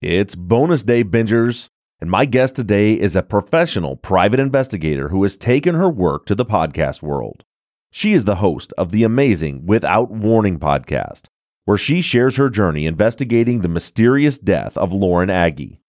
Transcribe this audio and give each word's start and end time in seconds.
It's 0.00 0.36
bonus 0.36 0.84
day 0.84 1.02
bingers, 1.02 1.70
and 2.00 2.08
my 2.08 2.24
guest 2.24 2.54
today 2.54 2.92
is 2.92 3.16
a 3.16 3.22
professional 3.24 3.96
private 3.96 4.38
investigator 4.38 5.08
who 5.08 5.24
has 5.24 5.36
taken 5.36 5.74
her 5.74 5.90
work 5.90 6.24
to 6.26 6.36
the 6.36 6.44
podcast 6.44 7.02
world. 7.02 7.42
She 7.90 8.12
is 8.12 8.24
the 8.24 8.36
host 8.36 8.72
of 8.78 8.92
the 8.92 9.02
amazing 9.02 9.66
Without 9.66 10.08
Warning 10.08 10.60
podcast, 10.60 11.22
where 11.64 11.76
she 11.76 12.00
shares 12.00 12.36
her 12.36 12.48
journey 12.48 12.86
investigating 12.86 13.60
the 13.60 13.68
mysterious 13.68 14.38
death 14.38 14.78
of 14.78 14.92
Lauren 14.92 15.30
Agee. 15.30 15.80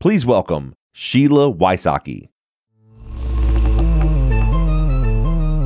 Please 0.00 0.24
welcome 0.24 0.74
Sheila 0.94 1.52
Wysocki. 1.52 2.30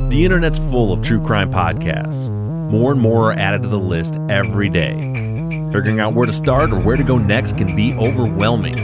The 0.09 0.25
internet's 0.25 0.59
full 0.59 0.91
of 0.91 1.01
true 1.01 1.21
crime 1.21 1.53
podcasts. 1.53 2.29
More 2.69 2.91
and 2.91 2.99
more 2.99 3.31
are 3.31 3.39
added 3.39 3.63
to 3.63 3.69
the 3.69 3.79
list 3.79 4.17
every 4.29 4.67
day. 4.67 5.12
Figuring 5.73 5.99
out 5.99 6.13
where 6.13 6.27
to 6.27 6.31
start 6.31 6.71
or 6.71 6.79
where 6.79 6.97
to 6.97 7.03
go 7.03 7.17
next 7.17 7.57
can 7.57 7.75
be 7.75 7.95
overwhelming. 7.95 8.75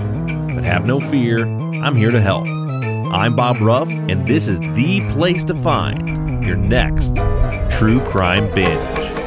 But 0.56 0.64
have 0.64 0.88
no 0.88 1.00
fear, 1.00 1.46
I'm 1.46 1.96
here 1.96 2.10
to 2.10 2.20
help. 2.20 2.48
I'm 2.48 3.36
Bob 3.36 3.62
Ruff, 3.62 3.88
and 3.88 4.28
this 4.28 4.48
is 4.48 4.60
the 4.60 5.08
place 5.12 5.44
to 5.44 5.54
find 5.54 6.44
your 6.44 6.58
next 6.58 7.18
true 7.70 8.00
crime 8.06 8.52
binge. 8.56 9.19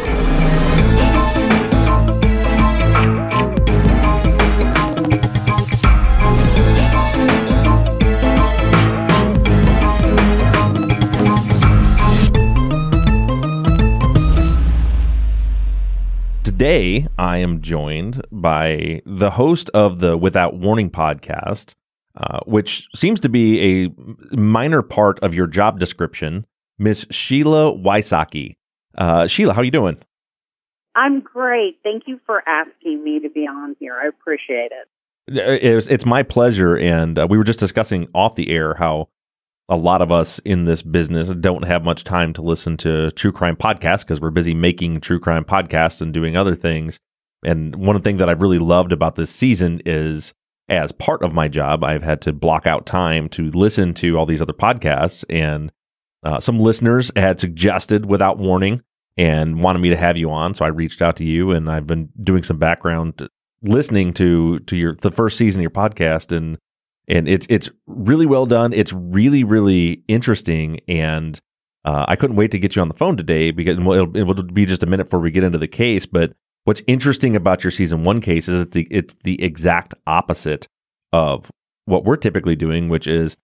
Today, 16.63 17.09
I 17.19 17.39
am 17.39 17.61
joined 17.61 18.25
by 18.31 19.03
the 19.05 19.31
host 19.31 19.69
of 19.71 19.99
the 19.99 20.17
Without 20.17 20.55
Warning 20.55 20.91
podcast, 20.93 21.75
uh, 22.17 22.39
which 22.47 22.87
seems 22.95 23.19
to 23.19 23.29
be 23.29 23.91
a 24.31 24.37
minor 24.37 24.81
part 24.81 25.19
of 25.25 25.35
your 25.35 25.49
job 25.49 25.81
description, 25.81 26.47
Miss 26.79 27.05
Sheila 27.11 27.77
Wysocki. 27.77 28.55
Uh, 28.97 29.27
Sheila, 29.27 29.55
how 29.55 29.61
are 29.61 29.65
you 29.65 29.73
doing? 29.73 29.99
I'm 30.95 31.19
great. 31.19 31.79
Thank 31.83 32.05
you 32.07 32.21
for 32.27 32.49
asking 32.49 33.03
me 33.03 33.19
to 33.19 33.29
be 33.29 33.41
on 33.41 33.75
here. 33.81 33.99
I 34.01 34.07
appreciate 34.07 34.71
it. 34.71 34.89
It's, 35.27 35.89
it's 35.89 36.07
my 36.07 36.23
pleasure. 36.23 36.77
And 36.77 37.19
uh, 37.19 37.27
we 37.29 37.39
were 37.39 37.45
just 37.45 37.59
discussing 37.59 38.07
off 38.15 38.37
the 38.37 38.53
air 38.53 38.75
how 38.75 39.09
a 39.73 39.77
lot 39.77 40.03
of 40.03 40.13
us 40.13 40.39
in 40.41 40.67
this 40.67 40.83
business 40.83 41.33
don't 41.33 41.65
have 41.65 41.83
much 41.83 42.05
time 42.05 42.35
to 42.35 42.43
listen 42.43 42.77
to 42.77 43.11
true 43.13 43.33
crime 43.33 43.57
podcasts 43.57 44.01
because 44.01 44.21
we're 44.21 44.31
busy 44.31 44.53
making 44.53 45.01
true 45.01 45.19
crime 45.19 45.47
podcasts 45.47 46.03
and 46.03 46.13
doing 46.13 46.37
other 46.37 46.55
things. 46.55 47.01
And 47.43 47.75
one 47.77 47.99
thing 48.03 48.19
that 48.19 48.29
I've 48.29 48.43
really 48.43 48.59
loved 48.59 48.93
about 48.93 49.15
this 49.15 49.31
season 49.31 49.81
is 49.87 50.35
as 50.69 50.93
part 50.93 51.23
of 51.23 51.33
my 51.33 51.49
job, 51.49 51.85
I've 51.85 52.03
had 52.03 52.21
to 52.21 52.35
block 52.35 52.67
out 52.67 52.85
time 52.85 53.31
to 53.31 53.51
listen 53.53 53.95
to 53.95 54.19
all 54.19 54.27
these 54.27 54.43
other 54.43 54.53
podcasts. 54.53 55.25
And 55.31 55.73
uh, 56.23 56.39
some 56.39 56.61
listeners 56.61 57.11
had 57.17 57.41
suggested 57.41 58.05
without 58.05 58.37
warning 58.37 58.83
and 59.17 59.63
wanted 59.63 59.79
me 59.79 59.89
to 59.89 59.97
have 59.97 60.19
you 60.19 60.31
on. 60.31 60.53
So 60.53 60.67
I 60.67 60.69
reached 60.69 61.01
out 61.01 61.17
to 61.17 61.25
you 61.25 61.51
and 61.51 61.71
I've 61.71 61.87
been 61.87 62.11
doing 62.23 62.43
some 62.43 62.59
background 62.59 63.27
listening 63.63 64.13
to 64.13 64.59
to 64.59 64.77
your 64.77 64.97
the 64.97 65.11
first 65.11 65.39
season 65.39 65.61
of 65.61 65.63
your 65.63 65.71
podcast 65.71 66.37
and 66.37 66.59
and 67.13 67.29
it's 67.29 67.47
it's 67.51 67.71
really 67.87 68.27
well 68.27 68.47
done. 68.47 68.73
It's 68.73 68.93
really 68.93 69.45
really 69.45 70.03
interesting, 70.09 70.81
and 70.89 71.39
uh, 71.85 72.07
I 72.09 72.17
couldn't 72.17 72.37
wait 72.37 72.51
to 72.53 72.59
get 72.59 72.75
you 72.75 72.83
on 72.83 72.89
the 72.89 72.95
phone 72.95 73.17
today 73.17 73.51
because 73.51 73.79
it'll, 73.79 74.17
it 74.17 74.23
will 74.23 74.43
be 74.43 74.65
just 74.65 74.83
a 74.83 74.87
minute 74.87 75.05
before 75.05 75.21
we 75.21 75.31
get 75.31 75.45
into 75.45 75.59
the 75.59 75.69
case. 75.69 76.07
But 76.07 76.33
what's 76.65 76.83
interesting 76.87 77.37
about 77.37 77.63
your 77.63 77.71
season 77.71 78.03
one 78.03 78.21
case 78.21 78.49
is 78.49 78.61
that 78.61 78.73
the, 78.73 78.89
it's 78.91 79.15
the 79.25 79.43
exact 79.43 79.95
opposite 80.07 80.67
of 81.13 81.51
what 81.85 82.05
we're 82.05 82.17
typically 82.17 82.57
doing, 82.57 82.89
which 82.89 83.07
is 83.07 83.37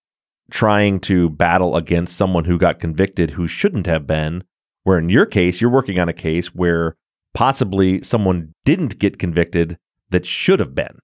trying 0.50 0.98
to 1.00 1.28
battle 1.28 1.76
against 1.76 2.16
someone 2.16 2.44
who 2.44 2.56
got 2.56 2.78
convicted 2.78 3.32
who 3.32 3.46
shouldn't 3.46 3.86
have 3.86 4.06
been. 4.06 4.44
Where 4.84 4.98
in 4.98 5.10
your 5.10 5.26
case, 5.26 5.60
you're 5.60 5.70
working 5.70 5.98
on 5.98 6.08
a 6.08 6.14
case 6.14 6.54
where 6.54 6.96
possibly 7.34 8.00
someone 8.00 8.54
didn't 8.64 8.98
get 8.98 9.18
convicted 9.18 9.76
that 10.08 10.24
should 10.24 10.60
have 10.60 10.74
been 10.74 10.98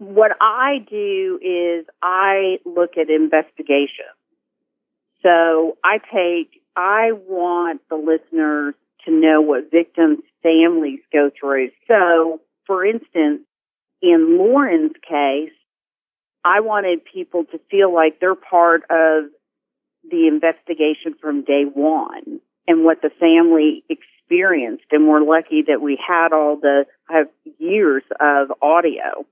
what 0.00 0.32
I 0.40 0.78
do 0.88 1.38
is 1.42 1.86
I 2.02 2.56
look 2.64 2.96
at 2.96 3.10
investigation. 3.10 4.08
So 5.22 5.76
I 5.84 5.98
take, 5.98 6.62
I 6.74 7.12
want 7.12 7.82
the 7.90 7.96
listeners 7.96 8.74
to 9.04 9.10
know 9.10 9.42
what 9.42 9.70
victims' 9.70 10.24
families 10.42 11.00
go 11.12 11.30
through. 11.38 11.68
So, 11.86 12.40
for 12.66 12.84
instance, 12.84 13.42
in 14.00 14.38
Lauren's 14.38 14.92
case, 15.06 15.52
I 16.42 16.60
wanted 16.60 17.00
people 17.04 17.44
to 17.52 17.60
feel 17.70 17.94
like 17.94 18.20
they're 18.20 18.34
part 18.34 18.84
of 18.84 19.24
the 20.10 20.28
investigation 20.28 21.14
from 21.20 21.44
day 21.44 21.64
one 21.64 22.40
and 22.66 22.86
what 22.86 23.02
the 23.02 23.10
family 23.20 23.84
experienced. 23.90 24.84
And 24.92 25.06
we're 25.06 25.20
lucky 25.20 25.64
that 25.68 25.82
we 25.82 25.98
had 26.02 26.32
all 26.32 26.56
the, 26.56 26.86
have 27.10 27.26
years 27.58 28.02
of 28.18 28.50
audio 28.62 29.26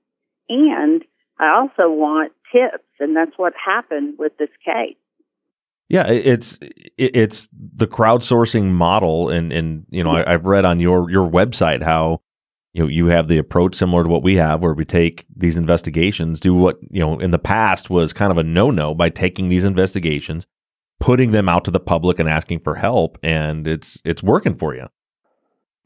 and 0.49 1.05
I 1.39 1.57
also 1.57 1.91
want 1.91 2.33
tips, 2.53 2.85
and 2.99 3.17
that's 3.17 3.37
what 3.37 3.53
happened 3.65 4.15
with 4.19 4.37
this 4.39 4.51
case. 4.65 4.97
Yeah, 5.89 6.07
it's 6.07 6.59
it's 6.99 7.49
the 7.53 7.87
crowdsourcing 7.87 8.73
model, 8.73 9.31
and 9.31 9.53
and 9.53 9.87
you 9.89 10.05
know 10.05 10.11
I, 10.11 10.33
have 10.33 10.45
read 10.45 10.67
on 10.67 10.81
your 10.81 11.11
your 11.11 11.29
website 11.29 11.83
how 11.83 12.21
you 12.75 12.83
know 12.83 12.89
you 12.89 13.07
have 13.07 13.29
the 13.29 13.39
approach 13.39 13.75
similar 13.75 14.03
to 14.03 14.09
what 14.09 14.23
we 14.23 14.37
have, 14.37 14.61
where 14.61 14.75
we 14.75 14.85
take 14.85 15.25
these 15.35 15.57
investigations, 15.57 16.41
do 16.41 16.55
what 16.55 16.79
you 16.91 17.01
know 17.01 17.19
in 17.19 17.31
the 17.31 17.39
past 17.39 17.89
was 17.89 18.13
kind 18.13 18.31
of 18.31 18.37
a 18.37 18.43
no 18.43 18.71
no 18.71 18.95
by 18.95 19.09
taking 19.09 19.49
these 19.49 19.65
investigations, 19.65 20.47
putting 21.01 21.31
them 21.31 21.49
out 21.49 21.65
to 21.65 21.71
the 21.71 21.81
public 21.81 22.19
and 22.19 22.29
asking 22.29 22.61
for 22.61 22.75
help, 22.75 23.17
and 23.23 23.67
it's 23.67 24.03
it's 24.05 24.23
working 24.23 24.55
for 24.55 24.75
you. 24.75 24.89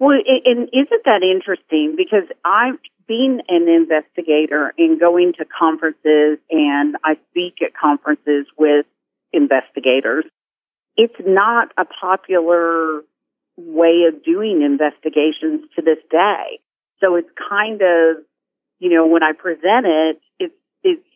Well, 0.00 0.18
and 0.44 0.68
isn't 0.72 1.04
that 1.04 1.22
interesting? 1.22 1.94
Because 1.96 2.28
I 2.44 2.72
being 3.12 3.40
an 3.48 3.68
investigator 3.68 4.72
and 4.78 4.98
going 4.98 5.34
to 5.36 5.44
conferences 5.44 6.38
and 6.50 6.96
I 7.04 7.16
speak 7.30 7.56
at 7.60 7.76
conferences 7.78 8.46
with 8.56 8.86
investigators, 9.34 10.24
it's 10.96 11.20
not 11.20 11.68
a 11.76 11.84
popular 11.84 13.02
way 13.58 14.04
of 14.08 14.24
doing 14.24 14.62
investigations 14.62 15.68
to 15.76 15.82
this 15.82 15.98
day. 16.10 16.60
So 17.00 17.16
it's 17.16 17.28
kind 17.50 17.82
of, 17.82 18.24
you 18.78 18.88
know, 18.88 19.06
when 19.06 19.22
I 19.22 19.32
present 19.32 19.84
it, 19.84 20.20
it's, 20.38 20.54
it's 20.82 21.08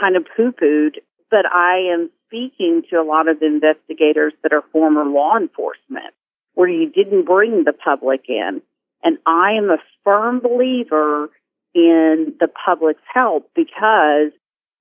kind 0.00 0.16
of 0.16 0.24
poo-pooed, 0.36 0.96
but 1.30 1.46
I 1.46 1.92
am 1.94 2.10
speaking 2.26 2.82
to 2.90 2.96
a 2.96 3.06
lot 3.06 3.28
of 3.28 3.40
investigators 3.40 4.32
that 4.42 4.52
are 4.52 4.64
former 4.72 5.04
law 5.04 5.36
enforcement 5.36 6.12
where 6.54 6.68
you 6.68 6.90
didn't 6.90 7.24
bring 7.24 7.62
the 7.62 7.72
public 7.72 8.22
in. 8.28 8.62
And 9.02 9.18
I 9.26 9.52
am 9.52 9.70
a 9.70 9.78
firm 10.04 10.40
believer 10.40 11.30
in 11.74 12.34
the 12.40 12.48
public's 12.48 13.02
help 13.12 13.50
because 13.54 14.32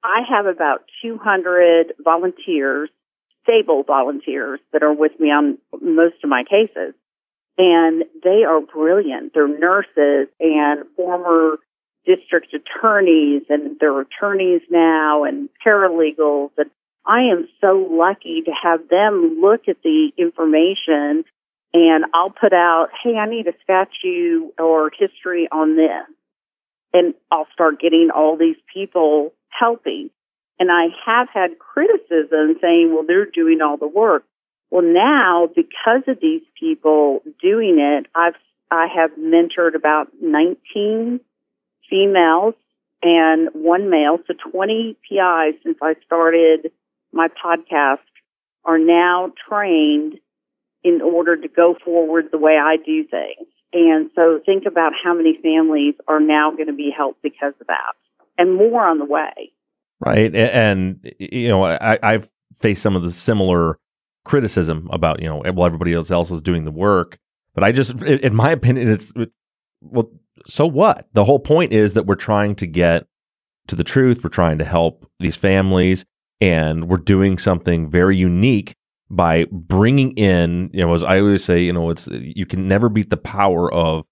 I 0.03 0.21
have 0.29 0.45
about 0.45 0.81
200 1.03 1.93
volunteers, 2.03 2.89
stable 3.43 3.83
volunteers 3.83 4.59
that 4.73 4.83
are 4.83 4.93
with 4.93 5.19
me 5.19 5.27
on 5.27 5.57
most 5.81 6.15
of 6.23 6.29
my 6.29 6.43
cases. 6.43 6.93
And 7.57 8.05
they 8.23 8.43
are 8.47 8.61
brilliant. 8.61 9.33
They're 9.33 9.47
nurses 9.47 10.29
and 10.39 10.85
former 10.95 11.57
district 12.05 12.53
attorneys 12.53 13.43
and 13.49 13.77
they're 13.79 14.01
attorneys 14.01 14.61
now 14.69 15.25
and 15.25 15.49
paralegals. 15.65 16.51
And 16.57 16.71
I 17.05 17.23
am 17.31 17.47
so 17.59 17.87
lucky 17.91 18.41
to 18.45 18.51
have 18.63 18.87
them 18.89 19.39
look 19.41 19.67
at 19.67 19.81
the 19.83 20.11
information 20.17 21.25
and 21.73 22.05
I'll 22.13 22.31
put 22.31 22.53
out, 22.53 22.87
hey, 23.03 23.15
I 23.15 23.29
need 23.29 23.47
a 23.47 23.53
statue 23.63 24.49
or 24.57 24.91
history 24.97 25.47
on 25.51 25.75
this. 25.75 26.15
And 26.93 27.13
I'll 27.31 27.47
start 27.53 27.79
getting 27.79 28.09
all 28.13 28.37
these 28.37 28.55
people 28.73 29.33
helping. 29.49 30.09
And 30.59 30.71
I 30.71 30.87
have 31.05 31.27
had 31.31 31.59
criticism 31.59 32.57
saying, 32.59 32.91
well, 32.93 33.05
they're 33.07 33.25
doing 33.25 33.59
all 33.61 33.77
the 33.77 33.87
work. 33.87 34.23
Well, 34.71 34.83
now 34.83 35.47
because 35.55 36.03
of 36.07 36.19
these 36.21 36.41
people 36.59 37.21
doing 37.41 37.79
it, 37.79 38.07
I've, 38.15 38.35
I 38.71 38.87
have 38.95 39.11
mentored 39.11 39.75
about 39.75 40.07
19 40.21 41.19
females 41.89 42.55
and 43.01 43.49
one 43.53 43.89
male. 43.89 44.17
So 44.27 44.33
20 44.51 44.97
PIs 45.07 45.55
since 45.63 45.77
I 45.81 45.95
started 46.05 46.71
my 47.11 47.27
podcast 47.27 47.99
are 48.65 48.77
now 48.77 49.31
trained 49.47 50.19
in 50.83 51.01
order 51.01 51.35
to 51.35 51.47
go 51.47 51.75
forward 51.83 52.25
the 52.31 52.37
way 52.37 52.57
I 52.57 52.77
do 52.77 53.03
things. 53.03 53.47
And 53.71 54.09
so 54.15 54.39
think 54.45 54.63
about 54.65 54.93
how 55.03 55.13
many 55.13 55.37
families 55.41 55.95
are 56.07 56.19
now 56.19 56.51
going 56.51 56.67
to 56.67 56.73
be 56.73 56.91
helped 56.95 57.21
because 57.21 57.53
of 57.61 57.67
that 57.67 57.93
and 58.37 58.55
more 58.55 58.87
on 58.87 58.97
the 58.97 59.05
way. 59.05 59.51
Right. 59.99 60.33
And, 60.33 61.13
you 61.19 61.49
know, 61.49 61.65
I, 61.65 61.99
I've 62.01 62.31
faced 62.59 62.81
some 62.81 62.95
of 62.95 63.03
the 63.03 63.11
similar 63.11 63.77
criticism 64.25 64.89
about, 64.91 65.21
you 65.21 65.27
know, 65.27 65.43
well, 65.53 65.65
everybody 65.65 65.93
else, 65.93 66.09
else 66.09 66.31
is 66.31 66.41
doing 66.41 66.65
the 66.65 66.71
work. 66.71 67.17
But 67.53 67.63
I 67.63 67.71
just, 67.71 68.01
in 68.01 68.33
my 68.33 68.51
opinion, 68.51 68.89
it's, 68.89 69.11
well, 69.81 70.09
so 70.45 70.65
what? 70.65 71.09
The 71.13 71.25
whole 71.25 71.39
point 71.39 71.73
is 71.73 71.93
that 71.93 72.05
we're 72.05 72.15
trying 72.15 72.55
to 72.55 72.67
get 72.67 73.07
to 73.67 73.75
the 73.75 73.83
truth. 73.83 74.23
We're 74.23 74.29
trying 74.29 74.57
to 74.59 74.65
help 74.65 75.09
these 75.19 75.35
families, 75.35 76.05
and 76.39 76.87
we're 76.87 76.97
doing 76.97 77.37
something 77.37 77.89
very 77.89 78.15
unique 78.15 78.75
by 79.09 79.45
bringing 79.51 80.11
in. 80.11 80.69
You 80.73 80.85
know, 80.85 80.93
as 80.93 81.03
I 81.03 81.19
always 81.19 81.43
say, 81.43 81.61
you 81.61 81.73
know, 81.73 81.89
it's 81.89 82.07
you 82.07 82.45
can 82.45 82.67
never 82.67 82.89
beat 82.89 83.09
the 83.09 83.17
power 83.17 83.71
of 83.73 84.05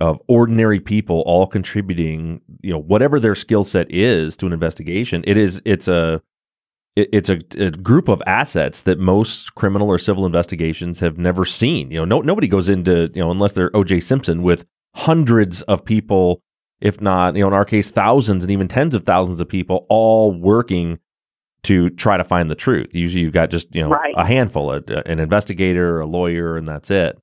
of 0.00 0.20
ordinary 0.28 0.80
people 0.80 1.22
all 1.26 1.46
contributing. 1.46 2.40
You 2.62 2.72
know, 2.72 2.80
whatever 2.80 3.20
their 3.20 3.34
skill 3.34 3.64
set 3.64 3.90
is 3.90 4.36
to 4.38 4.46
an 4.46 4.52
investigation. 4.52 5.24
It 5.26 5.36
is. 5.36 5.60
It's 5.64 5.88
a 5.88 6.22
it's 6.96 7.28
a, 7.28 7.38
a, 7.58 7.70
group 7.70 8.08
of 8.08 8.22
assets 8.26 8.82
that 8.82 8.98
most 8.98 9.54
criminal 9.54 9.90
or 9.90 9.98
civil 9.98 10.24
investigations 10.24 10.98
have 11.00 11.18
never 11.18 11.44
seen. 11.44 11.90
You 11.90 11.98
know, 11.98 12.04
no, 12.06 12.20
nobody 12.22 12.48
goes 12.48 12.70
into 12.70 13.10
you 13.14 13.20
know 13.20 13.30
unless 13.30 13.52
they're 13.52 13.74
O.J. 13.76 14.00
Simpson 14.00 14.42
with 14.42 14.64
hundreds 14.94 15.60
of 15.62 15.84
people, 15.84 16.42
if 16.80 17.00
not 17.00 17.36
you 17.36 17.42
know 17.42 17.48
in 17.48 17.52
our 17.52 17.66
case 17.66 17.90
thousands 17.90 18.44
and 18.44 18.50
even 18.50 18.66
tens 18.66 18.94
of 18.94 19.04
thousands 19.04 19.40
of 19.40 19.48
people 19.48 19.86
all 19.90 20.32
working 20.32 20.98
to 21.66 21.88
try 21.90 22.16
to 22.16 22.24
find 22.24 22.50
the 22.50 22.54
truth. 22.54 22.94
Usually, 22.94 23.22
you've 23.22 23.32
got 23.32 23.50
just 23.50 23.74
you 23.74 23.82
know 23.82 23.90
right. 23.90 24.14
a 24.16 24.26
handful, 24.26 24.72
a, 24.72 24.82
an 25.06 25.20
investigator, 25.20 26.00
a 26.00 26.06
lawyer, 26.06 26.56
and 26.56 26.66
that's 26.66 26.90
it. 26.90 27.18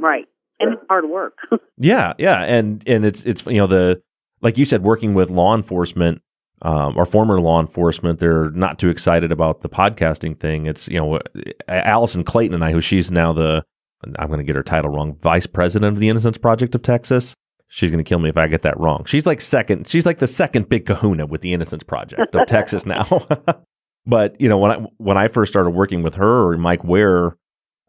Right, 0.00 0.26
and 0.58 0.74
it's 0.74 0.82
hard 0.88 1.08
work. 1.08 1.38
yeah, 1.78 2.14
yeah, 2.18 2.42
and 2.42 2.82
and 2.88 3.04
it's 3.04 3.24
it's 3.24 3.44
you 3.46 3.58
know 3.58 3.66
the 3.66 4.02
like 4.40 4.58
you 4.58 4.64
said, 4.64 4.82
working 4.82 5.14
with 5.14 5.30
law 5.30 5.54
enforcement 5.54 6.20
um, 6.64 6.96
our 6.96 7.04
former 7.04 7.40
law 7.40 7.60
enforcement, 7.60 8.18
they're 8.18 8.50
not 8.50 8.78
too 8.78 8.88
excited 8.88 9.30
about 9.30 9.60
the 9.60 9.68
podcasting 9.68 10.40
thing. 10.40 10.66
It's, 10.66 10.88
you 10.88 10.98
know, 10.98 11.20
Allison 11.68 12.24
Clayton 12.24 12.54
and 12.54 12.64
I, 12.64 12.72
who 12.72 12.80
she's 12.80 13.10
now 13.10 13.34
the, 13.34 13.62
I'm 14.18 14.28
going 14.28 14.38
to 14.38 14.44
get 14.44 14.56
her 14.56 14.62
title 14.62 14.90
wrong, 14.90 15.14
vice 15.14 15.46
president 15.46 15.92
of 15.92 16.00
the 16.00 16.08
Innocence 16.08 16.38
Project 16.38 16.74
of 16.74 16.80
Texas. 16.80 17.34
She's 17.74 17.90
going 17.90 18.02
to 18.02 18.08
kill 18.08 18.18
me 18.18 18.28
if 18.28 18.36
I 18.36 18.46
get 18.46 18.62
that 18.62 18.78
wrong. 18.78 19.04
She's 19.04 19.26
like 19.26 19.40
second, 19.40 19.88
she's 19.88 20.06
like 20.06 20.18
the 20.18 20.26
second 20.26 20.68
big 20.68 20.86
kahuna 20.86 21.26
with 21.26 21.40
the 21.40 21.52
Innocence 21.52 21.82
Project 21.82 22.34
of 22.34 22.46
Texas 22.46 22.86
now. 22.86 23.04
but, 24.06 24.40
you 24.40 24.48
know, 24.48 24.58
when 24.58 24.70
I, 24.70 24.86
when 24.98 25.16
I 25.16 25.28
first 25.28 25.52
started 25.52 25.70
working 25.70 26.02
with 26.02 26.14
her 26.14 26.48
or 26.48 26.56
Mike 26.56 26.84
Ware, 26.84 27.36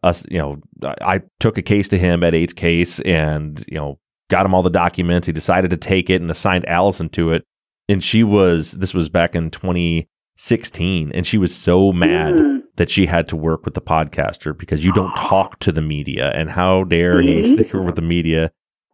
us, 0.03 0.25
you 0.29 0.39
know, 0.39 0.57
I 1.01 1.21
took 1.39 1.57
a 1.57 1.61
case 1.61 1.87
to 1.89 1.97
him 1.97 2.23
Ed 2.23 2.35
Ates' 2.35 2.53
case 2.53 2.99
and, 3.01 3.63
you 3.67 3.75
know, 3.75 3.99
got 4.29 4.45
him 4.45 4.53
all 4.53 4.63
the 4.63 4.69
documents. 4.69 5.27
He 5.27 5.33
decided 5.33 5.69
to 5.71 5.77
take 5.77 6.09
it 6.09 6.21
and 6.21 6.29
assigned 6.29 6.67
Allison 6.67 7.09
to 7.09 7.31
it 7.31 7.45
and 7.87 8.03
she 8.03 8.23
was 8.23 8.73
this 8.73 8.93
was 8.93 9.09
back 9.09 9.35
in 9.35 9.49
2016 9.51 11.11
and 11.13 11.25
she 11.27 11.37
was 11.37 11.55
so 11.55 11.91
mad 11.91 12.35
mm. 12.35 12.61
that 12.75 12.89
she 12.89 13.05
had 13.05 13.27
to 13.27 13.35
work 13.35 13.65
with 13.65 13.73
the 13.73 13.81
podcaster 13.81 14.57
because 14.57 14.83
you 14.83 14.91
don't 14.93 15.15
talk 15.17 15.59
to 15.59 15.71
the 15.71 15.81
media 15.81 16.31
and 16.31 16.49
how 16.49 16.83
dare 16.83 17.21
he 17.21 17.55
stick 17.55 17.73
with 17.73 17.95
the 17.95 18.01
media 18.01 18.51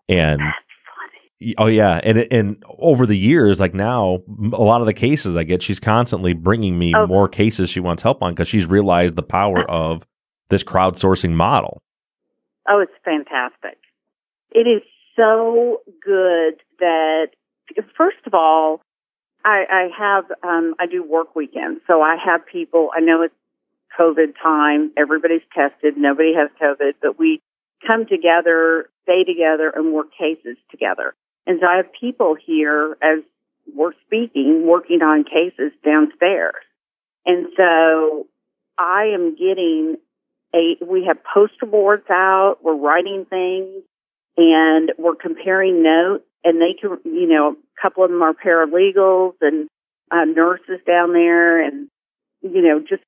and 0.10 0.42
oh 1.58 1.68
yeah 1.68 2.00
and 2.04 2.20
and 2.32 2.64
over 2.80 3.06
the 3.06 3.18
years 3.18 3.60
like 3.60 3.74
now 3.74 4.20
a 4.54 4.62
lot 4.62 4.82
of 4.82 4.88
the 4.88 4.94
cases 4.94 5.36
i 5.36 5.44
get 5.44 5.62
she's 5.62 5.80
constantly 5.80 6.34
bringing 6.34 6.78
me 6.78 6.94
oh. 6.96 7.08
more 7.08 7.28
cases 7.28 7.70
she 7.70 7.80
wants 7.80 8.04
help 8.04 8.22
on 8.22 8.34
because 8.34 8.48
she's 8.48 8.66
realized 8.66 9.16
the 9.16 9.24
power 9.24 9.70
of 9.70 10.06
this 10.50 10.64
crowdsourcing 10.64 11.32
model 11.32 11.82
oh 12.70 12.80
it's 12.80 12.92
fantastic 13.04 13.78
it 14.52 14.68
is 14.68 14.82
so 15.16 15.82
good 16.04 16.62
that 16.80 17.28
first 17.98 18.18
of 18.26 18.34
all, 18.34 18.82
I, 19.44 19.64
I 19.70 19.88
have 19.98 20.26
um, 20.44 20.76
I 20.80 20.86
do 20.86 21.04
work 21.04 21.36
weekends, 21.36 21.82
so 21.88 22.02
I 22.02 22.16
have 22.24 22.46
people. 22.46 22.90
I 22.96 23.00
know 23.00 23.24
it's 23.24 23.34
COVID 24.00 24.34
time; 24.42 24.92
everybody's 24.98 25.42
tested, 25.54 25.96
nobody 25.98 26.34
has 26.36 26.50
COVID, 26.62 26.94
but 27.02 27.18
we 27.18 27.42
come 27.86 28.06
together, 28.06 28.90
stay 29.04 29.24
together, 29.24 29.72
and 29.74 29.94
work 29.94 30.08
cases 30.18 30.58
together. 30.70 31.16
And 31.48 31.60
so 31.62 31.68
I 31.68 31.78
have 31.78 31.88
people 32.00 32.36
here 32.36 32.98
as 33.02 33.24
we're 33.74 33.94
speaking, 34.06 34.66
working 34.66 35.02
on 35.02 35.24
cases 35.24 35.72
downstairs. 35.84 36.64
And 37.26 37.48
so 37.56 38.28
I 38.78 39.12
am 39.14 39.36
getting 39.36 39.98
a, 40.54 40.78
we 40.86 41.06
have 41.06 41.18
poster 41.24 41.66
boards 41.66 42.06
out, 42.10 42.58
we're 42.62 42.76
writing 42.76 43.26
things, 43.30 43.84
and 44.38 44.92
we're 44.98 45.16
comparing 45.16 45.84
notes 45.84 46.26
and 46.44 46.60
they 46.60 46.74
can, 46.80 46.98
you 47.06 47.28
know, 47.28 47.52
a 47.52 47.82
couple 47.82 48.04
of 48.04 48.10
them 48.10 48.22
are 48.22 48.34
paralegals 48.34 49.34
and 49.42 49.70
uh, 50.12 50.26
nurses 50.26 50.80
down 50.86 51.14
there 51.14 51.64
and, 51.64 51.88
you 52.42 52.62
know, 52.62 52.80
just 52.80 53.04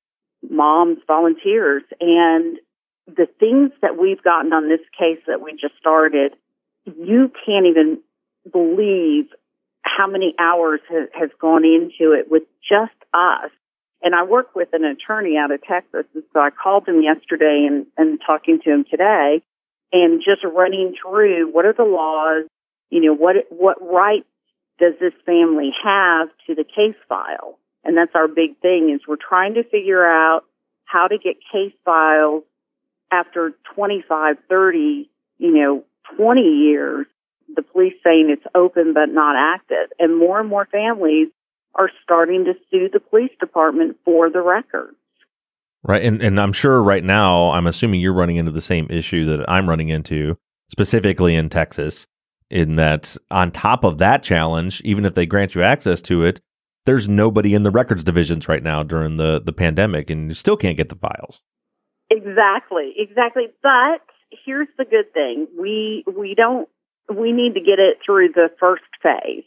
moms, 0.48 0.98
volunteers. 1.06 1.82
And 2.00 2.58
the 3.06 3.26
things 3.40 3.72
that 3.82 3.98
we've 3.98 4.22
gotten 4.22 4.52
on 4.52 4.68
this 4.68 4.80
case 4.98 5.22
that 5.26 5.42
we 5.42 5.52
just 5.52 5.76
started, 5.80 6.34
you 6.84 7.30
can't 7.44 7.66
even 7.66 8.00
believe 8.50 9.26
how 9.82 10.06
many 10.06 10.34
hours 10.38 10.80
has, 10.88 11.08
has 11.14 11.30
gone 11.40 11.64
into 11.64 12.12
it 12.12 12.30
with 12.30 12.44
just 12.68 12.96
us. 13.12 13.50
And 14.02 14.14
I 14.14 14.24
work 14.24 14.54
with 14.54 14.68
an 14.72 14.84
attorney 14.84 15.36
out 15.38 15.50
of 15.50 15.62
Texas. 15.62 16.04
And 16.14 16.24
so 16.32 16.40
I 16.40 16.50
called 16.50 16.86
him 16.88 17.02
yesterday 17.02 17.66
and, 17.68 17.86
and 17.96 18.20
talking 18.24 18.60
to 18.64 18.70
him 18.70 18.84
today 18.90 19.42
and 19.92 20.20
just 20.20 20.44
running 20.44 20.94
through 21.00 21.50
what 21.52 21.64
are 21.64 21.72
the 21.72 21.84
laws, 21.84 22.44
you 22.90 23.00
know, 23.00 23.14
what, 23.14 23.36
what 23.50 23.78
rights 23.80 24.26
does 24.78 24.94
this 25.00 25.14
family 25.24 25.70
have 25.82 26.28
to 26.46 26.54
the 26.54 26.64
case 26.64 26.96
file? 27.08 27.58
And 27.84 27.96
that's 27.96 28.14
our 28.14 28.28
big 28.28 28.58
thing 28.60 28.90
is 28.94 29.06
we're 29.06 29.16
trying 29.16 29.54
to 29.54 29.62
figure 29.62 30.04
out 30.04 30.42
how 30.84 31.06
to 31.06 31.16
get 31.18 31.36
case 31.52 31.72
files 31.84 32.44
after 33.10 33.52
25, 33.74 34.36
30, 34.48 35.10
you 35.38 35.50
know, 35.52 35.84
20 36.16 36.40
years, 36.40 37.06
the 37.54 37.62
police 37.62 37.94
saying 38.04 38.28
it's 38.30 38.46
open 38.54 38.92
but 38.94 39.06
not 39.06 39.36
active. 39.36 39.90
And 39.98 40.18
more 40.18 40.40
and 40.40 40.48
more 40.48 40.66
families 40.70 41.28
are 41.74 41.90
starting 42.02 42.44
to 42.44 42.54
sue 42.70 42.88
the 42.92 43.00
police 43.00 43.32
department 43.40 43.96
for 44.04 44.30
the 44.30 44.40
records. 44.40 44.96
Right. 45.82 46.02
And, 46.02 46.22
and 46.22 46.40
I'm 46.40 46.52
sure 46.52 46.82
right 46.82 47.04
now, 47.04 47.50
I'm 47.50 47.66
assuming 47.66 48.00
you're 48.00 48.14
running 48.14 48.36
into 48.36 48.52
the 48.52 48.62
same 48.62 48.86
issue 48.88 49.26
that 49.26 49.44
I'm 49.50 49.68
running 49.68 49.90
into, 49.90 50.38
specifically 50.70 51.34
in 51.34 51.50
Texas, 51.50 52.06
in 52.50 52.76
that 52.76 53.16
on 53.30 53.50
top 53.50 53.84
of 53.84 53.98
that 53.98 54.22
challenge, 54.22 54.80
even 54.82 55.04
if 55.04 55.14
they 55.14 55.26
grant 55.26 55.54
you 55.54 55.62
access 55.62 56.00
to 56.02 56.22
it, 56.24 56.40
there's 56.86 57.08
nobody 57.08 57.54
in 57.54 57.64
the 57.64 57.70
records 57.70 58.04
divisions 58.04 58.48
right 58.48 58.62
now 58.62 58.82
during 58.82 59.16
the, 59.16 59.42
the 59.44 59.52
pandemic 59.52 60.08
and 60.10 60.28
you 60.28 60.34
still 60.34 60.56
can't 60.56 60.76
get 60.76 60.88
the 60.88 60.96
files. 60.96 61.42
Exactly, 62.10 62.94
exactly. 62.96 63.46
But 63.62 64.00
here's 64.44 64.68
the 64.78 64.84
good 64.84 65.12
thing. 65.12 65.48
We 65.58 66.04
we 66.06 66.34
don't 66.34 66.68
we 67.08 67.32
need 67.32 67.54
to 67.54 67.60
get 67.60 67.78
it 67.78 67.98
through 68.04 68.28
the 68.34 68.48
first 68.58 68.84
phase. 69.02 69.44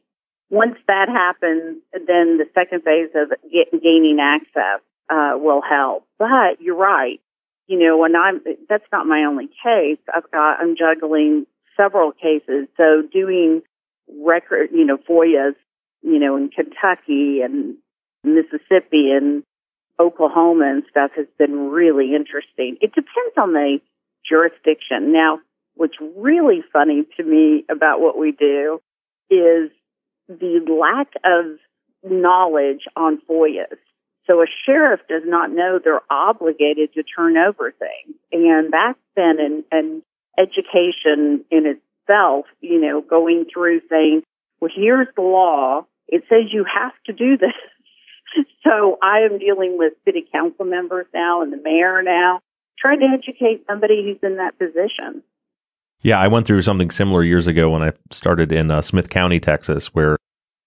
Once 0.50 0.78
that 0.88 1.10
happens, 1.10 1.82
then 1.94 2.38
the 2.38 2.46
second 2.54 2.84
phase 2.84 3.10
of 3.16 3.30
get, 3.52 3.72
gaining 3.72 4.18
access 4.22 4.82
uh, 5.10 5.38
will 5.38 5.62
help. 5.62 6.06
But 6.18 6.62
you're 6.62 6.78
right. 6.78 7.20
You 7.68 7.80
know, 7.80 7.98
when 7.98 8.16
I'm 8.16 8.42
that's 8.70 8.86
not 8.94 9.08
my 9.08 9.26
only 9.28 9.48
case. 9.48 10.00
I've 10.14 10.30
got 10.32 10.60
I'm 10.62 10.76
juggling 10.78 11.46
several 11.76 12.12
cases. 12.12 12.68
So 12.78 13.04
doing 13.12 13.62
record, 14.24 14.70
you 14.72 14.86
know, 14.86 14.98
FOIAs, 14.98 15.56
you 16.02 16.20
know, 16.20 16.38
in 16.38 16.50
Kentucky 16.50 17.42
and 17.44 17.76
Mississippi 18.24 19.12
and 19.12 19.44
Oklahoma 20.00 20.66
and 20.70 20.84
stuff 20.90 21.12
has 21.16 21.28
been 21.38 21.70
really 21.70 22.16
interesting. 22.16 22.78
It 22.82 22.94
depends 22.94 23.36
on 23.38 23.54
the 23.54 23.80
jurisdiction. 24.28 25.12
Now, 25.12 25.40
what's 25.78 25.98
really 26.18 26.64
funny 26.74 27.04
to 27.18 27.24
me 27.24 27.66
about 27.70 28.02
what 28.02 28.18
we 28.18 28.32
do 28.32 28.82
is 29.30 29.72
the 30.28 30.60
lack 30.70 31.08
of 31.24 31.58
knowledge 32.04 32.82
on 32.96 33.22
FOIAs. 33.30 33.78
So 34.26 34.42
a 34.42 34.46
sheriff 34.66 35.00
does 35.08 35.24
not 35.26 35.52
know 35.52 35.80
they're 35.82 36.02
obligated 36.12 36.94
to 36.94 37.04
turn 37.04 37.38
over 37.38 37.72
things. 37.72 38.18
And 38.32 38.74
that's 38.74 39.00
been 39.16 39.38
an, 39.40 39.64
an 39.72 40.02
education 40.38 41.46
in 41.50 41.66
itself, 41.66 42.46
you 42.60 42.82
know, 42.82 43.02
going 43.02 43.46
through 43.52 43.82
saying, 43.90 44.24
well, 44.60 44.72
here's 44.76 45.08
the 45.16 45.22
law. 45.22 45.86
It 46.08 46.24
says 46.30 46.52
you 46.52 46.66
have 46.66 46.94
to 47.06 47.14
do 47.14 47.38
this. 47.38 47.54
so 48.64 48.98
I 49.02 49.20
am 49.20 49.40
dealing 49.40 49.78
with 49.78 49.94
city 50.04 50.26
council 50.32 50.66
members 50.66 51.06
now 51.14 51.42
and 51.42 51.54
the 51.54 51.62
mayor 51.64 52.02
now, 52.04 52.42
trying 52.78 53.00
to 53.00 53.08
educate 53.14 53.66
somebody 53.66 54.04
who's 54.04 54.30
in 54.30 54.38
that 54.38 54.60
position. 54.60 55.24
Yeah, 56.02 56.20
I 56.20 56.28
went 56.28 56.46
through 56.46 56.62
something 56.62 56.92
similar 56.92 57.24
years 57.24 57.48
ago 57.48 57.70
when 57.70 57.84
I 57.84 57.92
started 58.12 58.52
in 58.52 58.72
uh, 58.72 58.82
Smith 58.82 59.10
County, 59.10 59.40
Texas, 59.40 59.88
where 59.88 60.18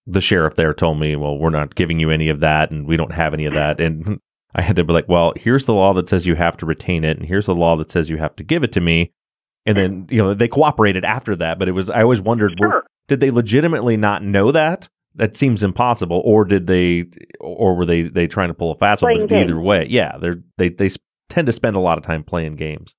the 0.07 0.21
sheriff 0.21 0.57
there 0.57 0.75
told 0.75 0.99
me, 0.99 1.15
well, 1.17 1.39
we're 1.39 1.51
not 1.51 1.75
giving 1.75 2.01
you 2.01 2.11
any 2.11 2.29
of 2.29 2.41
that 2.41 2.71
and 2.71 2.87
we 2.87 2.97
don't 2.97 3.13
have 3.13 3.33
any 3.33 3.47
of 3.47 3.55
that. 3.55 3.81
And 3.81 4.19
I 4.55 4.63
had 4.63 4.77
to 4.77 4.85
be 4.85 4.93
like, 4.93 5.09
well, 5.09 5.33
here's 5.37 5.67
the 5.67 5.75
law 5.75 5.95
that 5.95 6.09
says 6.09 6.27
you 6.27 6.35
have 6.35 6.57
to 6.59 6.67
retain 6.67 7.05
it. 7.05 7.17
And 7.17 7.27
here's 7.27 7.47
the 7.47 7.55
law 7.55 7.77
that 7.77 7.91
says 7.91 8.11
you 8.11 8.17
have 8.17 8.35
to 8.37 8.43
give 8.43 8.65
it 8.65 8.73
to 8.73 8.81
me 8.81 9.13
and 9.67 9.77
then 9.77 10.07
you 10.11 10.19
know 10.19 10.35
they 10.35 10.49
cooperated 10.49 11.05
after 11.05 11.37
that. 11.37 11.59
But 11.59 11.69
it 11.69 11.73
was 11.73 11.91
I 11.91 12.03
always 12.03 12.21
wondered, 12.21 12.55
sure. 12.59 12.69
were, 12.69 12.87
did 13.09 13.21
they 13.21 13.31
legitimately 13.31 13.97
not 13.97 14.23
know 14.23 14.53
that? 14.53 14.89
That 15.17 15.37
seems 15.37 15.63
impossible, 15.63 16.23
or 16.25 16.45
did 16.45 16.67
they, 16.67 17.07
or 17.41 17.75
were 17.75 17.87
they 17.87 18.03
they 18.03 18.27
trying 18.27 18.49
to 18.49 18.55
pull 18.55 18.71
a 18.71 18.77
fast 18.77 19.03
one? 19.03 19.33
Either 19.33 19.59
way, 19.59 19.87
yeah, 19.89 20.17
they 20.19 20.31
they 20.57 20.69
they 20.71 20.89
tend 21.29 21.47
to 21.47 21.53
spend 21.53 21.77
a 21.77 21.81
lot 21.81 21.99
of 21.99 22.05
time 22.05 22.23
playing 22.23 22.57
games. 22.57 22.95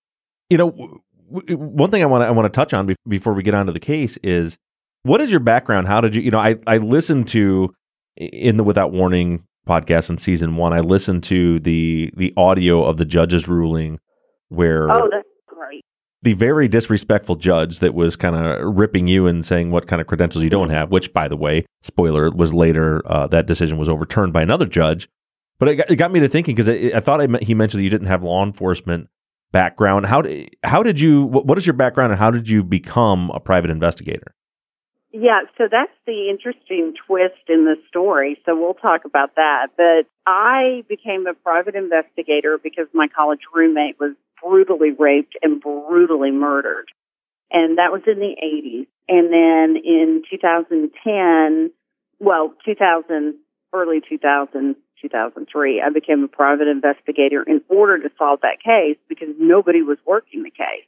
You 0.49 0.57
know, 0.57 0.99
one 1.31 1.91
thing 1.91 2.03
I 2.03 2.05
want 2.05 2.21
to 2.23 2.27
I 2.27 2.31
want 2.31 2.45
to 2.45 2.49
touch 2.55 2.73
on 2.73 2.85
be- 2.87 2.95
before 3.07 3.33
we 3.33 3.43
get 3.43 3.53
onto 3.53 3.71
the 3.71 3.79
case 3.79 4.17
is 4.23 4.57
What 5.03 5.21
is 5.21 5.31
your 5.31 5.39
background? 5.39 5.87
How 5.87 6.01
did 6.01 6.13
you, 6.15 6.21
you 6.21 6.31
know, 6.31 6.39
I, 6.39 6.57
I 6.67 6.77
listened 6.77 7.27
to 7.29 7.73
in 8.17 8.57
the 8.57 8.63
Without 8.63 8.91
Warning 8.91 9.43
podcast 9.67 10.09
in 10.09 10.17
season 10.17 10.55
one, 10.57 10.73
I 10.73 10.79
listened 10.81 11.23
to 11.25 11.59
the 11.59 12.11
the 12.15 12.33
audio 12.37 12.83
of 12.83 12.97
the 12.97 13.05
judge's 13.05 13.47
ruling 13.47 13.99
where 14.49 14.91
Oh, 14.91 15.07
that's 15.09 15.27
great. 15.47 15.83
the 16.21 16.33
very 16.33 16.67
disrespectful 16.67 17.35
judge 17.37 17.79
that 17.79 17.93
was 17.93 18.15
kind 18.15 18.35
of 18.35 18.75
ripping 18.77 19.07
you 19.07 19.27
and 19.27 19.45
saying 19.45 19.71
what 19.71 19.87
kind 19.87 20.01
of 20.01 20.07
credentials 20.07 20.43
you 20.43 20.49
don't 20.49 20.69
have, 20.71 20.91
which, 20.91 21.13
by 21.13 21.27
the 21.27 21.37
way, 21.37 21.65
spoiler, 21.81 22.29
was 22.31 22.53
later 22.53 23.01
uh, 23.05 23.27
that 23.27 23.47
decision 23.47 23.77
was 23.77 23.87
overturned 23.89 24.33
by 24.33 24.41
another 24.41 24.65
judge. 24.65 25.07
But 25.59 25.69
it 25.69 25.75
got, 25.75 25.91
it 25.91 25.95
got 25.97 26.11
me 26.11 26.19
to 26.19 26.27
thinking 26.27 26.55
because 26.55 26.67
I, 26.69 26.91
I 26.95 26.99
thought 26.99 27.21
I, 27.21 27.27
he 27.43 27.53
mentioned 27.53 27.79
that 27.79 27.83
you 27.85 27.89
didn't 27.91 28.07
have 28.07 28.23
law 28.23 28.43
enforcement 28.43 29.07
background. 29.51 30.05
How 30.05 30.21
did 30.21 30.55
how 30.63 30.83
did 30.83 30.99
you? 30.99 31.23
What, 31.23 31.57
is 31.57 31.65
your 31.65 31.73
background 31.73 32.11
and 32.11 32.19
how 32.19 32.31
did 32.31 32.49
you 32.49 32.63
become 32.63 33.31
a 33.31 33.39
private 33.39 33.69
investigator? 33.69 34.33
Yeah, 35.13 35.41
so 35.57 35.65
that's 35.69 35.91
the 36.07 36.29
interesting 36.29 36.93
twist 37.05 37.49
in 37.49 37.65
the 37.65 37.75
story. 37.89 38.39
So 38.45 38.57
we'll 38.57 38.75
talk 38.75 39.03
about 39.03 39.35
that. 39.35 39.67
But 39.75 40.07
I 40.25 40.83
became 40.87 41.27
a 41.27 41.33
private 41.33 41.75
investigator 41.75 42.57
because 42.61 42.87
my 42.93 43.07
college 43.13 43.41
roommate 43.53 43.99
was 43.99 44.15
brutally 44.41 44.91
raped 44.97 45.37
and 45.41 45.61
brutally 45.61 46.31
murdered. 46.31 46.87
And 47.51 47.77
that 47.77 47.91
was 47.91 48.03
in 48.07 48.19
the 48.19 48.35
80s. 48.41 48.87
And 49.09 49.33
then 49.33 49.81
in 49.83 50.23
2010, 50.31 51.71
well, 52.19 52.53
2000, 52.63 53.35
early 53.73 53.99
2000, 54.07 54.75
2003, 55.01 55.81
I 55.81 55.89
became 55.89 56.23
a 56.23 56.27
private 56.27 56.67
investigator 56.67 57.43
in 57.43 57.61
order 57.69 58.01
to 58.01 58.09
solve 58.17 58.41
that 58.41 58.61
case 58.63 58.97
because 59.09 59.29
nobody 59.39 59.81
was 59.81 59.97
working 60.05 60.43
the 60.43 60.51
case. 60.51 60.87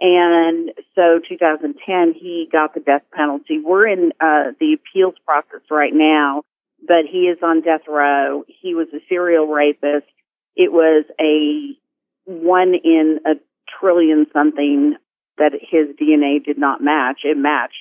And 0.00 0.70
so 0.94 1.20
2010, 1.28 2.14
he 2.14 2.48
got 2.50 2.72
the 2.72 2.80
death 2.80 3.02
penalty. 3.12 3.60
We're 3.62 3.86
in 3.86 4.12
uh, 4.20 4.52
the 4.58 4.76
appeals 4.78 5.14
process 5.26 5.60
right 5.70 5.92
now, 5.92 6.42
but 6.80 7.04
he 7.10 7.28
is 7.28 7.38
on 7.42 7.60
death 7.60 7.82
row. 7.86 8.44
He 8.48 8.74
was 8.74 8.88
a 8.94 9.00
serial 9.08 9.46
rapist. 9.46 10.08
It 10.56 10.72
was 10.72 11.04
a 11.20 11.76
one 12.24 12.74
in 12.82 13.20
a 13.26 13.34
trillion 13.78 14.26
something 14.32 14.96
that 15.36 15.52
his 15.52 15.88
DNA 16.00 16.42
did 16.42 16.58
not 16.58 16.82
match. 16.82 17.20
It 17.24 17.36
matched 17.36 17.74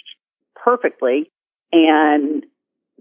perfectly. 0.56 1.32
And 1.72 2.46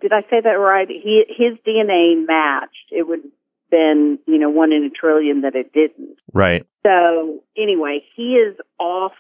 did 0.00 0.12
I 0.12 0.23
say 0.23 0.40
that 0.43 0.50
right? 0.50 0.88
He, 0.88 1.25
his 1.28 1.59
DNA 1.67 2.26
matched. 2.26 2.90
It 2.90 3.07
would 3.07 3.21
have 3.21 3.33
been, 3.71 4.19
you 4.26 4.38
know, 4.38 4.50
one 4.50 4.73
in 4.73 4.85
a 4.85 4.90
trillion 4.90 5.43
that 5.43 5.55
it 5.55 5.73
didn't. 5.73 6.17
Right. 6.33 6.67
So 6.85 7.43
anyway, 7.57 8.05
he 8.17 8.35
is 8.35 8.57
off 8.78 9.12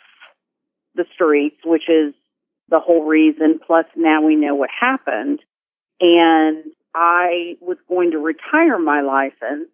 the 0.94 1.04
streets, 1.14 1.58
which 1.64 1.88
is 1.88 2.14
the 2.68 2.80
whole 2.80 3.04
reason. 3.04 3.60
Plus 3.64 3.86
now 3.96 4.22
we 4.22 4.36
know 4.36 4.54
what 4.54 4.70
happened. 4.78 5.40
And 6.00 6.64
I 6.94 7.56
was 7.60 7.78
going 7.88 8.12
to 8.12 8.18
retire 8.18 8.78
my 8.78 9.00
license 9.00 9.68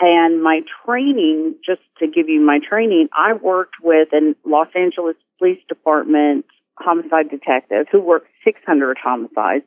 and 0.00 0.42
my 0.42 0.60
training, 0.84 1.56
just 1.64 1.80
to 1.98 2.06
give 2.06 2.28
you 2.28 2.40
my 2.40 2.60
training, 2.66 3.08
I 3.12 3.32
worked 3.32 3.74
with 3.82 4.08
a 4.12 4.34
Los 4.44 4.68
Angeles 4.74 5.16
Police 5.38 5.60
Department 5.68 6.46
homicide 6.78 7.28
detective 7.30 7.86
who 7.90 8.00
worked 8.00 8.28
600 8.44 8.96
homicides 9.02 9.64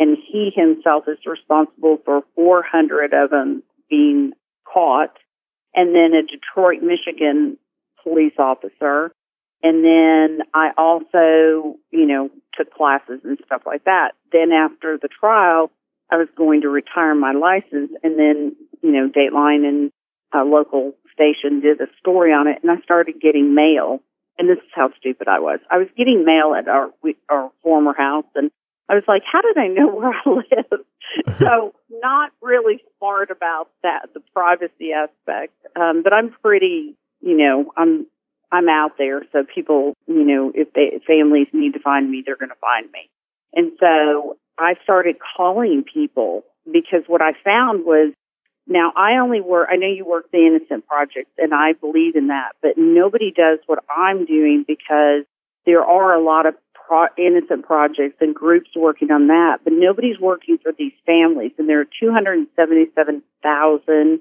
and 0.00 0.16
he 0.16 0.50
himself 0.56 1.04
is 1.06 1.18
responsible 1.26 1.98
for 2.04 2.22
400 2.34 3.12
of 3.12 3.30
them 3.30 3.62
being 3.90 4.32
caught 4.64 5.14
and 5.74 5.94
then 5.94 6.12
a 6.14 6.22
Detroit, 6.22 6.82
Michigan 6.82 7.58
police 8.02 8.32
officer. 8.38 9.12
And 9.62 9.84
then 9.84 10.38
I 10.54 10.70
also, 10.78 11.76
you 11.90 12.06
know, 12.06 12.30
took 12.56 12.72
classes 12.72 13.20
and 13.24 13.38
stuff 13.44 13.62
like 13.66 13.84
that. 13.84 14.12
Then 14.32 14.52
after 14.52 14.98
the 15.00 15.08
trial, 15.08 15.70
I 16.10 16.16
was 16.16 16.28
going 16.34 16.62
to 16.62 16.68
retire 16.68 17.14
my 17.14 17.32
license 17.32 17.92
and 18.02 18.18
then, 18.18 18.56
you 18.82 18.92
know, 18.92 19.10
Dateline 19.10 19.68
and 19.68 19.92
a 20.32 20.44
local 20.44 20.94
station 21.12 21.60
did 21.60 21.78
a 21.80 21.92
story 22.00 22.32
on 22.32 22.48
it 22.48 22.60
and 22.62 22.70
I 22.70 22.82
started 22.82 23.20
getting 23.20 23.54
mail. 23.54 24.00
And 24.38 24.48
this 24.48 24.56
is 24.56 24.70
how 24.74 24.88
stupid 24.98 25.28
I 25.28 25.40
was. 25.40 25.60
I 25.70 25.76
was 25.76 25.88
getting 25.94 26.24
mail 26.24 26.54
at 26.58 26.66
our, 26.66 26.88
our 27.28 27.52
former 27.62 27.92
house 27.92 28.24
and 28.34 28.50
I 28.88 28.94
was 28.94 29.04
like, 29.06 29.22
how 29.30 29.40
did 29.40 29.56
I 29.56 29.68
know 29.68 29.88
where 29.94 30.12
I 30.12 30.30
live? 30.30 30.80
so 31.38 31.74
not 31.90 32.30
really 32.42 32.80
smart 32.98 33.30
about 33.30 33.68
that, 33.82 34.08
the 34.14 34.20
privacy 34.34 34.92
aspect. 34.92 35.54
Um, 35.76 36.02
but 36.02 36.12
I'm 36.12 36.30
pretty, 36.42 36.96
you 37.20 37.36
know, 37.36 37.72
I'm, 37.76 38.06
I'm 38.52 38.68
out 38.68 38.92
there. 38.98 39.22
So 39.32 39.44
people, 39.52 39.94
you 40.06 40.24
know, 40.24 40.52
if 40.54 40.72
they, 40.72 41.00
families 41.06 41.48
need 41.52 41.74
to 41.74 41.80
find 41.80 42.10
me, 42.10 42.22
they're 42.24 42.36
going 42.36 42.50
to 42.50 42.54
find 42.60 42.90
me. 42.92 43.10
And 43.52 43.72
so 43.78 44.36
I 44.58 44.74
started 44.82 45.16
calling 45.36 45.84
people 45.92 46.44
because 46.70 47.02
what 47.06 47.22
I 47.22 47.32
found 47.44 47.84
was 47.84 48.12
now 48.66 48.92
I 48.96 49.18
only 49.18 49.40
work, 49.40 49.68
I 49.70 49.76
know 49.76 49.88
you 49.88 50.04
work 50.04 50.30
the 50.32 50.46
innocent 50.46 50.86
project 50.86 51.30
and 51.38 51.52
I 51.54 51.72
believe 51.72 52.14
in 52.14 52.28
that, 52.28 52.52
but 52.62 52.72
nobody 52.76 53.32
does 53.34 53.58
what 53.66 53.80
I'm 53.90 54.26
doing 54.26 54.64
because 54.66 55.24
there 55.66 55.84
are 55.84 56.14
a 56.14 56.22
lot 56.22 56.46
of 56.46 56.54
pro- 56.74 57.08
innocent 57.16 57.64
projects 57.64 58.16
and 58.20 58.34
groups 58.34 58.70
working 58.74 59.10
on 59.10 59.28
that, 59.28 59.60
but 59.64 59.72
nobody's 59.72 60.18
working 60.18 60.58
for 60.62 60.72
these 60.76 60.92
families. 61.06 61.52
And 61.58 61.68
there 61.68 61.80
are 61.80 61.86
277,000 62.00 64.20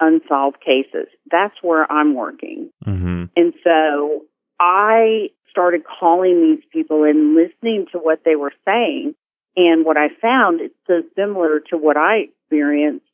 unsolved 0.00 0.58
cases. 0.60 1.08
That's 1.30 1.54
where 1.62 1.90
I'm 1.90 2.14
working. 2.14 2.70
Mm-hmm. 2.84 3.24
And 3.36 3.54
so 3.62 4.24
I 4.58 5.30
started 5.50 5.84
calling 5.84 6.42
these 6.42 6.64
people 6.72 7.04
and 7.04 7.34
listening 7.34 7.86
to 7.92 7.98
what 7.98 8.24
they 8.24 8.36
were 8.36 8.52
saying. 8.64 9.14
And 9.54 9.84
what 9.84 9.96
I 9.96 10.08
found 10.20 10.60
is 10.60 10.70
so 10.86 11.02
similar 11.14 11.60
to 11.70 11.76
what 11.76 11.96
I 11.96 12.30
experienced. 12.30 13.06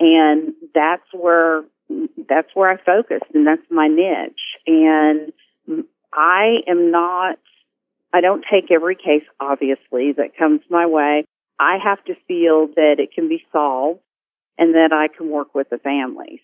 And 0.00 0.54
that's 0.74 1.06
where, 1.12 1.64
that's 2.28 2.48
where 2.54 2.70
I 2.70 2.76
focused 2.76 3.30
and 3.32 3.46
that's 3.46 3.62
my 3.70 3.88
niche. 3.88 4.58
And 4.66 5.32
I 6.18 6.62
am 6.66 6.90
not, 6.90 7.38
I 8.12 8.20
don't 8.20 8.44
take 8.50 8.72
every 8.72 8.96
case, 8.96 9.22
obviously, 9.38 10.12
that 10.16 10.36
comes 10.36 10.60
my 10.68 10.84
way. 10.84 11.24
I 11.60 11.78
have 11.82 12.04
to 12.06 12.14
feel 12.26 12.66
that 12.74 12.96
it 12.98 13.12
can 13.14 13.28
be 13.28 13.44
solved 13.52 14.00
and 14.58 14.74
that 14.74 14.92
I 14.92 15.06
can 15.16 15.30
work 15.30 15.54
with 15.54 15.70
the 15.70 15.78
families. 15.78 16.40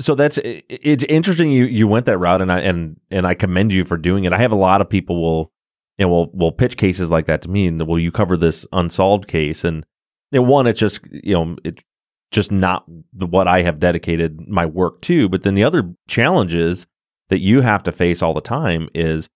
So 0.00 0.14
that's 0.14 0.38
it's 0.42 1.04
interesting 1.04 1.50
you 1.50 1.64
you 1.64 1.88
went 1.88 2.04
that 2.04 2.18
route 2.18 2.42
and 2.42 2.52
I 2.52 2.60
and 2.60 3.00
and 3.10 3.26
I 3.26 3.32
commend 3.32 3.72
you 3.72 3.84
for 3.86 3.96
doing 3.96 4.24
it. 4.24 4.32
I 4.32 4.36
have 4.38 4.52
a 4.52 4.56
lot 4.56 4.82
of 4.82 4.90
people 4.90 5.22
will 5.22 5.52
and 5.98 6.10
will 6.10 6.30
will 6.32 6.52
pitch 6.52 6.76
cases 6.76 7.08
like 7.08 7.24
that 7.26 7.40
to 7.42 7.48
me 7.48 7.66
and 7.66 7.80
will 7.86 7.98
you 7.98 8.12
cover 8.12 8.36
this 8.36 8.66
unsolved 8.72 9.26
case 9.26 9.64
and 9.64 9.86
one 10.32 10.66
it's 10.66 10.78
just 10.78 11.00
you 11.10 11.32
know 11.32 11.56
it's 11.64 11.82
just 12.30 12.52
not 12.52 12.84
what 13.12 13.48
I 13.48 13.62
have 13.62 13.80
dedicated 13.80 14.46
my 14.46 14.66
work 14.66 15.00
to. 15.02 15.30
But 15.30 15.44
then 15.44 15.54
the 15.54 15.64
other 15.64 15.94
challenges 16.08 16.86
that 17.28 17.40
you 17.40 17.60
have 17.60 17.82
to 17.84 17.92
face 17.92 18.22
all 18.22 18.34
the 18.34 18.40
time 18.40 18.88
is 18.94 19.28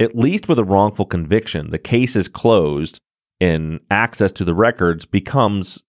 at 0.00 0.16
least 0.16 0.48
with 0.48 0.58
a 0.58 0.64
wrongful 0.64 1.04
conviction, 1.04 1.70
the 1.70 1.78
case 1.78 2.14
is 2.14 2.28
closed 2.28 3.00
and 3.40 3.80
access 3.90 4.32
to 4.32 4.44
the 4.44 4.54
records 4.54 5.06
becomes 5.06 5.82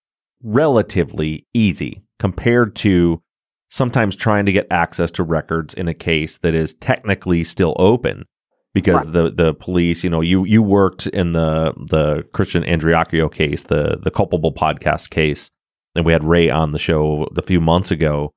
relatively 0.44 1.46
easy 1.54 2.04
compared 2.20 2.76
to 2.76 3.22
sometimes 3.70 4.16
trying 4.16 4.46
to 4.46 4.52
get 4.52 4.68
access 4.72 5.12
to 5.12 5.24
records 5.24 5.74
in 5.74 5.88
a 5.88 5.94
case 5.94 6.38
that 6.40 6.54
is 6.54 6.74
technically 6.76 7.44
still 7.44 7.76
open 7.78 8.26
because 8.74 9.06
right. 9.06 9.14
the 9.14 9.32
the 9.32 9.54
police, 9.54 10.04
you 10.04 10.10
know, 10.10 10.22
you 10.22 10.46
you 10.46 10.62
worked 10.62 11.08
in 11.08 11.34
the 11.34 11.74
the 11.90 12.24
Christian 12.34 12.64
Andreacchio 12.64 13.32
case, 13.32 13.64
the 13.64 14.00
the 14.02 14.12
culpable 14.12 14.54
podcast 14.54 15.10
case, 15.10 15.50
and 15.96 16.06
we 16.06 16.14
had 16.14 16.24
Rae 16.24 16.50
on 16.50 16.72
the 16.72 16.80
show 16.80 17.28
a 17.36 17.42
few 17.42 17.60
months 17.60 17.92
ago, 17.92 18.32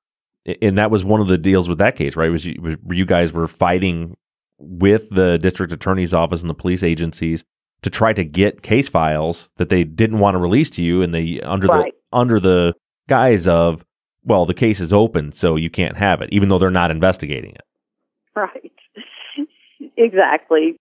and 0.61 0.79
that 0.79 0.91
was 0.91 1.05
one 1.05 1.21
of 1.21 1.29
the 1.29 1.39
deals 1.39 1.69
with 1.69 1.79
that 1.79 1.97
case, 1.97 2.17
right? 2.17 2.31
Was 2.31 2.45
you, 2.45 2.61
was 2.61 2.77
you 2.91 3.05
guys 3.05 3.33
were 3.33 3.47
fighting 3.47 4.17
with 4.59 5.09
the 5.11 5.39
district 5.39 5.73
attorney's 5.73 6.15
office 6.15 6.41
and 6.41 6.51
the 6.51 6.55
police 6.55 6.83
agencies 6.83 7.45
to 7.83 7.91
try 7.91 8.13
to 8.13 8.25
get 8.25 8.63
case 8.63 8.89
files 8.89 9.49
that 9.57 9.69
they 9.69 9.85
didn't 9.85 10.21
want 10.21 10.35
to 10.35 10.39
release 10.39 10.71
to 10.71 10.83
you, 10.83 11.03
and 11.03 11.15
they 11.15 11.41
under 11.41 11.67
right. 11.67 11.93
the 12.11 12.17
under 12.17 12.41
the 12.41 12.75
guise 13.09 13.47
of 13.47 13.85
well, 14.25 14.47
the 14.47 14.55
case 14.55 14.81
is 14.81 14.93
open, 14.93 15.33
so 15.33 15.57
you 15.57 15.69
can't 15.69 15.97
have 15.97 16.23
it, 16.23 16.29
even 16.33 16.49
though 16.49 16.59
they're 16.59 16.71
not 16.71 16.91
investigating 16.91 17.55
it. 17.55 17.65
Right. 18.37 18.73
exactly. 19.97 20.77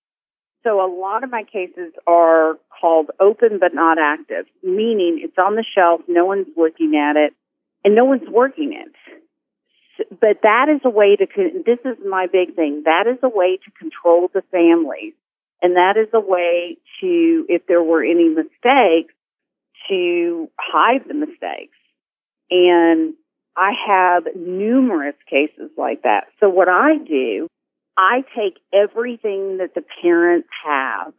So 0.64 0.80
a 0.80 0.90
lot 0.94 1.24
of 1.24 1.32
my 1.32 1.44
cases 1.44 1.92
are 2.06 2.60
called 2.80 3.10
open 3.20 3.58
but 3.60 3.74
not 3.74 3.98
active, 4.00 4.46
meaning 4.64 5.20
it's 5.24 5.38
on 5.38 5.56
the 5.56 5.66
shelf, 5.76 6.02
no 6.08 6.26
one's 6.26 6.48
looking 6.56 6.96
at 6.96 7.18
it, 7.18 7.34
and 7.84 7.96
no 7.96 8.06
one's 8.06 8.30
working 8.30 8.74
it. 8.74 8.94
But 10.10 10.42
that 10.44 10.68
is 10.74 10.82
a 10.84 10.90
way 10.90 11.16
to, 11.16 11.26
this 11.66 11.80
is 11.86 11.98
my 12.08 12.28
big 12.32 12.56
thing, 12.56 12.84
that 12.86 13.06
is 13.08 13.20
a 13.24 13.30
way 13.30 13.60
to 13.64 13.72
control 13.72 14.30
the 14.34 14.44
families. 14.52 15.14
And 15.62 15.76
that 15.76 15.96
is 15.98 16.08
a 16.14 16.20
way 16.20 16.78
to, 17.02 17.46
if 17.48 17.68
there 17.68 17.84
were 17.84 18.04
any 18.04 18.30
mistakes, 18.30 19.14
to 19.90 20.50
hide 20.60 21.08
the 21.08 21.14
mistakes. 21.14 21.78
And 22.50 23.14
I 23.56 23.72
have 23.88 24.36
numerous 24.36 25.16
cases 25.30 25.70
like 25.78 26.04
that. 26.04 26.26
So 26.40 26.50
what 26.50 26.68
I 26.68 26.98
do, 26.98 27.48
I 27.98 28.24
take 28.36 28.58
everything 28.74 29.58
that 29.58 29.76
the 29.76 29.84
parents 30.02 30.48
have 30.66 31.14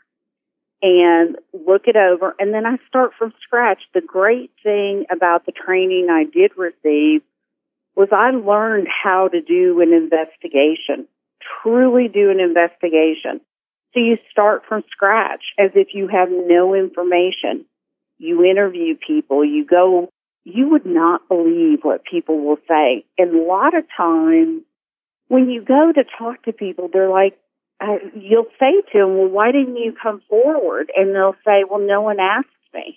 and 0.82 1.36
look 1.52 1.82
it 1.86 1.96
over. 1.96 2.34
And 2.38 2.52
then 2.52 2.66
I 2.66 2.78
start 2.88 3.12
from 3.16 3.32
scratch. 3.42 3.78
The 3.94 4.00
great 4.00 4.50
thing 4.62 5.04
about 5.10 5.46
the 5.46 5.52
training 5.52 6.08
I 6.10 6.24
did 6.24 6.52
receive 6.56 7.22
was 7.94 8.08
I 8.12 8.30
learned 8.30 8.88
how 8.88 9.28
to 9.28 9.40
do 9.40 9.80
an 9.80 9.92
investigation, 9.92 11.06
truly 11.62 12.08
do 12.08 12.30
an 12.30 12.40
investigation. 12.40 13.40
So 13.92 14.00
you 14.00 14.16
start 14.30 14.62
from 14.66 14.82
scratch 14.90 15.42
as 15.58 15.70
if 15.74 15.88
you 15.92 16.08
have 16.08 16.28
no 16.30 16.74
information. 16.74 17.66
You 18.18 18.44
interview 18.44 18.96
people, 18.96 19.44
you 19.44 19.66
go, 19.66 20.08
you 20.44 20.70
would 20.70 20.86
not 20.86 21.28
believe 21.28 21.80
what 21.82 22.04
people 22.04 22.42
will 22.42 22.58
say. 22.68 23.04
And 23.18 23.34
a 23.34 23.42
lot 23.42 23.76
of 23.76 23.84
times 23.96 24.62
when 25.28 25.50
you 25.50 25.62
go 25.62 25.92
to 25.92 26.04
talk 26.18 26.44
to 26.44 26.52
people, 26.52 26.88
they're 26.92 27.10
like, 27.10 27.38
uh, 27.80 27.96
you'll 28.14 28.46
say 28.58 28.72
to 28.92 28.98
them, 28.98 29.18
well, 29.18 29.28
why 29.28 29.50
didn't 29.50 29.76
you 29.76 29.94
come 30.00 30.22
forward? 30.28 30.90
And 30.96 31.14
they'll 31.14 31.36
say, 31.44 31.64
well, 31.68 31.80
no 31.80 32.00
one 32.00 32.20
asked 32.20 32.48
me. 32.72 32.96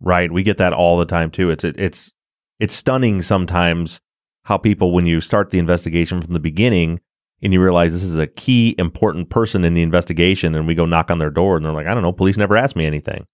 Right. 0.00 0.30
We 0.30 0.42
get 0.42 0.58
that 0.58 0.72
all 0.72 0.98
the 0.98 1.06
time 1.06 1.30
too. 1.30 1.50
It's, 1.50 1.64
it, 1.64 1.78
it's, 1.78 2.12
it's 2.60 2.74
stunning 2.74 3.22
sometimes 3.22 4.00
how 4.44 4.58
people, 4.58 4.92
when 4.92 5.06
you 5.06 5.20
start 5.20 5.50
the 5.50 5.58
investigation 5.58 6.20
from 6.20 6.34
the 6.34 6.40
beginning 6.40 7.00
and 7.42 7.52
you 7.52 7.62
realize 7.62 7.92
this 7.92 8.02
is 8.02 8.18
a 8.18 8.26
key 8.26 8.74
important 8.78 9.30
person 9.30 9.64
in 9.64 9.74
the 9.74 9.82
investigation 9.82 10.54
and 10.54 10.66
we 10.66 10.74
go 10.74 10.86
knock 10.86 11.10
on 11.10 11.18
their 11.18 11.30
door 11.30 11.56
and 11.56 11.64
they're 11.64 11.72
like, 11.72 11.86
I 11.86 11.94
don't 11.94 12.02
know, 12.02 12.12
police 12.12 12.36
never 12.36 12.56
asked 12.56 12.76
me 12.76 12.86
anything. 12.86 13.26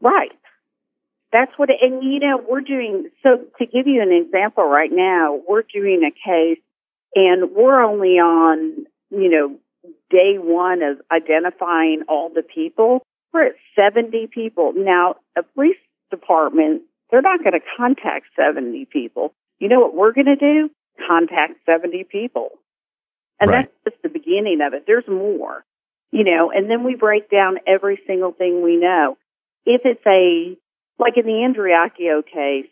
Right. 0.00 0.30
That's 1.32 1.52
what, 1.56 1.70
and 1.70 2.02
you 2.02 2.20
know, 2.20 2.40
we're 2.46 2.60
doing, 2.60 3.08
so 3.22 3.38
to 3.58 3.66
give 3.66 3.86
you 3.86 4.02
an 4.02 4.12
example 4.12 4.64
right 4.64 4.90
now, 4.92 5.40
we're 5.48 5.62
doing 5.62 6.02
a 6.02 6.10
case 6.10 6.62
and 7.14 7.52
we're 7.52 7.82
only 7.82 8.18
on, 8.18 8.86
you 9.10 9.30
know, 9.30 9.56
day 10.10 10.36
one 10.38 10.82
of 10.82 11.00
identifying 11.10 12.02
all 12.08 12.30
the 12.34 12.42
people. 12.42 13.02
We're 13.32 13.46
at 13.46 13.54
70 13.76 14.28
people. 14.32 14.74
Now, 14.76 15.16
a 15.36 15.42
police 15.42 15.78
department, 16.10 16.82
they're 17.10 17.22
not 17.22 17.40
going 17.40 17.52
to 17.52 17.60
contact 17.76 18.26
70 18.36 18.86
people. 18.92 19.34
You 19.62 19.68
know 19.68 19.78
what 19.78 19.94
we're 19.94 20.12
going 20.12 20.26
to 20.26 20.34
do? 20.34 20.70
Contact 21.06 21.52
70 21.66 22.02
people. 22.10 22.48
And 23.38 23.48
right. 23.48 23.68
that's 23.84 23.94
just 23.94 24.02
the 24.02 24.08
beginning 24.08 24.58
of 24.60 24.74
it. 24.74 24.86
There's 24.88 25.06
more, 25.06 25.64
you 26.10 26.24
know, 26.24 26.50
and 26.50 26.68
then 26.68 26.82
we 26.82 26.96
break 26.96 27.30
down 27.30 27.58
every 27.64 28.00
single 28.04 28.32
thing 28.32 28.64
we 28.64 28.74
know. 28.74 29.16
If 29.64 29.82
it's 29.84 30.04
a, 30.04 30.58
like 30.98 31.16
in 31.16 31.26
the 31.26 31.46
Andreacchio 31.46 32.26
case, 32.26 32.70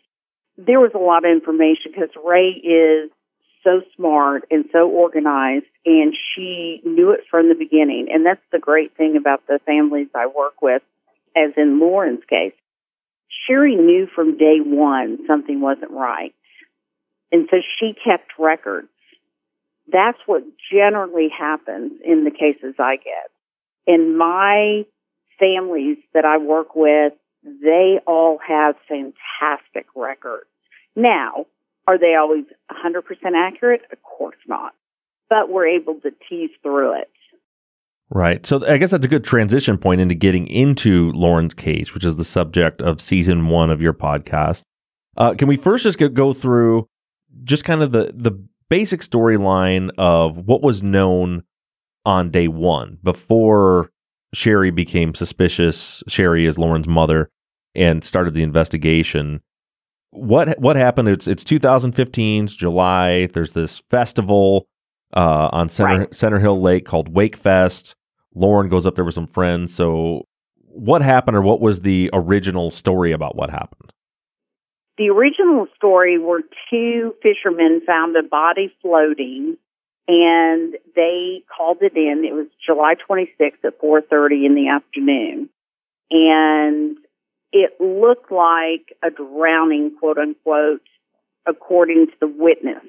there 0.57 0.81
was 0.81 0.91
a 0.93 0.97
lot 0.97 1.23
of 1.23 1.31
information 1.31 1.93
because 1.93 2.09
Rae 2.21 2.59
is 2.59 3.09
so 3.63 3.79
smart 3.95 4.43
and 4.51 4.65
so 4.73 4.89
organized 4.89 5.71
and 5.85 6.13
she 6.35 6.81
knew 6.83 7.11
it 7.11 7.21
from 7.31 7.47
the 7.47 7.55
beginning. 7.55 8.07
And 8.11 8.25
that's 8.25 8.43
the 8.51 8.59
great 8.59 8.97
thing 8.97 9.15
about 9.15 9.47
the 9.47 9.61
families 9.65 10.09
I 10.13 10.27
work 10.27 10.61
with, 10.61 10.81
as 11.37 11.53
in 11.55 11.79
Lauren's 11.79 12.25
case. 12.29 12.51
Sherry 13.47 13.77
knew 13.77 14.07
from 14.13 14.37
day 14.37 14.57
one 14.59 15.19
something 15.25 15.61
wasn't 15.61 15.91
right. 15.91 16.35
And 17.31 17.47
so 17.49 17.57
she 17.79 17.93
kept 17.93 18.31
records. 18.37 18.89
That's 19.91 20.17
what 20.25 20.43
generally 20.71 21.29
happens 21.37 21.93
in 22.03 22.23
the 22.23 22.31
cases 22.31 22.75
I 22.79 22.97
get. 22.97 23.31
In 23.87 24.17
my 24.17 24.85
families 25.39 25.97
that 26.13 26.25
I 26.25 26.37
work 26.37 26.75
with, 26.75 27.13
they 27.43 27.99
all 28.05 28.37
have 28.47 28.75
fantastic 28.87 29.87
records. 29.95 30.45
Now, 30.95 31.45
are 31.87 31.97
they 31.97 32.15
always 32.15 32.45
100% 32.69 33.01
accurate? 33.35 33.81
Of 33.91 34.03
course 34.03 34.37
not. 34.47 34.73
But 35.29 35.49
we're 35.49 35.67
able 35.67 35.95
to 36.01 36.11
tease 36.29 36.51
through 36.61 36.99
it. 36.99 37.09
Right. 38.09 38.45
So 38.45 38.65
I 38.67 38.77
guess 38.77 38.91
that's 38.91 39.05
a 39.05 39.09
good 39.09 39.23
transition 39.23 39.77
point 39.77 40.01
into 40.01 40.15
getting 40.15 40.45
into 40.47 41.11
Lauren's 41.13 41.53
case, 41.53 41.93
which 41.93 42.03
is 42.03 42.17
the 42.17 42.25
subject 42.25 42.81
of 42.81 42.99
season 42.99 43.47
one 43.47 43.69
of 43.69 43.81
your 43.81 43.93
podcast. 43.93 44.63
Uh, 45.15 45.33
can 45.33 45.47
we 45.47 45.55
first 45.55 45.83
just 45.83 45.97
go 46.13 46.33
through 46.33 46.87
just 47.43 47.63
kind 47.63 47.81
of 47.81 47.91
the, 47.91 48.11
the 48.15 48.31
basic 48.69 49.01
storyline 49.01 49.91
of 49.97 50.37
what 50.37 50.61
was 50.61 50.83
known 50.83 51.43
on 52.05 52.31
day 52.31 52.47
one 52.47 52.97
before 53.03 53.91
Sherry 54.33 54.71
became 54.71 55.13
suspicious? 55.13 56.03
Sherry 56.07 56.45
is 56.45 56.57
Lauren's 56.57 56.87
mother 56.87 57.29
and 57.75 58.03
started 58.03 58.33
the 58.33 58.43
investigation 58.43 59.41
what 60.11 60.59
what 60.59 60.75
happened? 60.75 61.07
It's 61.07 61.27
it's 61.27 61.43
2015, 61.43 62.45
it's 62.45 62.55
July. 62.55 63.27
There's 63.27 63.53
this 63.53 63.81
festival 63.89 64.67
uh, 65.13 65.49
on 65.51 65.69
Center 65.69 65.99
right. 65.99 66.15
Center 66.15 66.39
Hill 66.39 66.61
Lake 66.61 66.85
called 66.85 67.13
Wake 67.13 67.35
Fest. 67.35 67.95
Lauren 68.35 68.69
goes 68.69 68.85
up 68.85 68.95
there 68.95 69.05
with 69.05 69.13
some 69.13 69.27
friends. 69.27 69.73
So, 69.73 70.27
what 70.57 71.01
happened, 71.01 71.37
or 71.37 71.41
what 71.41 71.61
was 71.61 71.81
the 71.81 72.09
original 72.13 72.71
story 72.71 73.11
about 73.11 73.35
what 73.35 73.49
happened? 73.49 73.90
The 74.97 75.09
original 75.09 75.67
story 75.75 76.17
were 76.17 76.41
two 76.69 77.15
fishermen 77.21 77.81
found 77.85 78.15
a 78.15 78.23
body 78.23 78.73
floating, 78.81 79.57
and 80.07 80.75
they 80.95 81.43
called 81.55 81.77
it 81.81 81.95
in. 81.95 82.23
It 82.25 82.33
was 82.33 82.47
July 82.65 82.95
26th 82.95 83.63
at 83.63 83.79
4:30 83.79 84.45
in 84.45 84.55
the 84.55 84.69
afternoon, 84.69 85.49
and 86.09 86.97
it 87.51 87.79
looked 87.79 88.31
like 88.31 88.95
a 89.03 89.09
drowning, 89.09 89.95
quote 89.97 90.17
unquote, 90.17 90.87
according 91.45 92.07
to 92.07 92.13
the 92.19 92.27
witness. 92.27 92.83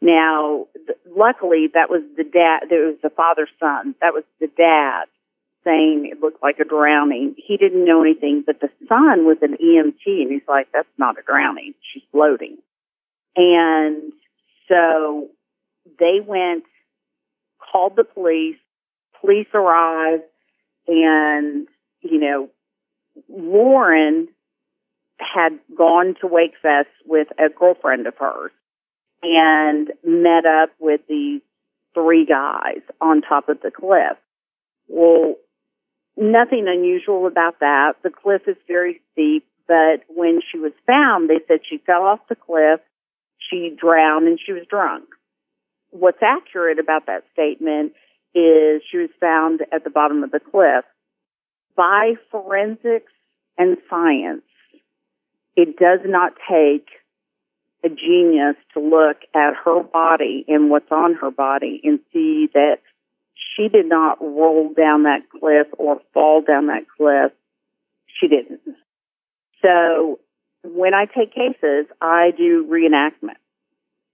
Now, 0.00 0.66
th- 0.74 0.98
luckily, 1.16 1.68
that 1.74 1.90
was 1.90 2.02
the 2.16 2.24
dad, 2.24 2.68
there 2.68 2.86
was 2.86 2.96
the 3.02 3.10
father 3.10 3.48
son. 3.58 3.94
That 4.00 4.14
was 4.14 4.24
the 4.40 4.48
dad 4.48 5.06
saying 5.66 6.08
it 6.10 6.20
looked 6.20 6.42
like 6.42 6.58
a 6.60 6.64
drowning. 6.64 7.34
He 7.36 7.56
didn't 7.56 7.84
know 7.84 8.02
anything, 8.02 8.44
but 8.46 8.60
the 8.60 8.70
son 8.88 9.26
was 9.26 9.38
an 9.42 9.56
EMT 9.62 10.06
and 10.06 10.30
he's 10.30 10.48
like, 10.48 10.68
that's 10.72 10.88
not 10.96 11.18
a 11.18 11.22
drowning. 11.22 11.74
She's 11.92 12.04
floating. 12.12 12.58
And 13.34 14.12
so 14.68 15.28
they 15.98 16.20
went, 16.24 16.64
called 17.72 17.96
the 17.96 18.04
police. 18.04 18.56
Police 19.20 19.48
arrived 19.52 20.22
and, 20.86 21.66
you 22.00 22.20
know, 22.20 22.48
Lauren 23.28 24.28
had 25.18 25.58
gone 25.76 26.14
to 26.20 26.28
Wakefest 26.28 26.84
with 27.06 27.28
a 27.38 27.48
girlfriend 27.48 28.06
of 28.06 28.14
hers 28.18 28.52
and 29.22 29.90
met 30.04 30.44
up 30.46 30.70
with 30.78 31.00
these 31.08 31.40
three 31.94 32.26
guys 32.26 32.82
on 33.00 33.22
top 33.22 33.48
of 33.48 33.60
the 33.62 33.70
cliff. 33.70 34.18
Well, 34.88 35.36
nothing 36.16 36.66
unusual 36.68 37.26
about 37.26 37.60
that. 37.60 37.94
The 38.02 38.10
cliff 38.10 38.42
is 38.46 38.56
very 38.66 39.00
steep, 39.12 39.46
but 39.68 40.02
when 40.08 40.40
she 40.50 40.58
was 40.58 40.72
found, 40.86 41.28
they 41.28 41.40
said 41.46 41.60
she 41.68 41.78
fell 41.78 42.02
off 42.02 42.20
the 42.28 42.36
cliff, 42.36 42.80
she 43.38 43.74
drowned, 43.78 44.26
and 44.26 44.38
she 44.44 44.52
was 44.52 44.64
drunk. 44.68 45.04
What's 45.90 46.22
accurate 46.22 46.78
about 46.78 47.06
that 47.06 47.24
statement 47.32 47.92
is 48.34 48.82
she 48.90 48.98
was 48.98 49.10
found 49.20 49.62
at 49.72 49.84
the 49.84 49.90
bottom 49.90 50.22
of 50.22 50.30
the 50.30 50.40
cliff 50.40 50.84
by 51.76 52.14
forensics 52.30 53.12
and 53.58 53.76
science, 53.88 54.42
it 55.54 55.76
does 55.76 56.00
not 56.04 56.32
take 56.48 56.88
a 57.84 57.88
genius 57.88 58.56
to 58.74 58.80
look 58.80 59.18
at 59.34 59.54
her 59.64 59.82
body 59.82 60.44
and 60.48 60.70
what's 60.70 60.90
on 60.90 61.14
her 61.14 61.30
body 61.30 61.80
and 61.84 62.00
see 62.12 62.48
that 62.52 62.78
she 63.56 63.68
did 63.68 63.86
not 63.86 64.20
roll 64.20 64.72
down 64.72 65.04
that 65.04 65.22
cliff 65.30 65.66
or 65.78 66.00
fall 66.12 66.42
down 66.42 66.66
that 66.66 66.84
cliff. 66.96 67.32
She 68.20 68.28
didn't. 68.28 68.60
So 69.62 70.18
when 70.64 70.94
I 70.94 71.06
take 71.06 71.34
cases, 71.34 71.86
I 72.00 72.30
do 72.36 72.66
reenactment. 72.70 73.38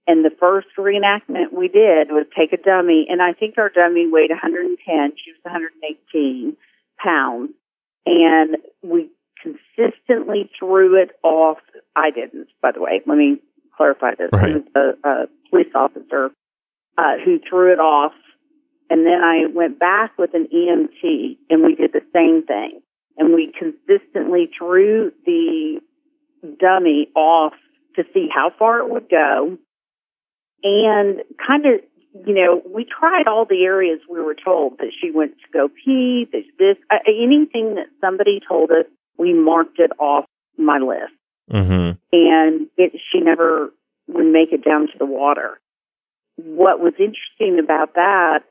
And 0.05 0.25
the 0.25 0.31
first 0.37 0.67
reenactment 0.77 1.53
we 1.53 1.69
did 1.69 2.11
was 2.11 2.25
take 2.37 2.51
a 2.51 2.61
dummy, 2.61 3.07
and 3.09 3.21
I 3.21 3.31
think 3.31 3.57
our 3.57 3.69
dummy 3.69 4.07
weighed 4.11 4.31
110. 4.31 4.77
She 5.15 5.31
was 5.31 5.39
118 5.43 6.57
pounds 6.97 7.51
and 8.05 8.57
we 8.81 9.09
consistently 9.41 10.49
threw 10.57 11.01
it 11.01 11.11
off. 11.23 11.57
I 11.95 12.11
didn't, 12.11 12.47
by 12.61 12.71
the 12.71 12.81
way. 12.81 13.01
Let 13.05 13.17
me 13.17 13.39
clarify 13.75 14.15
this. 14.17 14.29
Right. 14.31 14.57
It 14.57 14.65
was 14.75 14.95
a, 15.03 15.07
a 15.07 15.25
police 15.49 15.73
officer 15.75 16.31
uh, 16.97 17.17
who 17.23 17.39
threw 17.47 17.73
it 17.73 17.79
off, 17.79 18.13
and 18.93 19.07
then 19.07 19.23
I 19.23 19.47
went 19.51 19.79
back 19.79 20.19
with 20.19 20.35
an 20.35 20.47
EMT, 20.53 21.37
and 21.49 21.63
we 21.63 21.73
did 21.73 21.93
the 21.93 22.05
same 22.13 22.45
thing. 22.45 22.79
And 23.17 23.33
we 23.33 23.51
consistently 23.57 24.51
threw 24.55 25.11
the 25.25 25.81
dummy 26.59 27.07
off 27.15 27.53
to 27.95 28.03
see 28.13 28.27
how 28.31 28.51
far 28.59 28.81
it 28.81 28.89
would 28.91 29.09
go, 29.09 29.57
and 30.63 31.21
kind 31.43 31.65
of 31.65 31.81
you 32.27 32.35
know, 32.35 32.61
we 32.71 32.85
tried 32.85 33.27
all 33.27 33.45
the 33.49 33.63
areas 33.63 33.99
we 34.07 34.21
were 34.21 34.35
told 34.35 34.77
that 34.77 34.91
she 35.01 35.09
went 35.09 35.31
to 35.31 35.51
go 35.51 35.67
pee, 35.67 36.27
this, 36.31 36.43
this, 36.59 36.77
uh, 36.91 36.97
anything 37.07 37.73
that 37.73 37.87
somebody 37.99 38.39
told 38.47 38.69
us, 38.69 38.85
we 39.17 39.33
marked 39.33 39.79
it 39.79 39.89
off 39.97 40.25
my 40.55 40.77
list. 40.77 41.13
Mm-hmm. 41.51 41.97
And 42.11 42.67
it, 42.77 42.91
she 43.11 43.19
never 43.19 43.73
would 44.07 44.31
make 44.31 44.51
it 44.51 44.63
down 44.63 44.81
to 44.81 44.93
the 44.99 45.07
water. 45.07 45.59
What 46.35 46.79
was 46.79 46.93
interesting 46.99 47.57
about 47.57 47.95
that, 47.95 48.43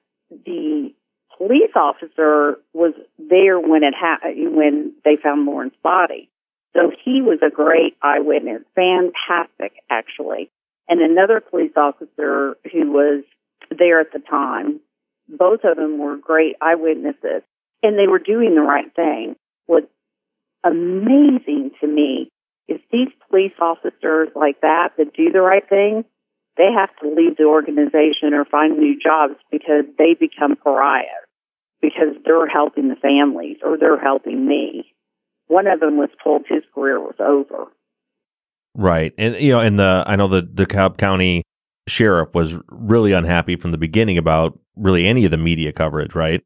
the 0.44 0.92
police 1.36 1.70
officer 1.74 2.58
was 2.72 2.94
there 3.18 3.58
when 3.58 3.82
it 3.84 3.94
ha- 3.96 4.20
when 4.24 4.92
they 5.04 5.16
found 5.22 5.46
Lauren's 5.46 5.72
body. 5.82 6.28
So 6.74 6.90
he 7.04 7.20
was 7.20 7.38
a 7.42 7.50
great 7.50 7.96
eyewitness, 8.02 8.62
fantastic 8.74 9.72
actually. 9.90 10.50
And 10.88 11.00
another 11.00 11.40
police 11.40 11.72
officer 11.76 12.56
who 12.72 12.90
was 12.92 13.24
there 13.70 14.00
at 14.00 14.12
the 14.12 14.18
time, 14.18 14.80
both 15.28 15.60
of 15.64 15.76
them 15.76 15.98
were 15.98 16.16
great 16.16 16.56
eyewitnesses 16.60 17.42
and 17.82 17.98
they 17.98 18.06
were 18.06 18.18
doing 18.18 18.54
the 18.54 18.62
right 18.62 18.94
thing. 18.94 19.36
What's 19.66 19.86
amazing 20.64 21.72
to 21.80 21.86
me 21.86 22.30
is 22.68 22.80
these 22.90 23.08
police 23.28 23.52
officers 23.60 24.28
like 24.34 24.60
that 24.62 24.90
that 24.96 25.14
do 25.14 25.30
the 25.30 25.40
right 25.40 25.66
thing, 25.68 26.04
they 26.62 26.72
have 26.72 26.90
to 27.02 27.08
leave 27.08 27.36
the 27.36 27.44
organization 27.44 28.34
or 28.34 28.44
find 28.44 28.78
new 28.78 28.96
jobs 28.98 29.34
because 29.50 29.84
they 29.98 30.14
become 30.14 30.54
pariahs 30.62 31.26
because 31.80 32.14
they're 32.24 32.46
helping 32.46 32.88
the 32.88 32.94
families 32.94 33.56
or 33.64 33.76
they're 33.76 33.98
helping 33.98 34.46
me. 34.46 34.84
One 35.48 35.66
of 35.66 35.80
them 35.80 35.96
was 35.96 36.10
told 36.22 36.44
his 36.48 36.62
career 36.72 37.00
was 37.00 37.16
over. 37.18 37.64
Right. 38.76 39.12
And 39.18 39.34
you 39.36 39.52
know, 39.52 39.60
and 39.60 39.78
the 39.78 40.04
I 40.06 40.14
know 40.14 40.28
the 40.28 40.42
DeKalb 40.42 40.98
County 40.98 41.42
sheriff 41.88 42.32
was 42.32 42.56
really 42.68 43.10
unhappy 43.10 43.56
from 43.56 43.72
the 43.72 43.78
beginning 43.78 44.16
about 44.16 44.56
really 44.76 45.06
any 45.06 45.24
of 45.24 45.32
the 45.32 45.36
media 45.36 45.72
coverage, 45.72 46.14
right? 46.14 46.42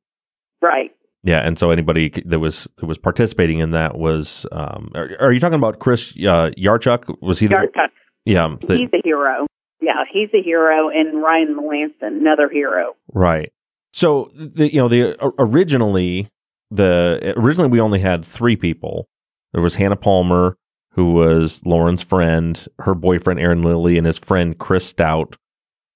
Right. 0.63 0.93
Yeah, 1.25 1.41
and 1.41 1.59
so 1.59 1.71
anybody 1.73 2.09
that 2.25 2.39
was 2.39 2.69
that 2.79 2.87
was 2.87 2.99
participating 2.99 3.59
in 3.59 3.73
that 3.73 3.99
was. 3.99 4.47
Um, 4.53 4.93
are, 4.95 5.11
are 5.21 5.33
you 5.33 5.41
talking 5.41 5.59
about 5.59 5.81
Chris 5.81 6.13
uh, 6.13 6.51
Yarchuk? 6.57 7.21
Was 7.21 7.41
he 7.41 7.49
the? 7.49 7.57
Yarchuk. 7.57 7.89
Yeah, 8.25 8.57
the, 8.61 8.77
he's 8.77 8.91
a 8.93 9.01
hero. 9.05 9.47
Yeah, 9.81 10.05
he's 10.11 10.31
a 10.35 10.43
hero, 10.43 10.89
and 10.89 11.23
Ryan 11.23 11.57
Melanson, 11.57 12.19
another 12.21 12.49
hero. 12.49 12.95
Right. 13.13 13.53
So 13.93 14.31
the, 14.35 14.73
you 14.73 14.79
know 14.79 14.89
the 14.89 15.17
originally 15.39 16.29
the 16.71 17.35
originally 17.37 17.71
we 17.71 17.81
only 17.81 18.01
had 18.01 18.25
three 18.25 18.57
people. 18.57 19.09
There 19.53 19.63
was 19.63 19.77
Hannah 19.77 19.97
Palmer, 19.97 20.57
who 20.93 21.13
was 21.13 21.65
Lauren's 21.65 22.03
friend, 22.03 22.67
her 22.81 22.95
boyfriend 22.95 23.41
Aaron 23.41 23.63
Lilly, 23.63 23.97
and 23.97 24.07
his 24.07 24.19
friend 24.19 24.59
Chris 24.59 24.87
Stout, 24.87 25.37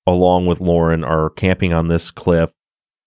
along 0.07 0.47
with 0.47 0.61
Lauren, 0.61 1.05
are 1.05 1.31
camping 1.31 1.73
on 1.73 1.89
this 1.89 2.11
cliff. 2.11 2.53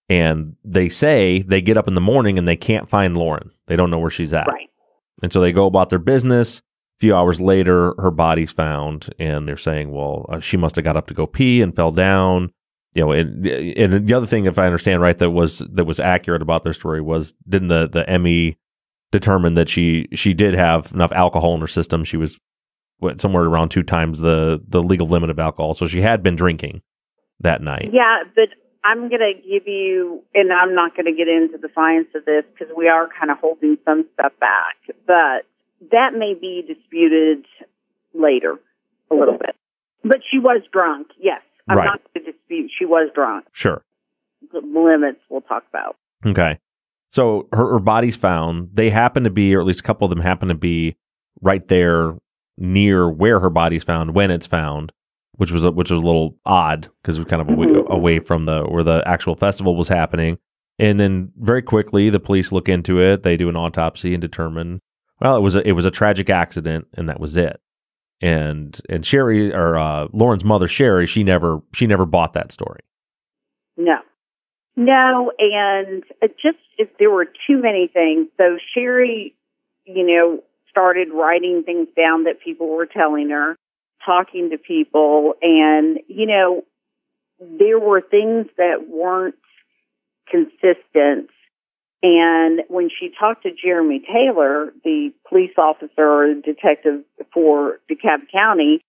And 0.09 0.57
they 0.63 0.89
say 0.89 1.43
they 1.43 1.61
get 1.61 1.77
up 1.77 1.87
in 1.87 1.95
the 1.95 2.01
morning 2.01 2.37
and 2.37 2.47
they 2.47 2.57
can't 2.57 2.89
find 2.89 3.15
Lauren. 3.15 3.51
They 3.67 3.75
don't 3.75 3.89
know 3.89 3.99
where 3.99 4.09
she's 4.09 4.33
at. 4.33 4.47
Right. 4.47 4.69
And 5.21 5.31
so 5.31 5.39
they 5.39 5.53
go 5.53 5.65
about 5.65 5.89
their 5.89 5.99
business. 5.99 6.61
Few 7.03 7.13
hours 7.13 7.41
later, 7.41 7.93
her 7.97 8.11
body's 8.11 8.53
found, 8.53 9.13
and 9.19 9.45
they're 9.45 9.57
saying, 9.57 9.91
"Well, 9.91 10.25
uh, 10.29 10.39
she 10.39 10.55
must 10.55 10.77
have 10.77 10.85
got 10.85 10.95
up 10.95 11.07
to 11.07 11.13
go 11.13 11.27
pee 11.27 11.61
and 11.61 11.75
fell 11.75 11.91
down." 11.91 12.53
You 12.95 13.03
know, 13.03 13.11
and, 13.11 13.45
and 13.45 14.07
the 14.07 14.13
other 14.13 14.25
thing, 14.25 14.45
if 14.45 14.57
I 14.57 14.67
understand 14.67 15.01
right, 15.01 15.17
that 15.17 15.31
was 15.31 15.57
that 15.57 15.83
was 15.83 15.99
accurate 15.99 16.41
about 16.41 16.63
their 16.63 16.71
story 16.71 17.01
was 17.01 17.33
didn't 17.45 17.67
the 17.67 17.89
the 17.89 18.19
ME 18.19 18.55
determine 19.11 19.55
that 19.55 19.67
she 19.67 20.07
she 20.13 20.33
did 20.33 20.53
have 20.53 20.93
enough 20.93 21.11
alcohol 21.11 21.53
in 21.55 21.59
her 21.59 21.67
system? 21.67 22.05
She 22.05 22.15
was 22.15 22.39
what, 22.99 23.19
somewhere 23.19 23.43
around 23.43 23.67
two 23.67 23.83
times 23.83 24.19
the 24.19 24.63
the 24.65 24.81
legal 24.81 25.07
limit 25.07 25.29
of 25.29 25.39
alcohol, 25.39 25.73
so 25.73 25.85
she 25.85 25.99
had 25.99 26.23
been 26.23 26.37
drinking 26.37 26.83
that 27.41 27.61
night. 27.61 27.89
Yeah, 27.91 28.23
but 28.33 28.47
I'm 28.85 29.09
going 29.09 29.19
to 29.19 29.33
give 29.35 29.67
you, 29.67 30.23
and 30.33 30.53
I'm 30.53 30.73
not 30.73 30.95
going 30.95 31.07
to 31.07 31.11
get 31.11 31.27
into 31.27 31.57
the 31.57 31.67
science 31.75 32.07
of 32.15 32.23
this 32.23 32.45
because 32.53 32.73
we 32.77 32.87
are 32.87 33.09
kind 33.19 33.29
of 33.29 33.39
holding 33.39 33.77
some 33.83 34.05
stuff 34.13 34.31
back, 34.39 34.95
but 35.05 35.45
that 35.91 36.11
may 36.17 36.33
be 36.39 36.63
disputed 36.67 37.45
later 38.13 38.59
a 39.11 39.15
little 39.15 39.37
bit. 39.37 39.55
But 40.03 40.17
she 40.29 40.39
was 40.39 40.61
drunk, 40.71 41.07
yes. 41.19 41.41
I'm 41.67 41.77
Right. 41.77 41.85
not 41.85 42.01
going 42.13 42.25
to 42.25 42.31
dispute 42.31 42.71
she 42.77 42.85
was 42.85 43.09
drunk. 43.15 43.45
Sure. 43.53 43.83
The 44.51 44.59
limits 44.59 45.19
we'll 45.29 45.41
talk 45.41 45.63
about. 45.69 45.95
Okay. 46.25 46.59
So 47.09 47.47
her, 47.53 47.73
her 47.73 47.79
body's 47.79 48.17
found. 48.17 48.69
They 48.73 48.89
happen 48.89 49.23
to 49.23 49.29
be, 49.29 49.55
or 49.55 49.59
at 49.61 49.65
least 49.65 49.79
a 49.79 49.83
couple 49.83 50.05
of 50.05 50.09
them 50.09 50.19
happen 50.19 50.49
to 50.49 50.55
be 50.55 50.95
right 51.41 51.65
there 51.67 52.15
near 52.57 53.09
where 53.09 53.39
her 53.39 53.49
body's 53.49 53.83
found 53.83 54.13
when 54.13 54.29
it's 54.31 54.47
found, 54.47 54.91
which 55.37 55.51
was 55.51 55.63
a, 55.65 55.71
which 55.71 55.89
was 55.89 55.99
a 55.99 56.03
little 56.03 56.35
odd 56.45 56.87
because 57.01 57.17
we're 57.19 57.25
kind 57.25 57.41
of 57.41 57.49
away, 57.49 57.67
Mhm. 57.67 57.87
away 57.89 58.19
from 58.19 58.45
the 58.45 58.63
where 58.65 58.83
the 58.83 59.01
actual 59.05 59.35
festival 59.35 59.75
was 59.75 59.87
happening. 59.87 60.37
And 60.79 60.99
then 60.99 61.31
very 61.39 61.61
quickly, 61.61 62.09
the 62.09 62.19
police 62.19 62.51
look 62.51 62.67
into 62.67 62.99
it. 62.99 63.23
They 63.23 63.37
do 63.37 63.47
an 63.47 63.55
autopsy 63.55 64.13
and 64.13 64.21
determine, 64.21 64.81
well, 65.23 65.37
it 65.37 65.41
was 65.41 65.55
a, 65.55 65.67
it 65.67 65.71
was 65.71 65.85
a 65.85 65.91
tragic 65.91 66.29
accident, 66.29 66.87
and 66.95 67.07
that 67.07 67.19
was 67.19 67.37
it. 67.37 67.61
And 68.21 68.79
and 68.89 69.05
Sherry 69.05 69.53
or 69.53 69.77
uh, 69.77 70.07
Lauren's 70.11 70.43
mother, 70.43 70.67
Sherry, 70.67 71.07
she 71.07 71.23
never 71.23 71.61
she 71.73 71.87
never 71.87 72.05
bought 72.05 72.33
that 72.33 72.51
story. 72.51 72.81
No. 73.77 73.99
No, 74.75 75.31
and 75.37 76.03
it 76.21 76.35
just 76.41 76.57
if 76.77 76.89
there 76.97 77.11
were 77.11 77.25
too 77.25 77.61
many 77.61 77.89
things. 77.91 78.27
So 78.37 78.57
Sherry, 78.73 79.35
you 79.85 80.05
know, 80.05 80.43
started 80.69 81.09
writing 81.13 81.63
things 81.63 81.87
down 81.95 82.23
that 82.23 82.41
people 82.43 82.67
were 82.67 82.87
telling 82.87 83.29
her, 83.29 83.55
talking 84.05 84.49
to 84.49 84.57
people, 84.57 85.35
and 85.41 85.99
you 86.07 86.25
know, 86.25 86.63
there 87.39 87.79
were 87.79 88.01
things 88.01 88.47
that 88.57 88.87
weren't 88.89 89.35
consistent. 90.29 91.29
And 92.03 92.59
when 92.67 92.89
she 92.89 93.11
talked 93.17 93.43
to 93.43 93.49
Jeremy 93.51 94.01
Taylor, 94.05 94.73
the 94.83 95.13
police 95.29 95.53
officer 95.57 96.03
or 96.03 96.33
detective 96.33 97.05
for 97.33 97.79
DeKalb 97.89 98.29
County, 98.29 98.83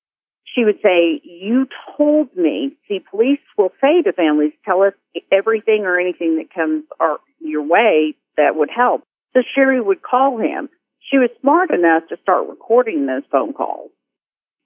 she 0.52 0.64
would 0.64 0.80
say, 0.82 1.20
You 1.22 1.68
told 1.96 2.36
me. 2.36 2.76
See, 2.88 2.98
police 3.08 3.38
will 3.56 3.70
say 3.80 4.02
to 4.02 4.12
families, 4.12 4.52
Tell 4.64 4.82
us 4.82 4.94
everything 5.30 5.84
or 5.84 5.98
anything 5.98 6.38
that 6.38 6.52
comes 6.52 6.84
our, 6.98 7.18
your 7.38 7.62
way 7.62 8.16
that 8.36 8.56
would 8.56 8.70
help. 8.74 9.04
So 9.32 9.42
Sherry 9.54 9.80
would 9.80 10.02
call 10.02 10.38
him. 10.38 10.68
She 11.08 11.18
was 11.18 11.30
smart 11.40 11.70
enough 11.70 12.08
to 12.08 12.16
start 12.20 12.48
recording 12.48 13.06
those 13.06 13.22
phone 13.30 13.52
calls. 13.52 13.90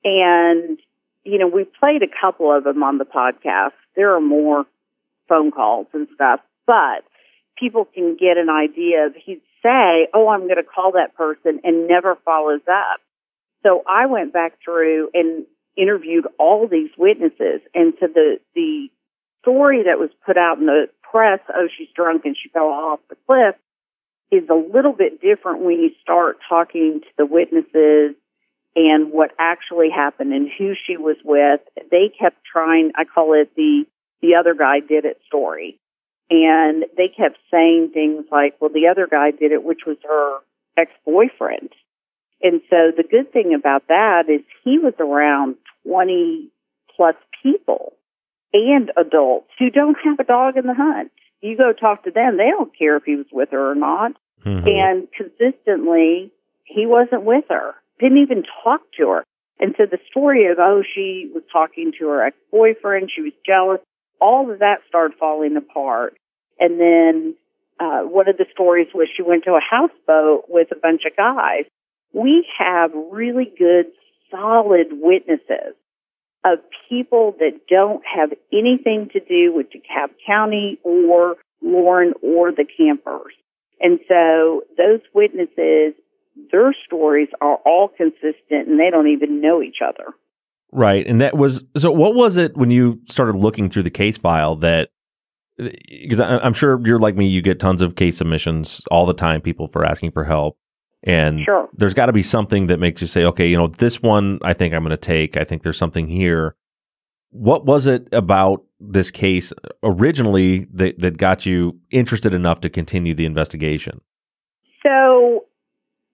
And, 0.05 0.79
you 1.23 1.39
know, 1.39 1.49
we 1.49 1.65
played 1.65 2.03
a 2.03 2.21
couple 2.21 2.57
of 2.57 2.65
them 2.65 2.83
on 2.83 2.97
the 2.97 3.05
podcast. 3.05 3.73
There 3.95 4.15
are 4.15 4.21
more 4.21 4.65
phone 5.29 5.51
calls 5.51 5.89
and 5.93 6.09
stuff, 6.15 6.41
but 6.67 7.05
people 7.59 7.85
can 7.85 8.16
get 8.16 8.37
an 8.37 8.49
idea 8.51 9.09
he'd 9.25 9.42
say, 9.62 10.09
Oh, 10.14 10.29
I'm 10.29 10.42
going 10.42 10.57
to 10.57 10.62
call 10.62 10.92
that 10.92 11.14
person 11.14 11.61
and 11.64 11.88
never 11.88 12.16
follows 12.25 12.62
up. 12.68 13.01
So 13.62 13.83
I 13.88 14.07
went 14.07 14.33
back 14.33 14.55
through 14.64 15.11
and 15.14 15.47
interviewed 15.77 16.27
all 16.38 16.68
these 16.68 16.90
witnesses. 16.97 17.61
And 17.75 17.94
so 18.01 18.07
the, 18.12 18.38
the 18.55 18.88
story 19.42 19.85
that 19.85 19.99
was 19.99 20.11
put 20.25 20.37
out 20.37 20.59
in 20.59 20.66
the 20.66 20.87
press, 21.03 21.40
oh, 21.55 21.68
she's 21.77 21.88
drunk 21.94 22.23
and 22.25 22.37
she 22.40 22.49
fell 22.51 22.68
off 22.68 23.01
the 23.09 23.16
cliff, 23.27 23.55
is 24.31 24.49
a 24.51 24.55
little 24.55 24.92
bit 24.92 25.21
different 25.21 25.61
when 25.62 25.81
you 25.81 25.90
start 26.03 26.38
talking 26.49 27.01
to 27.01 27.09
the 27.16 27.27
witnesses 27.27 28.14
and 28.77 29.11
what 29.11 29.31
actually 29.38 29.88
happened 29.90 30.33
and 30.33 30.49
who 30.59 30.75
she 30.87 30.97
was 30.97 31.16
with. 31.25 31.61
They 31.90 32.12
kept 32.18 32.37
trying, 32.44 32.92
I 32.97 33.05
call 33.05 33.35
it 33.35 33.55
the, 33.57 33.85
the 34.21 34.35
other 34.35 34.55
guy 34.55 34.81
did 34.81 35.05
it 35.05 35.21
story. 35.27 35.81
And 36.31 36.85
they 36.97 37.09
kept 37.09 37.38
saying 37.51 37.91
things 37.95 38.27
like, 38.31 38.55
well, 38.61 38.71
the 38.73 38.88
other 38.88 39.07
guy 39.11 39.31
did 39.31 39.53
it, 39.53 39.64
which 39.64 39.81
was 39.87 39.97
her 40.05 40.38
ex-boyfriend. 40.77 41.71
And 42.43 42.61
so 42.71 42.93
the 42.97 43.05
good 43.09 43.33
thing 43.33 43.55
about 43.55 43.88
that 43.88 44.25
is 44.29 44.43
he 44.64 44.79
was 44.79 44.95
around 45.01 45.57
20 45.85 46.51
plus 46.95 47.17
people 47.43 47.95
and 48.53 48.91
adults 48.97 49.51
who 49.59 49.71
don't 49.71 49.97
have 50.05 50.19
a 50.21 50.25
dog 50.25 50.57
in 50.57 50.67
the 50.67 50.75
hunt. 50.75 51.11
You 51.41 51.57
go 51.57 51.73
talk 51.73 52.05
to 52.05 52.11
them, 52.11 52.37
they 52.37 52.51
don't 52.51 52.77
care 52.77 52.97
if 52.97 53.05
he 53.05 53.17
was 53.17 53.27
with 53.33 53.51
her 53.51 53.71
or 53.71 53.75
not. 53.75 54.12
Mhm. 54.45 54.69
And 54.69 55.09
consistently, 55.12 56.31
he 56.64 56.87
wasn't 56.87 57.23
with 57.23 57.45
her, 57.49 57.75
didn't 57.99 58.19
even 58.19 58.45
talk 58.62 58.83
to 58.99 59.09
her. 59.11 59.25
And 59.61 59.75
so 59.77 59.87
the 59.87 59.99
story 60.11 60.47
of, 60.47 60.59
oh, 60.59 60.83
she 60.83 61.31
was 61.35 61.43
talking 61.53 61.93
to 61.99 62.09
her 62.09 62.23
ex 62.23 62.37
boyfriend, 62.51 63.11
she 63.11 63.23
was 63.23 63.33
jealous, 63.45 63.81
all 64.20 64.50
of 64.50 64.61
that 64.61 64.78
started 64.88 65.16
falling 65.18 65.57
apart. 65.57 66.16
And 66.59 66.81
then 66.81 67.35
uh, 67.81 68.02
one 68.02 68.28
of 68.28 68.37
the 68.37 68.46
stories 68.52 68.88
was 68.94 69.09
she 69.16 69.22
went 69.22 69.44
to 69.44 69.52
a 69.52 69.61
houseboat 69.61 70.44
with 70.48 70.68
a 70.72 70.76
bunch 70.81 71.02
of 71.07 71.16
guys. 71.16 71.64
We 72.12 72.46
have 72.59 72.90
really 72.94 73.52
good, 73.59 73.87
solid 74.31 74.88
witnesses 74.92 75.74
of 76.44 76.59
people 76.88 77.35
that 77.38 77.61
don't 77.68 78.02
have 78.04 78.31
anything 78.52 79.11
to 79.12 79.20
do 79.20 79.52
with 79.54 79.66
DeKalb 79.66 80.11
County 80.26 80.78
or 80.83 81.37
Lauren 81.62 82.14
or 82.22 82.52
the 82.52 82.64
campers. 82.76 83.35
And 83.81 84.00
so 84.09 84.62
those 84.76 85.00
witnesses, 85.14 85.94
their 86.50 86.74
stories 86.87 87.28
are 87.40 87.57
all 87.64 87.88
consistent 87.88 88.68
and 88.68 88.78
they 88.78 88.90
don't 88.90 89.09
even 89.09 89.40
know 89.40 89.62
each 89.62 89.78
other. 89.87 90.14
Right. 90.72 91.07
And 91.07 91.20
that 91.20 91.37
was 91.37 91.64
so 91.76 91.90
what 91.90 92.14
was 92.14 92.37
it 92.37 92.57
when 92.57 92.70
you 92.70 93.00
started 93.09 93.37
looking 93.37 93.68
through 93.70 93.85
the 93.85 93.90
case 93.90 94.18
file 94.18 94.57
that 94.57 94.90
because 95.57 96.20
I'm 96.20 96.52
sure 96.52 96.81
you're 96.87 97.00
like 97.00 97.16
me, 97.16 97.26
you 97.26 97.42
get 97.42 97.59
tons 97.59 97.83
of 97.83 97.96
case 97.96 98.18
submissions 98.18 98.85
all 98.90 99.07
the 99.07 99.14
time, 99.14 99.40
people 99.40 99.66
for 99.66 99.85
asking 99.85 100.12
for 100.12 100.22
help. 100.24 100.57
And 101.02 101.40
Sure. 101.44 101.68
there's 101.72 101.94
got 101.94 102.07
to 102.07 102.12
be 102.12 102.22
something 102.22 102.68
that 102.68 102.78
makes 102.78 103.00
you 103.00 103.07
say, 103.07 103.24
okay, 103.24 103.48
you 103.48 103.57
know, 103.57 103.66
this 103.66 104.00
one 104.02 104.38
I 104.42 104.52
think 104.52 104.74
I'm 104.74 104.83
going 104.83 104.90
to 104.90 104.96
take. 104.96 105.37
I 105.37 105.44
think 105.44 105.62
there's 105.62 105.78
something 105.78 106.07
here. 106.07 106.54
What 107.31 107.66
was 107.66 107.87
it 107.87 108.09
about 108.12 108.64
this 108.81 109.11
case 109.11 109.52
originally 109.83 110.66
that, 110.72 110.98
that 111.00 111.18
got 111.18 111.44
you 111.44 111.78
interested 111.90 112.33
enough 112.35 112.61
to 112.61 112.70
continue 112.70 113.14
the 113.14 113.26
investigation? 113.26 114.00
So, 114.83 115.44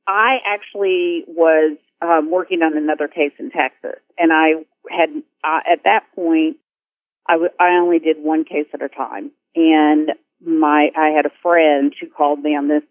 I 0.06 0.38
actually 0.46 1.24
was 1.26 1.76
um, 2.04 2.30
working 2.30 2.62
on 2.62 2.76
another 2.76 3.08
case 3.08 3.32
in 3.38 3.50
Texas, 3.50 4.00
and 4.18 4.32
I 4.32 4.64
had 4.90 5.10
uh, 5.42 5.60
at 5.70 5.84
that 5.84 6.04
point 6.14 6.56
I, 7.26 7.34
w- 7.34 7.52
I 7.58 7.78
only 7.80 7.98
did 7.98 8.16
one 8.18 8.44
case 8.44 8.66
at 8.74 8.82
a 8.82 8.88
time, 8.88 9.30
and 9.54 10.10
my 10.44 10.88
I 10.96 11.08
had 11.08 11.26
a 11.26 11.32
friend 11.42 11.94
who 11.98 12.08
called 12.08 12.40
me 12.40 12.56
on 12.56 12.68
this 12.68 12.82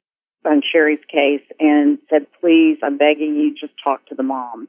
on 0.45 0.62
Sherry's 0.71 1.04
case 1.10 1.45
and 1.60 1.99
said, 2.10 2.26
"Please, 2.41 2.80
I'm 2.84 2.97
begging 2.97 3.36
you, 3.36 3.54
just 3.54 3.73
talk 3.84 4.06
to 4.08 4.15
the 4.15 4.23
mom." 4.23 4.67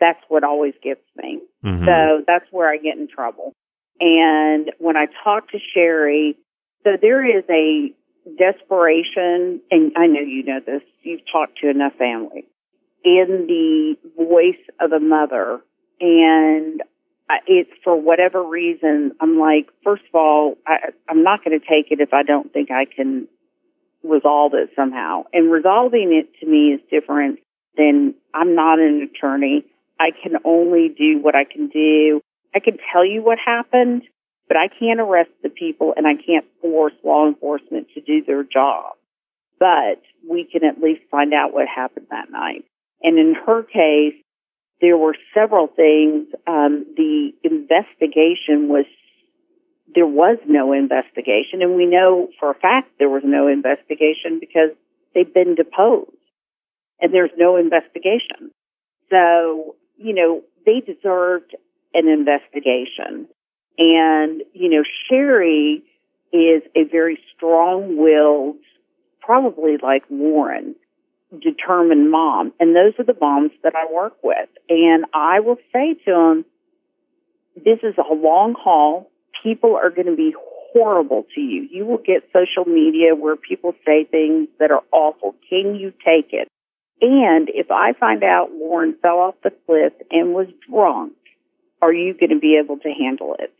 That's 0.00 0.20
what 0.28 0.44
always 0.44 0.74
gets 0.82 1.04
me. 1.16 1.40
Mm-hmm. 1.64 1.84
So 1.84 2.24
that's 2.26 2.46
where 2.50 2.70
I 2.70 2.76
get 2.76 2.98
in 2.98 3.08
trouble. 3.08 3.52
And 3.98 4.72
when 4.78 4.96
I 4.96 5.06
talk 5.24 5.50
to 5.50 5.58
Sherry, 5.74 6.36
so 6.84 6.90
there 7.00 7.24
is 7.24 7.44
a 7.48 7.92
desperation, 8.38 9.62
and 9.70 9.92
I 9.96 10.06
know 10.06 10.20
you 10.20 10.42
know 10.44 10.60
this. 10.64 10.82
You've 11.02 11.22
talked 11.32 11.58
to 11.62 11.70
enough 11.70 11.94
families 11.98 12.44
in 13.06 13.46
the 13.46 13.94
voice 14.16 14.60
of 14.80 14.90
a 14.90 14.98
mother, 14.98 15.60
and 16.00 16.82
it's 17.46 17.70
for 17.84 17.94
whatever 17.94 18.42
reason. 18.42 19.12
I'm 19.20 19.38
like, 19.38 19.68
first 19.84 20.02
of 20.08 20.14
all, 20.14 20.56
I, 20.66 20.90
I'm 21.08 21.22
not 21.22 21.44
going 21.44 21.58
to 21.58 21.64
take 21.64 21.92
it 21.92 22.00
if 22.00 22.12
I 22.12 22.24
don't 22.24 22.52
think 22.52 22.70
I 22.72 22.84
can 22.84 23.28
resolve 24.02 24.54
it 24.54 24.70
somehow. 24.74 25.22
And 25.32 25.52
resolving 25.52 26.12
it 26.12 26.28
to 26.40 26.50
me 26.50 26.74
is 26.74 26.80
different 26.90 27.38
than 27.76 28.14
I'm 28.34 28.56
not 28.56 28.80
an 28.80 29.08
attorney. 29.08 29.64
I 30.00 30.10
can 30.10 30.34
only 30.44 30.88
do 30.88 31.20
what 31.20 31.36
I 31.36 31.44
can 31.44 31.68
do. 31.68 32.20
I 32.54 32.58
can 32.58 32.76
tell 32.92 33.06
you 33.06 33.22
what 33.22 33.38
happened, 33.38 34.02
but 34.48 34.56
I 34.56 34.66
can't 34.66 35.00
arrest 35.00 35.30
the 35.44 35.48
people 35.48 35.94
and 35.96 36.08
I 36.08 36.14
can't 36.14 36.46
force 36.60 36.94
law 37.04 37.28
enforcement 37.28 37.86
to 37.94 38.00
do 38.00 38.24
their 38.24 38.42
job. 38.42 38.94
But 39.60 40.02
we 40.28 40.44
can 40.50 40.64
at 40.64 40.82
least 40.82 41.02
find 41.10 41.32
out 41.32 41.54
what 41.54 41.66
happened 41.68 42.06
that 42.10 42.30
night. 42.30 42.64
And 43.06 43.20
in 43.20 43.36
her 43.46 43.62
case, 43.62 44.20
there 44.80 44.96
were 44.98 45.14
several 45.32 45.68
things. 45.68 46.26
Um, 46.44 46.84
the 46.96 47.30
investigation 47.44 48.68
was 48.68 48.84
there 49.94 50.08
was 50.08 50.38
no 50.48 50.72
investigation, 50.72 51.62
and 51.62 51.76
we 51.76 51.86
know 51.86 52.28
for 52.40 52.50
a 52.50 52.54
fact 52.54 52.90
there 52.98 53.08
was 53.08 53.22
no 53.24 53.46
investigation 53.46 54.40
because 54.40 54.70
they've 55.14 55.32
been 55.32 55.54
deposed, 55.54 56.10
and 57.00 57.14
there's 57.14 57.30
no 57.38 57.56
investigation. 57.56 58.50
So 59.08 59.76
you 59.96 60.12
know 60.12 60.42
they 60.66 60.80
deserved 60.80 61.54
an 61.94 62.08
investigation, 62.08 63.28
and 63.78 64.42
you 64.52 64.68
know 64.68 64.82
Sherry 65.08 65.84
is 66.32 66.62
a 66.74 66.82
very 66.90 67.20
strong-willed, 67.36 68.56
probably 69.20 69.76
like 69.80 70.02
Lauren 70.10 70.74
determined 71.30 72.10
mom. 72.10 72.52
And 72.60 72.74
those 72.74 72.94
are 72.98 73.04
the 73.04 73.18
moms 73.20 73.52
that 73.62 73.74
I 73.74 73.92
work 73.92 74.14
with. 74.22 74.48
And 74.68 75.04
I 75.12 75.40
will 75.40 75.58
say 75.72 75.94
to 76.04 76.10
them, 76.10 76.44
this 77.56 77.78
is 77.82 77.94
a 77.98 78.14
long 78.14 78.54
haul. 78.58 79.10
People 79.42 79.76
are 79.76 79.90
going 79.90 80.06
to 80.06 80.16
be 80.16 80.34
horrible 80.72 81.26
to 81.34 81.40
you. 81.40 81.68
You 81.70 81.86
will 81.86 81.98
get 81.98 82.28
social 82.32 82.70
media 82.70 83.14
where 83.14 83.36
people 83.36 83.72
say 83.84 84.04
things 84.04 84.48
that 84.58 84.70
are 84.70 84.82
awful. 84.92 85.34
Can 85.48 85.74
you 85.74 85.90
take 85.90 86.32
it? 86.32 86.48
And 87.00 87.48
if 87.52 87.70
I 87.70 87.92
find 87.98 88.22
out 88.24 88.52
Lauren 88.52 88.96
fell 89.02 89.18
off 89.18 89.34
the 89.42 89.52
cliff 89.66 89.92
and 90.10 90.32
was 90.32 90.46
drunk, 90.68 91.12
are 91.82 91.92
you 91.92 92.14
going 92.14 92.30
to 92.30 92.38
be 92.38 92.58
able 92.62 92.78
to 92.78 92.88
handle 92.88 93.36
it? 93.38 93.52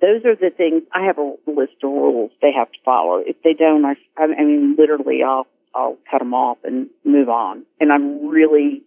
Those 0.00 0.24
are 0.26 0.36
the 0.36 0.50
things. 0.54 0.82
I 0.92 1.06
have 1.06 1.18
a 1.18 1.34
list 1.46 1.80
of 1.82 1.90
rules 1.90 2.30
they 2.42 2.52
have 2.52 2.70
to 2.70 2.78
follow. 2.84 3.22
If 3.24 3.36
they 3.42 3.54
don't, 3.54 3.84
I, 3.84 3.94
I 4.18 4.26
mean, 4.26 4.76
literally, 4.78 5.22
I'll 5.26 5.46
I'll 5.74 5.98
cut 6.10 6.18
them 6.18 6.34
off 6.34 6.58
and 6.64 6.88
move 7.04 7.28
on. 7.28 7.64
And 7.80 7.92
I'm 7.92 8.26
really 8.28 8.82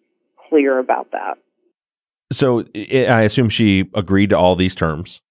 clear 0.50 0.80
about 0.80 1.12
that. 1.12 1.38
So 2.32 2.66
I 2.76 3.22
assume 3.22 3.50
she 3.50 3.90
agreed 3.94 4.30
to 4.32 4.38
all 4.38 4.56
these 4.56 4.76
terms. 4.76 5.22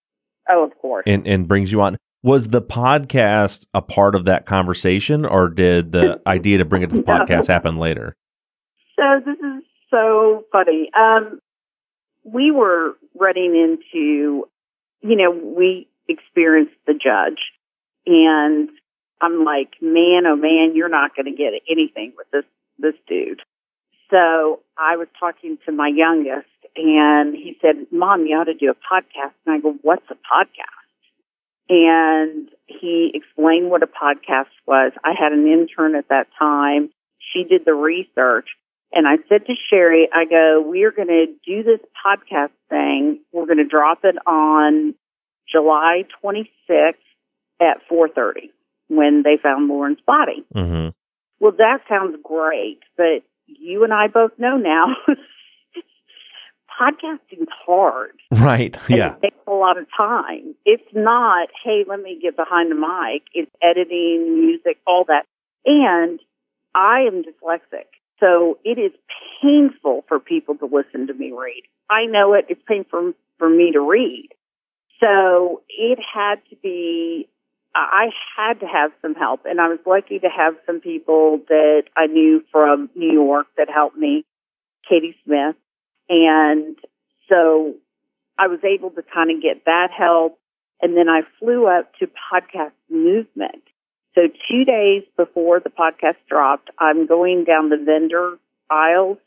Oh, 0.48 0.64
of 0.64 0.76
course. 0.78 1.04
And 1.06 1.26
and 1.26 1.48
brings 1.48 1.72
you 1.72 1.80
on. 1.82 1.96
Was 2.22 2.48
the 2.48 2.62
podcast 2.62 3.66
a 3.74 3.82
part 3.82 4.14
of 4.14 4.24
that 4.24 4.46
conversation, 4.46 5.24
or 5.24 5.48
did 5.48 5.92
the 5.92 6.20
idea 6.26 6.58
to 6.58 6.64
bring 6.64 6.82
it 6.82 6.90
to 6.90 6.96
the 6.96 7.02
podcast 7.02 7.48
happen 7.48 7.76
later? 7.76 8.16
So 8.96 9.20
this 9.24 9.36
is 9.38 9.62
so 9.90 10.44
funny. 10.50 10.90
Um, 10.98 11.40
we 12.24 12.50
were 12.50 12.96
running 13.18 13.54
into, 13.54 14.48
you 15.02 15.16
know, 15.16 15.30
we 15.30 15.88
experienced 16.08 16.74
the 16.86 16.94
judge, 16.94 17.38
and 18.06 18.70
I'm 19.20 19.44
like, 19.44 19.74
man, 19.80 20.26
oh 20.26 20.36
man, 20.36 20.72
you're 20.74 20.88
not 20.88 21.14
going 21.16 21.26
to 21.26 21.36
get 21.36 21.52
anything 21.70 22.12
with 22.16 22.26
this 22.32 22.44
this 22.78 22.94
dude. 23.08 23.40
So 24.10 24.60
I 24.78 24.96
was 24.96 25.08
talking 25.18 25.58
to 25.66 25.72
my 25.72 25.88
youngest, 25.88 26.48
and 26.76 27.34
he 27.34 27.56
said, 27.60 27.86
"Mom, 27.90 28.26
you 28.26 28.36
ought 28.36 28.44
to 28.44 28.54
do 28.54 28.70
a 28.70 28.74
podcast." 28.74 29.34
And 29.46 29.54
I 29.54 29.58
go, 29.58 29.74
"What's 29.82 30.06
a 30.10 30.14
podcast?" 30.14 30.76
And 31.68 32.48
he 32.66 33.10
explained 33.14 33.70
what 33.70 33.82
a 33.82 33.86
podcast 33.86 34.52
was. 34.66 34.92
I 35.02 35.12
had 35.18 35.32
an 35.32 35.46
intern 35.46 35.96
at 35.96 36.08
that 36.08 36.28
time. 36.38 36.90
She 37.32 37.44
did 37.44 37.64
the 37.64 37.74
research. 37.74 38.48
And 38.92 39.06
I 39.06 39.16
said 39.28 39.46
to 39.46 39.54
Sherry, 39.68 40.08
I 40.12 40.26
go, 40.26 40.60
we 40.60 40.84
are 40.84 40.92
going 40.92 41.08
to 41.08 41.26
do 41.44 41.64
this 41.64 41.80
podcast 42.06 42.52
thing. 42.70 43.20
We're 43.32 43.46
going 43.46 43.58
to 43.58 43.64
drop 43.64 44.04
it 44.04 44.14
on 44.26 44.94
July 45.50 46.04
26th 46.22 46.94
at 47.60 47.78
4.30 47.90 48.50
when 48.88 49.22
they 49.22 49.36
found 49.42 49.68
Lauren's 49.68 50.00
body. 50.06 50.44
Mm-hmm. 50.54 50.88
Well, 51.40 51.52
that 51.58 51.80
sounds 51.88 52.16
great, 52.22 52.80
but 52.96 53.22
you 53.46 53.84
and 53.84 53.92
I 53.92 54.08
both 54.08 54.32
know 54.38 54.56
now 54.56 54.96
podcasting's 56.80 57.48
hard. 57.66 58.12
Right. 58.30 58.76
Yeah. 58.88 59.14
It 59.16 59.22
takes 59.22 59.46
a 59.46 59.52
lot 59.52 59.78
of 59.78 59.86
time. 59.96 60.54
It's 60.64 60.88
not, 60.94 61.48
hey, 61.64 61.84
let 61.88 62.00
me 62.00 62.18
get 62.20 62.36
behind 62.36 62.70
the 62.70 62.74
mic. 62.74 63.22
It's 63.34 63.50
editing, 63.62 64.40
music, 64.40 64.78
all 64.86 65.04
that. 65.08 65.24
And 65.64 66.20
I 66.74 67.00
am 67.06 67.22
dyslexic. 67.22 67.86
So 68.20 68.58
it 68.64 68.78
is 68.78 68.92
painful 69.42 70.04
for 70.08 70.18
people 70.18 70.56
to 70.56 70.66
listen 70.66 71.06
to 71.08 71.14
me 71.14 71.32
read. 71.32 71.62
I 71.90 72.06
know 72.06 72.34
it. 72.34 72.46
It's 72.48 72.62
painful 72.66 73.12
for 73.38 73.48
me 73.48 73.72
to 73.72 73.80
read. 73.80 74.28
So 75.00 75.62
it 75.68 75.98
had 76.14 76.36
to 76.50 76.56
be 76.62 77.28
I 77.76 78.06
had 78.36 78.60
to 78.60 78.66
have 78.66 78.90
some 79.02 79.14
help, 79.14 79.40
and 79.44 79.60
I 79.60 79.68
was 79.68 79.78
lucky 79.86 80.18
to 80.18 80.28
have 80.28 80.54
some 80.64 80.80
people 80.80 81.40
that 81.48 81.84
I 81.94 82.06
knew 82.06 82.42
from 82.50 82.88
New 82.94 83.12
York 83.12 83.46
that 83.58 83.68
helped 83.68 83.96
me, 83.96 84.24
Katie 84.88 85.16
Smith, 85.24 85.56
and 86.08 86.76
so 87.28 87.74
I 88.38 88.46
was 88.46 88.60
able 88.64 88.90
to 88.90 89.02
kind 89.02 89.30
of 89.30 89.42
get 89.42 89.66
that 89.66 89.88
help, 89.96 90.38
and 90.80 90.96
then 90.96 91.08
I 91.08 91.22
flew 91.38 91.66
up 91.66 91.92
to 91.98 92.06
Podcast 92.06 92.72
Movement. 92.90 93.62
So 94.14 94.22
two 94.48 94.64
days 94.64 95.02
before 95.16 95.60
the 95.60 95.68
podcast 95.68 96.16
dropped, 96.28 96.70
I'm 96.78 97.06
going 97.06 97.44
down 97.44 97.68
the 97.68 97.76
vendor 97.76 98.38
aisles, 98.70 99.18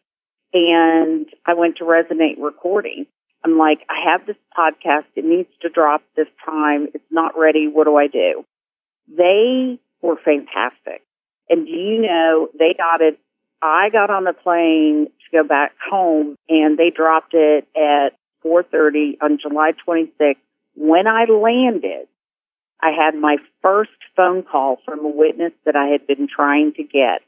and 0.54 1.28
I 1.46 1.54
went 1.54 1.78
to 1.78 1.84
Resonate 1.84 2.42
Recording. 2.42 3.06
I'm 3.44 3.58
like, 3.58 3.80
I 3.90 4.12
have 4.12 4.26
this 4.26 4.36
podcast. 4.58 5.06
It 5.16 5.26
needs 5.26 5.50
to 5.62 5.70
drop 5.70 6.02
this 6.16 6.28
time. 6.46 6.88
It's 6.94 7.12
not 7.12 7.38
ready. 7.38 7.68
What 7.68 7.86
do 7.86 7.96
I 7.96 8.08
do? 8.08 8.44
They 9.08 9.80
were 10.02 10.18
fantastic. 10.18 11.02
And 11.50 11.66
do 11.66 11.72
you 11.72 12.02
know, 12.02 12.50
they 12.58 12.76
got 12.78 13.02
it. 13.02 13.20
I 13.62 13.90
got 13.92 14.10
on 14.10 14.24
the 14.24 14.34
plane 14.34 15.08
to 15.08 15.38
go 15.38 15.48
back 15.48 15.74
home 15.90 16.36
and 16.48 16.78
they 16.78 16.92
dropped 16.96 17.34
it 17.34 17.68
at 17.76 18.10
4.30 18.46 19.18
on 19.22 19.40
July 19.42 19.72
26th. 19.88 20.36
When 20.76 21.08
I 21.08 21.26
landed, 21.26 22.08
I 22.82 22.92
had 22.92 23.16
my 23.16 23.38
first 23.62 23.92
phone 24.16 24.44
call 24.44 24.78
from 24.86 25.00
a 25.00 25.10
witness 25.10 25.52
that 25.66 25.76
I 25.76 25.88
had 25.88 26.08
been 26.08 26.28
trying 26.34 26.74
to 26.74 26.84
get. 26.84 27.22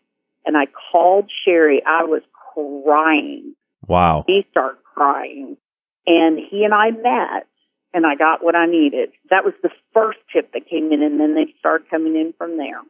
And 0.46 0.56
I 0.56 0.68
called 0.92 1.30
Sherry. 1.46 1.82
I 1.86 2.04
was 2.04 2.22
crying. 2.54 3.54
Wow. 3.86 4.24
He 4.28 4.46
started 4.52 4.82
crying. 4.84 5.58
And 6.06 6.40
he 6.40 6.64
and 6.64 6.74
I 6.74 6.92
met 6.92 7.48
and 7.94 8.06
I 8.06 8.16
got 8.16 8.44
what 8.44 8.56
I 8.56 8.66
needed. 8.66 9.10
That 9.30 9.44
was 9.44 9.54
the 9.62 9.70
first 9.94 10.20
tip 10.34 10.54
that 10.54 10.68
came 10.70 10.92
in 10.92 11.04
and 11.04 11.20
then 11.20 11.36
they 11.36 11.54
started 11.60 11.90
coming 11.90 12.16
in 12.16 12.34
from 12.38 12.58
there. 12.58 12.82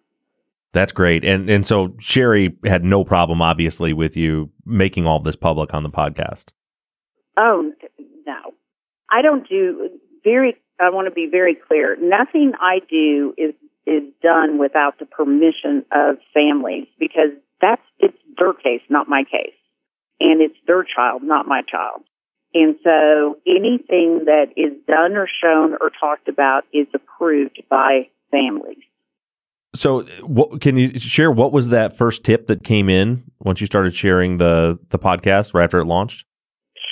That's 0.74 0.92
great. 0.92 1.26
And 1.26 1.50
and 1.50 1.66
so 1.66 1.96
Sherry 2.00 2.58
had 2.64 2.86
no 2.86 3.04
problem 3.04 3.42
obviously 3.42 3.94
with 3.94 4.16
you 4.16 4.50
making 4.66 5.06
all 5.06 5.20
this 5.20 5.36
public 5.36 5.74
on 5.74 5.84
the 5.84 5.90
podcast. 5.90 6.54
Oh, 7.38 7.72
no. 8.26 8.54
I 9.10 9.22
don't 9.22 9.48
do 9.48 9.90
very 10.24 10.56
I 10.80 10.90
want 10.90 11.08
to 11.08 11.12
be 11.12 11.28
very 11.30 11.56
clear. 11.56 11.98
Nothing 12.00 12.54
I 12.60 12.80
do 12.90 13.34
is 13.38 13.54
is 13.86 14.04
done 14.22 14.58
without 14.58 15.00
the 15.00 15.06
permission 15.06 15.84
of 15.92 16.18
families 16.34 16.88
because 17.00 17.32
that's 17.60 17.82
it's 18.00 18.18
their 18.38 18.54
case, 18.54 18.82
not 18.90 19.10
my 19.10 19.24
case. 19.24 19.56
And 20.20 20.42
it's 20.42 20.58
their 20.68 20.84
child, 20.84 21.24
not 21.24 21.48
my 21.48 21.64
child. 21.70 22.04
And 22.54 22.76
so 22.84 23.38
anything 23.48 24.26
that 24.26 24.48
is 24.58 24.74
done 24.88 25.16
or 25.16 25.28
shown 25.42 25.78
or 25.80 25.90
talked 25.90 26.28
about 26.28 26.64
is 26.74 26.88
approved 26.94 27.64
by 27.70 28.10
families. 28.30 28.84
So, 29.74 30.02
what, 30.24 30.60
can 30.60 30.76
you 30.76 31.00
share 31.00 31.32
what 31.32 31.54
was 31.54 31.70
that 31.70 31.96
first 31.96 32.26
tip 32.26 32.48
that 32.48 32.64
came 32.64 32.90
in 32.90 33.24
once 33.40 33.62
you 33.62 33.68
started 33.68 33.96
sharing 33.96 34.38
the 34.38 34.78
the 34.90 35.00
podcast 35.00 35.54
right 35.54 35.64
after 35.64 35.80
it 35.80 35.86
launched? 35.86 36.26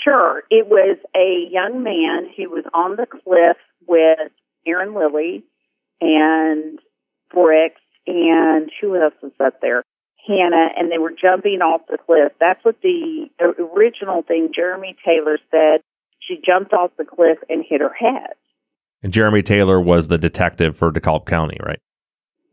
Sure. 0.02 0.44
It 0.50 0.68
was 0.68 0.98
a 1.14 1.52
young 1.52 1.84
man 1.84 2.32
who 2.38 2.50
was 2.50 2.64
on 2.74 2.96
the 2.96 3.06
cliff 3.06 3.58
with 3.86 4.32
Aaron 4.66 4.96
Lilly 4.96 5.44
and 6.00 6.80
Bricks 7.32 7.82
and 8.08 8.72
who 8.80 8.96
else 8.96 9.14
was 9.22 9.34
up 9.40 9.62
there? 9.62 9.84
Hannah, 10.30 10.70
and 10.78 10.92
they 10.92 11.00
were 11.00 11.12
jumping 11.12 11.62
off 11.62 11.82
the 11.90 11.98
cliff. 11.98 12.32
That's 12.40 12.64
what 12.64 12.76
the 12.82 13.30
original 13.42 14.22
thing 14.22 14.52
Jeremy 14.56 14.96
Taylor 15.04 15.40
said. 15.50 15.82
She 16.20 16.38
jumped 16.46 16.74
off 16.74 16.92
the 16.98 17.06
cliff 17.06 17.40
and 17.50 17.66
hit 17.68 17.82
her 17.82 17.94
head. 17.94 18.38
And 19.02 19.12
Jeremy 19.12 19.42
Taylor 19.42 19.82
was 19.82 20.08
the 20.08 20.20
detective 20.20 20.78
for 20.78 20.92
DeKalb 20.92 21.26
County, 21.26 21.58
right? 21.66 21.80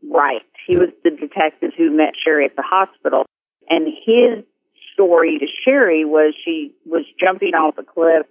Right. 0.09 0.41
He 0.65 0.75
was 0.75 0.89
the 1.03 1.11
detective 1.11 1.71
who 1.77 1.95
met 1.95 2.13
Sherry 2.25 2.45
at 2.45 2.55
the 2.55 2.63
hospital. 2.65 3.25
And 3.69 3.85
his 3.85 4.43
story 4.93 5.37
to 5.39 5.45
Sherry 5.63 6.05
was 6.05 6.33
she 6.43 6.73
was 6.85 7.05
jumping 7.19 7.53
off 7.53 7.77
a 7.77 7.83
cliff, 7.83 8.25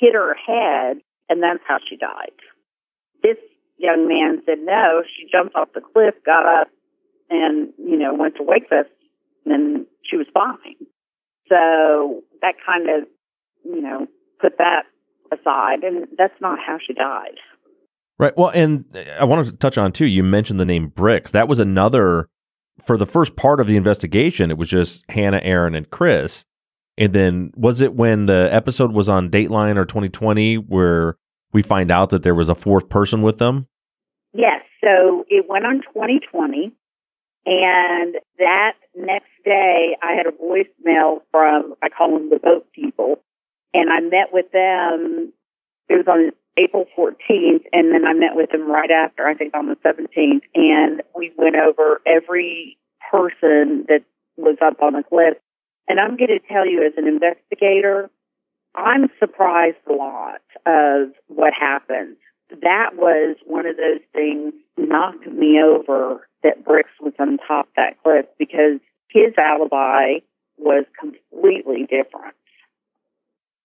hit 0.00 0.14
her 0.14 0.34
head, 0.34 0.98
and 1.28 1.42
that's 1.42 1.62
how 1.66 1.78
she 1.88 1.96
died. 1.96 2.32
This 3.22 3.36
young 3.76 4.08
man 4.08 4.42
said 4.46 4.58
no, 4.62 5.02
she 5.04 5.28
jumped 5.30 5.54
off 5.54 5.68
the 5.74 5.80
cliff, 5.80 6.14
got 6.24 6.46
up, 6.46 6.68
and, 7.30 7.72
you 7.78 7.98
know, 7.98 8.14
went 8.14 8.36
to 8.36 8.42
Wakefest, 8.42 8.90
and 9.44 9.86
she 10.08 10.16
was 10.16 10.26
fine. 10.32 10.86
So 11.48 12.22
that 12.42 12.54
kind 12.64 12.88
of, 12.88 13.08
you 13.64 13.80
know, 13.80 14.06
put 14.40 14.58
that 14.58 14.82
aside, 15.32 15.82
and 15.82 16.06
that's 16.16 16.40
not 16.40 16.58
how 16.64 16.78
she 16.84 16.92
died. 16.92 17.38
Right. 18.18 18.36
Well, 18.36 18.50
and 18.54 18.84
I 19.18 19.24
wanted 19.24 19.46
to 19.46 19.56
touch 19.56 19.76
on 19.76 19.92
too. 19.92 20.06
You 20.06 20.22
mentioned 20.22 20.58
the 20.58 20.64
name 20.64 20.88
Bricks. 20.88 21.32
That 21.32 21.48
was 21.48 21.58
another 21.58 22.28
for 22.82 22.96
the 22.96 23.06
first 23.06 23.36
part 23.36 23.60
of 23.60 23.66
the 23.66 23.76
investigation. 23.76 24.50
It 24.50 24.58
was 24.58 24.68
just 24.68 25.04
Hannah, 25.10 25.40
Aaron, 25.42 25.74
and 25.74 25.90
Chris. 25.90 26.44
And 26.98 27.12
then 27.12 27.52
was 27.54 27.82
it 27.82 27.94
when 27.94 28.26
the 28.26 28.48
episode 28.50 28.92
was 28.92 29.08
on 29.08 29.30
Dateline 29.30 29.76
or 29.76 29.84
2020 29.84 30.56
where 30.56 31.18
we 31.52 31.62
find 31.62 31.90
out 31.90 32.08
that 32.10 32.22
there 32.22 32.34
was 32.34 32.48
a 32.48 32.54
fourth 32.54 32.88
person 32.88 33.20
with 33.20 33.36
them? 33.38 33.66
Yes. 34.32 34.62
So 34.82 35.24
it 35.28 35.46
went 35.48 35.66
on 35.66 35.82
2020. 35.92 36.72
And 37.46 38.16
that 38.38 38.72
next 38.96 39.30
day, 39.44 39.96
I 40.02 40.14
had 40.14 40.26
a 40.26 40.32
voicemail 40.32 41.20
from, 41.30 41.74
I 41.80 41.88
call 41.88 42.12
them 42.12 42.28
the 42.28 42.40
boat 42.40 42.66
people. 42.72 43.20
And 43.72 43.88
I 43.90 44.00
met 44.00 44.32
with 44.32 44.50
them. 44.52 45.32
It 45.88 45.94
was 45.94 46.06
on 46.08 46.32
April 46.58 46.86
14th. 46.98 47.62
And 47.72 47.92
then 47.92 48.04
I 48.04 48.14
met 48.14 48.34
with 48.34 48.50
them 48.50 48.68
right 48.68 48.90
after, 48.90 49.26
I 49.26 49.34
think 49.34 49.54
on 49.54 49.68
the 49.68 49.76
17th. 49.76 50.42
And 50.56 51.02
we 51.14 51.32
went 51.38 51.54
over 51.54 52.00
every 52.04 52.78
person 53.12 53.86
that 53.88 54.02
was 54.36 54.56
up 54.60 54.82
on 54.82 54.94
the 54.94 55.04
cliff. 55.08 55.38
And 55.88 56.00
I'm 56.00 56.16
going 56.16 56.30
to 56.30 56.40
tell 56.52 56.66
you, 56.66 56.84
as 56.84 56.94
an 56.96 57.06
investigator, 57.06 58.10
I'm 58.74 59.08
surprised 59.20 59.76
a 59.88 59.92
lot 59.92 60.42
of 60.66 61.10
what 61.28 61.52
happened. 61.58 62.16
That 62.50 62.90
was 62.96 63.36
one 63.44 63.66
of 63.66 63.76
those 63.76 64.00
things 64.12 64.52
knocked 64.76 65.26
me 65.26 65.60
over 65.60 66.28
that 66.42 66.64
Bricks 66.64 66.90
was 67.00 67.12
on 67.18 67.38
top 67.38 67.66
of 67.66 67.72
that 67.76 68.02
cliff 68.02 68.26
because 68.38 68.80
his 69.08 69.32
alibi 69.38 70.20
was 70.58 70.84
completely 70.98 71.82
different. 71.82 72.34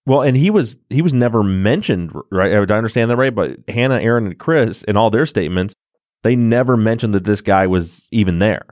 Well, 0.06 0.24
and 0.24 0.36
he 0.36 0.50
was 0.50 0.78
he 0.89 1.02
was 1.02 1.13
never 1.13 1.44
mentioned, 1.44 2.12
right? 2.32 2.54
I 2.54 2.76
understand 2.76 3.12
that 3.12 3.17
right, 3.17 3.34
but 3.34 3.60
Hannah, 3.67 4.00
Aaron, 4.00 4.26
and 4.26 4.38
Chris, 4.38 4.84
in 4.84 4.98
all 4.98 5.12
their 5.12 5.28
statements, 5.28 5.76
they 6.24 6.36
never 6.36 6.76
mentioned 6.76 7.13
that 7.13 7.24
this 7.24 7.41
guy 7.41 7.67
was 7.67 8.08
even 8.12 8.39
there. 8.39 8.65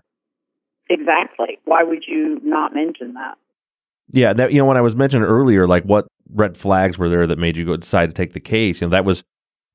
Exactly. 0.89 1.59
Why 1.65 1.83
would 1.83 2.05
you 2.07 2.39
not 2.43 2.73
mention 2.73 3.13
that? 3.13 3.37
Yeah, 4.11 4.33
that 4.33 4.51
you 4.51 4.57
know 4.57 4.65
when 4.65 4.77
I 4.77 4.81
was 4.81 4.95
mentioning 4.95 5.27
earlier, 5.27 5.67
like 5.67 5.83
what 5.83 6.07
red 6.33 6.57
flags 6.57 6.97
were 6.97 7.09
there 7.09 7.27
that 7.27 7.37
made 7.37 7.57
you 7.57 7.65
go 7.65 7.77
decide 7.77 8.07
to 8.07 8.13
take 8.13 8.33
the 8.33 8.39
case? 8.39 8.81
You 8.81 8.87
know, 8.87 8.91
that 8.91 9.05
was 9.05 9.23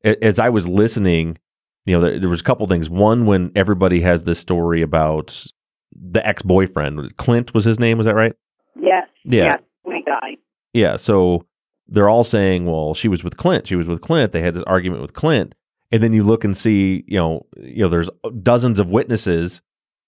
as 0.05 0.39
I 0.39 0.51
was 0.51 0.69
listening. 0.69 1.39
You 1.87 1.97
know, 1.97 2.01
there, 2.01 2.19
there 2.19 2.31
was 2.31 2.41
a 2.41 2.45
couple 2.45 2.67
things. 2.67 2.89
One, 2.89 3.27
when 3.27 3.53
everybody 3.55 4.01
has 4.01 4.25
this 4.25 4.39
story 4.39 4.81
about 4.81 5.45
the 5.93 6.27
ex 6.27 6.41
boyfriend, 6.41 7.17
Clint 7.19 7.53
was 7.53 7.65
his 7.65 7.79
name. 7.79 7.99
Was 7.99 8.07
that 8.07 8.15
right? 8.15 8.35
Yes. 8.75 9.07
Yeah. 9.25 9.59
We 9.85 10.03
guy. 10.05 10.39
Yeah. 10.73 10.97
So 10.97 11.47
they're 11.87 12.09
all 12.09 12.25
saying, 12.25 12.65
well, 12.67 12.95
she 12.95 13.09
was 13.09 13.23
with 13.23 13.37
Clint. 13.37 13.67
She 13.67 13.77
was 13.77 13.89
with 13.89 14.01
Clint. 14.01 14.33
They 14.33 14.41
had 14.41 14.55
this 14.55 14.63
argument 14.65 15.03
with 15.03 15.13
Clint. 15.13 15.55
And 15.93 16.03
then 16.03 16.13
you 16.13 16.25
look 16.25 16.45
and 16.45 16.57
see, 16.57 17.05
you 17.07 17.19
know, 17.19 17.47
you 17.57 17.85
know, 17.85 17.89
there's 17.89 18.11
dozens 18.43 18.81
of 18.81 18.91
witnesses 18.91 19.63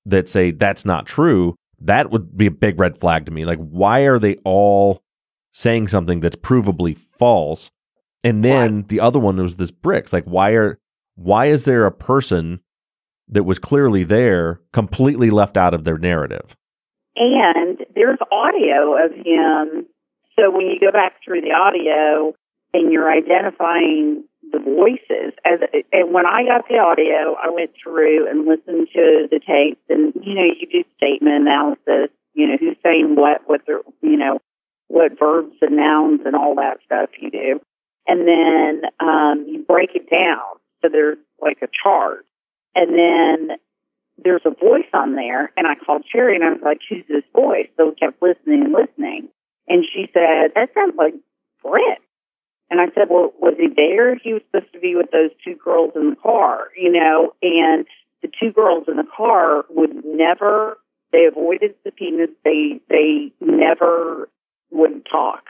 that 0.06 0.28
say 0.28 0.50
that's 0.50 0.84
not 0.84 1.06
true. 1.06 1.54
That 1.80 2.10
would 2.10 2.36
be 2.36 2.46
a 2.46 2.50
big 2.50 2.80
red 2.80 2.98
flag 2.98 3.26
to 3.26 3.32
me. 3.32 3.44
Like, 3.44 3.58
why 3.58 4.00
are 4.00 4.18
they 4.18 4.36
all 4.44 5.02
saying 5.52 5.88
something 5.88 6.20
that's 6.20 6.36
provably 6.36 6.96
false? 6.96 7.70
And 8.26 8.44
then 8.44 8.84
the 8.88 9.00
other 9.00 9.18
one 9.18 9.36
was 9.36 9.56
this 9.56 9.70
bricks. 9.70 10.12
Like, 10.12 10.24
why 10.24 10.50
are 10.52 10.78
why 11.14 11.46
is 11.46 11.64
there 11.64 11.86
a 11.86 11.92
person 11.92 12.60
that 13.28 13.44
was 13.44 13.58
clearly 13.58 14.04
there 14.04 14.60
completely 14.72 15.30
left 15.30 15.56
out 15.56 15.74
of 15.74 15.84
their 15.84 15.98
narrative? 15.98 16.56
And 17.16 17.78
there's 17.94 18.18
audio 18.30 19.04
of 19.04 19.12
him 19.12 19.86
so 20.38 20.50
when 20.50 20.66
you 20.66 20.78
go 20.78 20.92
back 20.92 21.14
through 21.24 21.40
the 21.40 21.52
audio 21.52 22.34
and 22.74 22.92
you're 22.92 23.10
identifying 23.10 24.24
the 24.52 24.58
voices, 24.58 25.32
as 25.44 25.60
and 25.92 26.12
when 26.12 26.26
I 26.26 26.44
got 26.44 26.68
the 26.68 26.78
audio, 26.78 27.34
I 27.34 27.50
went 27.50 27.70
through 27.82 28.28
and 28.28 28.46
listened 28.46 28.88
to 28.92 29.28
the 29.30 29.40
tapes, 29.40 29.80
and 29.88 30.12
you 30.22 30.34
know, 30.34 30.44
you 30.44 30.66
do 30.70 30.84
statement 30.96 31.42
analysis. 31.42 32.12
You 32.34 32.48
know, 32.48 32.56
who's 32.60 32.76
saying 32.82 33.16
what, 33.16 33.42
what 33.46 33.62
the, 33.66 33.80
you 34.02 34.18
know, 34.18 34.40
what 34.88 35.18
verbs 35.18 35.56
and 35.62 35.76
nouns 35.76 36.20
and 36.26 36.36
all 36.36 36.54
that 36.56 36.78
stuff 36.84 37.08
you 37.18 37.30
do, 37.30 37.60
and 38.06 38.26
then 38.26 38.82
um, 39.00 39.46
you 39.48 39.64
break 39.66 39.90
it 39.94 40.10
down. 40.10 40.58
So 40.82 40.88
there's 40.90 41.18
like 41.40 41.58
a 41.62 41.68
chart, 41.82 42.24
and 42.74 42.92
then 42.92 43.56
there's 44.22 44.42
a 44.44 44.50
voice 44.50 44.88
on 44.94 45.14
there, 45.14 45.52
and 45.56 45.66
I 45.66 45.74
called 45.74 46.04
Sherry 46.10 46.36
and 46.36 46.44
I 46.44 46.50
was 46.50 46.62
like, 46.62 46.80
"Who's 46.88 47.04
this 47.08 47.24
voice?" 47.34 47.68
So 47.76 47.88
we 47.88 47.94
kept 47.94 48.22
listening 48.22 48.64
and 48.64 48.72
listening, 48.72 49.28
and 49.68 49.84
she 49.84 50.06
said, 50.12 50.52
that 50.54 50.70
sounds 50.74 50.94
like 50.96 51.14
Brent. 51.62 52.00
And 52.70 52.80
I 52.80 52.86
said, 52.94 53.08
well, 53.10 53.32
was 53.40 53.54
he 53.58 53.68
there? 53.74 54.16
He 54.16 54.32
was 54.32 54.42
supposed 54.50 54.72
to 54.72 54.80
be 54.80 54.94
with 54.96 55.10
those 55.12 55.30
two 55.44 55.54
girls 55.54 55.92
in 55.94 56.10
the 56.10 56.16
car, 56.16 56.68
you 56.76 56.90
know, 56.90 57.34
and 57.42 57.86
the 58.22 58.28
two 58.40 58.52
girls 58.52 58.84
in 58.88 58.96
the 58.96 59.06
car 59.16 59.64
would 59.70 60.04
never, 60.04 60.78
they 61.12 61.26
avoided 61.26 61.74
subpoenas. 61.84 62.30
They, 62.44 62.80
they 62.88 63.32
never 63.40 64.28
would 64.70 65.06
talk. 65.10 65.44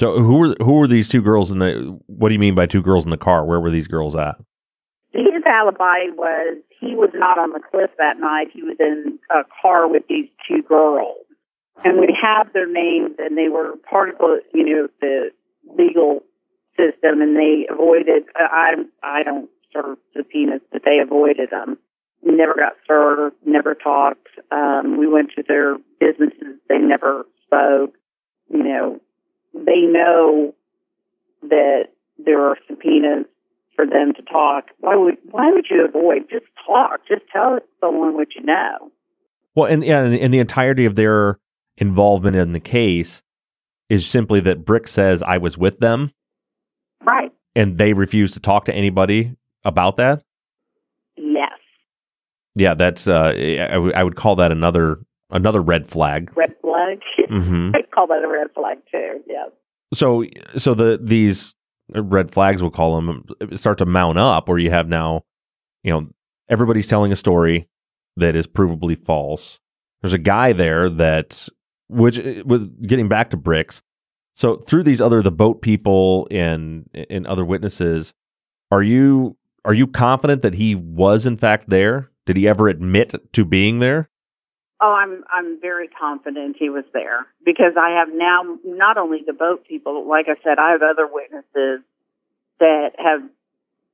So 0.00 0.20
who 0.20 0.38
were 0.38 0.56
who 0.60 0.74
were 0.74 0.86
these 0.86 1.08
two 1.08 1.22
girls 1.22 1.50
in 1.50 1.58
the? 1.58 1.98
What 2.06 2.28
do 2.28 2.34
you 2.34 2.40
mean 2.40 2.54
by 2.54 2.66
two 2.66 2.82
girls 2.82 3.04
in 3.04 3.10
the 3.10 3.18
car? 3.18 3.44
Where 3.44 3.60
were 3.60 3.70
these 3.70 3.86
girls 3.86 4.16
at? 4.16 4.36
His 5.12 5.42
alibi 5.46 6.10
was 6.16 6.58
he 6.80 6.94
was 6.94 7.10
not 7.14 7.38
on 7.38 7.50
the 7.50 7.60
cliff 7.70 7.90
that 7.98 8.18
night. 8.18 8.48
He 8.52 8.62
was 8.62 8.76
in 8.80 9.18
a 9.30 9.42
car 9.62 9.88
with 9.88 10.04
these 10.08 10.28
two 10.48 10.62
girls 10.62 11.18
and 11.84 11.98
we 11.98 12.16
have 12.20 12.52
their 12.52 12.70
names, 12.70 13.16
and 13.18 13.36
they 13.36 13.48
were 13.48 13.76
part 13.88 14.10
of 14.10 14.18
the, 14.18 14.40
you 14.52 14.64
know, 14.64 14.88
the 15.00 15.30
legal 15.78 16.20
system, 16.76 17.20
and 17.20 17.36
they 17.36 17.66
avoided. 17.70 18.24
I 18.36 18.74
I 19.02 19.22
don't 19.22 19.48
serve 19.72 19.98
subpoenas, 20.16 20.62
but 20.72 20.82
they 20.84 20.98
avoided 21.02 21.50
them. 21.50 21.78
Never 22.22 22.54
got 22.54 22.74
served, 22.86 23.36
never 23.46 23.74
talked. 23.74 24.28
Um, 24.50 24.98
we 24.98 25.06
went 25.06 25.30
to 25.36 25.42
their 25.46 25.76
businesses. 25.98 26.60
They 26.68 26.78
never 26.78 27.24
spoke. 27.46 27.94
You 28.50 28.62
know, 28.62 29.00
they 29.54 29.80
know 29.80 30.54
that 31.42 31.88
there 32.18 32.40
are 32.46 32.56
subpoenas 32.68 33.26
for 33.74 33.86
them 33.86 34.12
to 34.14 34.22
talk. 34.22 34.66
Why 34.78 34.96
would 34.96 35.16
why 35.30 35.50
would 35.52 35.66
you 35.70 35.84
avoid? 35.84 36.28
Just 36.30 36.46
talk. 36.66 37.00
Just 37.08 37.22
tell 37.32 37.58
someone 37.80 38.14
what 38.14 38.28
you 38.34 38.42
know. 38.42 38.90
Well, 39.54 39.66
and 39.66 39.82
yeah, 39.82 40.02
and 40.04 40.32
the 40.32 40.38
entirety 40.38 40.84
of 40.84 40.94
their 40.94 41.38
involvement 41.78 42.36
in 42.36 42.52
the 42.52 42.60
case 42.60 43.22
is 43.88 44.06
simply 44.06 44.40
that 44.40 44.64
Brick 44.64 44.86
says 44.86 45.22
I 45.22 45.38
was 45.38 45.58
with 45.58 45.80
them. 45.80 46.12
Right. 47.04 47.32
And 47.56 47.78
they 47.78 47.92
refuse 47.92 48.32
to 48.32 48.40
talk 48.40 48.66
to 48.66 48.74
anybody 48.74 49.34
about 49.64 49.96
that? 49.96 50.22
Yes. 51.16 51.58
Yeah, 52.54 52.74
that's 52.74 53.08
uh 53.08 53.32
I, 53.36 53.68
w- 53.68 53.92
I 53.94 54.04
would 54.04 54.16
call 54.16 54.36
that 54.36 54.52
another 54.52 55.00
another 55.30 55.60
red 55.60 55.86
flag. 55.86 56.32
Red 56.36 56.54
flag. 56.60 57.00
Mm-hmm. 57.30 57.76
I 57.76 57.82
call 57.94 58.08
that 58.08 58.24
a 58.24 58.28
red 58.28 58.48
flag 58.54 58.78
too. 58.90 59.20
Yeah. 59.28 59.44
So 59.94 60.24
so 60.56 60.74
the 60.74 60.98
these 61.00 61.54
red 61.94 62.32
flags 62.32 62.60
we'll 62.60 62.72
call 62.72 62.96
them 63.00 63.24
start 63.54 63.78
to 63.78 63.86
mount 63.86 64.18
up 64.18 64.48
where 64.48 64.58
you 64.58 64.70
have 64.70 64.88
now 64.88 65.22
you 65.84 65.92
know 65.92 66.08
everybody's 66.48 66.88
telling 66.88 67.12
a 67.12 67.16
story 67.16 67.68
that 68.16 68.34
is 68.34 68.48
provably 68.48 68.98
false. 69.04 69.60
There's 70.02 70.12
a 70.12 70.18
guy 70.18 70.52
there 70.52 70.90
that 70.90 71.48
which 71.88 72.18
with 72.44 72.84
getting 72.84 73.06
back 73.08 73.30
to 73.30 73.36
bricks 73.36 73.80
So 74.34 74.56
through 74.56 74.82
these 74.84 75.00
other 75.00 75.22
the 75.22 75.30
boat 75.30 75.62
people 75.62 76.26
and 76.32 76.88
and 77.10 77.26
other 77.28 77.44
witnesses, 77.44 78.12
are 78.72 78.82
you 78.82 79.36
are 79.64 79.74
you 79.74 79.86
confident 79.86 80.42
that 80.42 80.54
he 80.54 80.74
was 80.74 81.26
in 81.26 81.36
fact 81.36 81.68
there? 81.70 82.10
Did 82.26 82.36
he 82.36 82.48
ever 82.48 82.68
admit 82.68 83.14
to 83.32 83.44
being 83.44 83.78
there? 83.78 84.08
Oh, 84.82 84.92
I'm 84.92 85.24
I'm 85.30 85.60
very 85.60 85.88
confident 85.88 86.56
he 86.58 86.70
was 86.70 86.84
there 86.92 87.26
because 87.44 87.74
I 87.78 87.98
have 87.98 88.08
now 88.14 88.58
not 88.64 88.96
only 88.96 89.18
the 89.26 89.34
boat 89.34 89.66
people, 89.68 90.08
like 90.08 90.26
I 90.28 90.42
said, 90.42 90.58
I 90.58 90.72
have 90.72 90.82
other 90.82 91.06
witnesses 91.06 91.84
that 92.60 92.92
have 92.98 93.20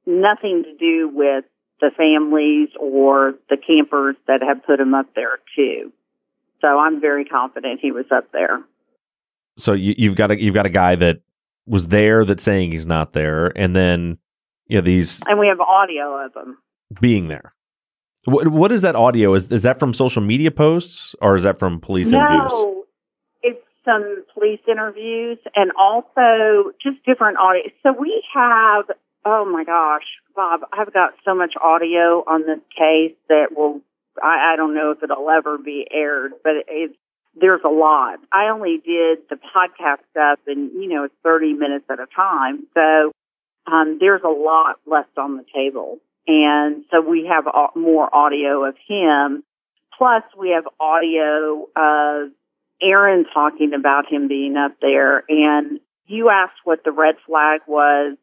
nothing 0.07 0.63
to 0.65 0.77
do 0.77 1.09
with 1.13 1.45
the 1.81 1.91
families 1.97 2.69
or 2.79 3.35
the 3.51 3.57
campers 3.57 4.17
that 4.29 4.43
have 4.43 4.65
put 4.65 4.81
him 4.81 4.95
up 4.95 5.15
there 5.15 5.39
too. 5.57 5.93
So 6.61 6.69
I'm 6.69 7.01
very 7.01 7.25
confident 7.25 7.81
he 7.81 7.93
was 7.93 8.07
up 8.11 8.33
there. 8.33 8.63
So 9.59 9.73
you, 9.73 9.95
you've 9.97 10.17
got 10.17 10.31
a 10.31 10.41
you've 10.41 10.55
got 10.55 10.67
a 10.67 10.71
guy 10.71 10.95
that 10.97 11.21
was 11.67 11.89
there 11.89 12.25
that's 12.25 12.45
saying 12.45 12.73
he's 12.73 12.87
not 12.87 13.13
there, 13.13 13.53
and 13.57 13.75
then 13.75 14.19
yeah, 14.69 14.81
these 14.81 15.23
and 15.27 15.39
we 15.39 15.49
have 15.49 15.61
audio 15.61 16.25
of 16.25 16.35
him 16.35 16.59
being 17.01 17.29
there. 17.29 17.55
What 18.27 18.49
what 18.49 18.73
is 18.73 18.83
that 18.83 18.97
audio? 18.97 19.35
Is 19.35 19.51
is 19.53 19.63
that 19.63 19.79
from 19.79 19.95
social 19.95 20.21
media 20.21 20.51
posts 20.51 21.15
or 21.21 21.37
is 21.37 21.45
that 21.45 21.59
from 21.59 21.81
police 21.81 22.11
no, 22.11 22.19
interviews? 22.19 22.85
It's 23.43 23.63
some 23.85 24.25
police 24.35 24.61
interviews 24.69 25.39
and 25.55 25.71
also 25.79 26.73
just 26.83 27.05
different 27.07 27.39
audio. 27.39 27.63
So 27.85 27.93
we 27.93 28.23
have 28.35 28.87
oh 29.25 29.45
my 29.45 29.65
gosh, 29.65 30.05
Bob, 30.35 30.61
I've 30.73 30.93
got 30.93 31.15
so 31.25 31.35
much 31.35 31.55
audio 31.63 32.25
on 32.27 32.43
this 32.43 32.61
case 32.77 33.17
that 33.29 33.49
will 33.57 33.81
I, 34.23 34.55
I 34.55 34.57
don't 34.57 34.75
know 34.75 34.91
if 34.91 35.03
it'll 35.03 35.31
ever 35.31 35.57
be 35.57 35.87
aired, 35.93 36.33
but 36.43 36.55
it's 36.67 36.97
there's 37.39 37.61
a 37.65 37.69
lot. 37.69 38.19
I 38.33 38.49
only 38.49 38.79
did 38.85 39.19
the 39.31 39.37
podcast 39.37 40.03
stuff 40.11 40.41
and 40.49 40.73
you 40.73 40.89
know 40.89 41.05
it's 41.05 41.15
30 41.23 41.53
minutes 41.53 41.85
at 41.89 42.01
a 42.01 42.07
time. 42.07 42.67
So 42.75 43.13
um, 43.71 43.99
there's 44.01 44.23
a 44.25 44.29
lot 44.29 44.81
left 44.85 45.17
on 45.17 45.37
the 45.37 45.45
table. 45.55 45.99
And 46.27 46.85
so 46.91 47.01
we 47.01 47.31
have 47.31 47.45
more 47.77 48.15
audio 48.15 48.65
of 48.65 48.75
him. 48.89 49.45
Plus 49.97 50.23
we 50.37 50.51
have 50.51 50.65
audio 50.81 51.67
of 51.77 52.31
Aaron 52.83 53.25
talking 53.33 53.73
about 53.75 54.11
him 54.11 54.29
being 54.29 54.57
up 54.57 54.73
there. 54.81 55.25
And 55.29 55.81
you 56.07 56.29
asked 56.29 56.61
what 56.65 56.85
the 56.85 56.93
red 56.93 57.15
flag 57.27 57.61
was 57.67 58.17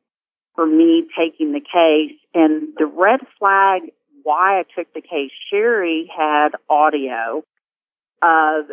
for 0.55 0.65
me 0.65 1.05
taking 1.17 1.53
the 1.53 1.61
case. 1.61 2.17
And 2.33 2.73
the 2.77 2.85
red 2.85 3.21
flag, 3.39 3.91
why 4.23 4.59
I 4.59 4.63
took 4.75 4.93
the 4.93 5.01
case, 5.01 5.31
Sherry 5.49 6.09
had 6.15 6.49
audio 6.69 7.43
of 8.21 8.65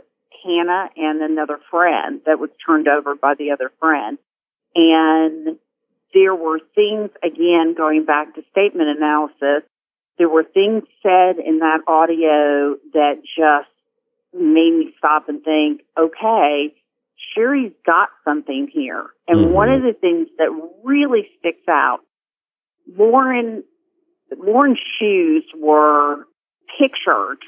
Hannah 0.45 0.91
and 0.97 1.23
another 1.23 1.59
friend 1.71 2.21
that 2.27 2.39
was 2.39 2.51
turned 2.67 2.89
over 2.89 3.15
by 3.15 3.35
the 3.39 3.53
other 3.53 3.71
friend. 3.81 4.19
And 4.75 5.59
there 6.15 6.35
were 6.35 6.61
things, 6.75 7.11
again, 7.23 7.75
going 7.77 8.05
back 8.05 8.35
to 8.35 8.43
statement 8.51 8.89
analysis, 8.97 9.69
there 10.19 10.29
were 10.29 10.45
things 10.45 10.83
said 11.03 11.37
in 11.45 11.61
that 11.61 11.81
audio 11.87 12.77
that 12.93 13.23
just 13.37 13.71
made 14.35 14.73
me 14.73 14.95
stop 14.99 15.29
and 15.29 15.43
think, 15.43 15.83
okay, 15.99 16.75
Sherry's 17.35 17.73
got 17.87 18.09
something 18.25 18.69
here. 18.73 19.07
And 19.29 19.47
mm-hmm. 19.47 19.55
one 19.55 19.71
of 19.71 19.83
the 19.83 19.95
things 19.99 20.29
that 20.39 20.51
really 20.85 21.29
sticks 21.39 21.67
out, 21.69 22.01
Lauren, 22.97 23.65
Lauren's 24.37 24.81
shoes 24.99 25.45
were 25.57 26.27
pictured 26.79 27.39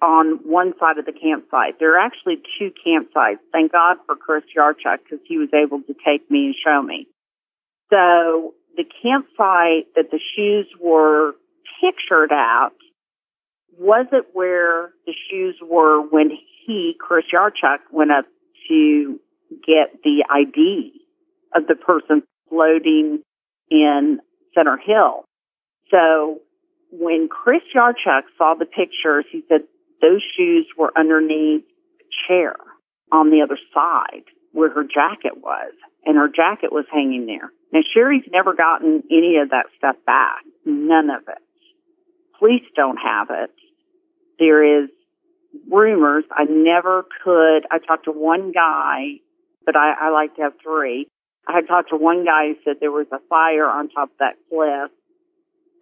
on 0.00 0.40
one 0.42 0.74
side 0.80 0.98
of 0.98 1.06
the 1.06 1.12
campsite. 1.12 1.78
There 1.78 1.94
are 1.94 2.04
actually 2.04 2.42
two 2.58 2.72
campsites. 2.84 3.38
Thank 3.52 3.72
God 3.72 3.98
for 4.06 4.16
Chris 4.16 4.42
Yarchuk 4.56 4.98
because 5.04 5.24
he 5.26 5.38
was 5.38 5.48
able 5.54 5.80
to 5.82 5.94
take 6.04 6.28
me 6.30 6.46
and 6.46 6.54
show 6.64 6.82
me. 6.82 7.06
So 7.92 8.54
the 8.76 8.84
campsite 9.02 9.94
that 9.96 10.10
the 10.10 10.20
shoes 10.34 10.66
were 10.80 11.34
pictured 11.82 12.32
at 12.32 12.72
wasn't 13.78 14.26
where 14.32 14.92
the 15.04 15.12
shoes 15.30 15.56
were 15.62 16.00
when 16.00 16.30
he, 16.64 16.94
Chris 16.98 17.24
Yarchuk, 17.34 17.80
went 17.90 18.10
up 18.10 18.24
to 18.68 19.20
get 19.50 20.02
the 20.02 20.24
ID 20.30 20.92
of 21.54 21.66
the 21.66 21.74
person 21.74 22.22
floating 22.48 23.20
in 23.70 24.20
Center 24.54 24.78
Hill. 24.78 25.24
So 25.90 26.40
when 26.90 27.28
Chris 27.28 27.62
Yarchuk 27.76 28.22
saw 28.38 28.54
the 28.58 28.64
pictures, 28.64 29.26
he 29.30 29.42
said 29.48 29.62
those 30.00 30.22
shoes 30.36 30.66
were 30.78 30.92
underneath 30.96 31.64
the 31.98 32.04
chair 32.26 32.56
on 33.10 33.30
the 33.30 33.42
other 33.42 33.58
side 33.74 34.24
where 34.52 34.70
her 34.72 34.84
jacket 34.84 35.36
was, 35.36 35.72
and 36.04 36.16
her 36.16 36.28
jacket 36.28 36.72
was 36.72 36.84
hanging 36.90 37.26
there. 37.26 37.50
Now, 37.72 37.80
Sherry's 37.94 38.24
never 38.30 38.54
gotten 38.54 39.02
any 39.10 39.38
of 39.42 39.50
that 39.50 39.66
stuff 39.78 39.96
back. 40.04 40.42
None 40.64 41.10
of 41.10 41.22
it. 41.28 41.42
Police 42.38 42.64
don't 42.76 42.98
have 42.98 43.28
it. 43.30 43.50
There 44.38 44.84
is 44.84 44.90
rumors. 45.70 46.24
I 46.30 46.44
never 46.44 47.04
could. 47.24 47.66
I 47.70 47.78
talked 47.78 48.06
to 48.06 48.12
one 48.12 48.52
guy, 48.52 49.20
but 49.64 49.76
I, 49.76 49.92
I 50.00 50.10
like 50.10 50.36
to 50.36 50.42
have 50.42 50.52
three. 50.62 51.06
I 51.46 51.54
had 51.54 51.66
talked 51.66 51.90
to 51.90 51.96
one 51.96 52.24
guy 52.24 52.48
who 52.48 52.54
said 52.64 52.76
there 52.80 52.90
was 52.92 53.06
a 53.12 53.18
fire 53.28 53.68
on 53.68 53.88
top 53.88 54.10
of 54.10 54.18
that 54.18 54.34
cliff 54.48 54.90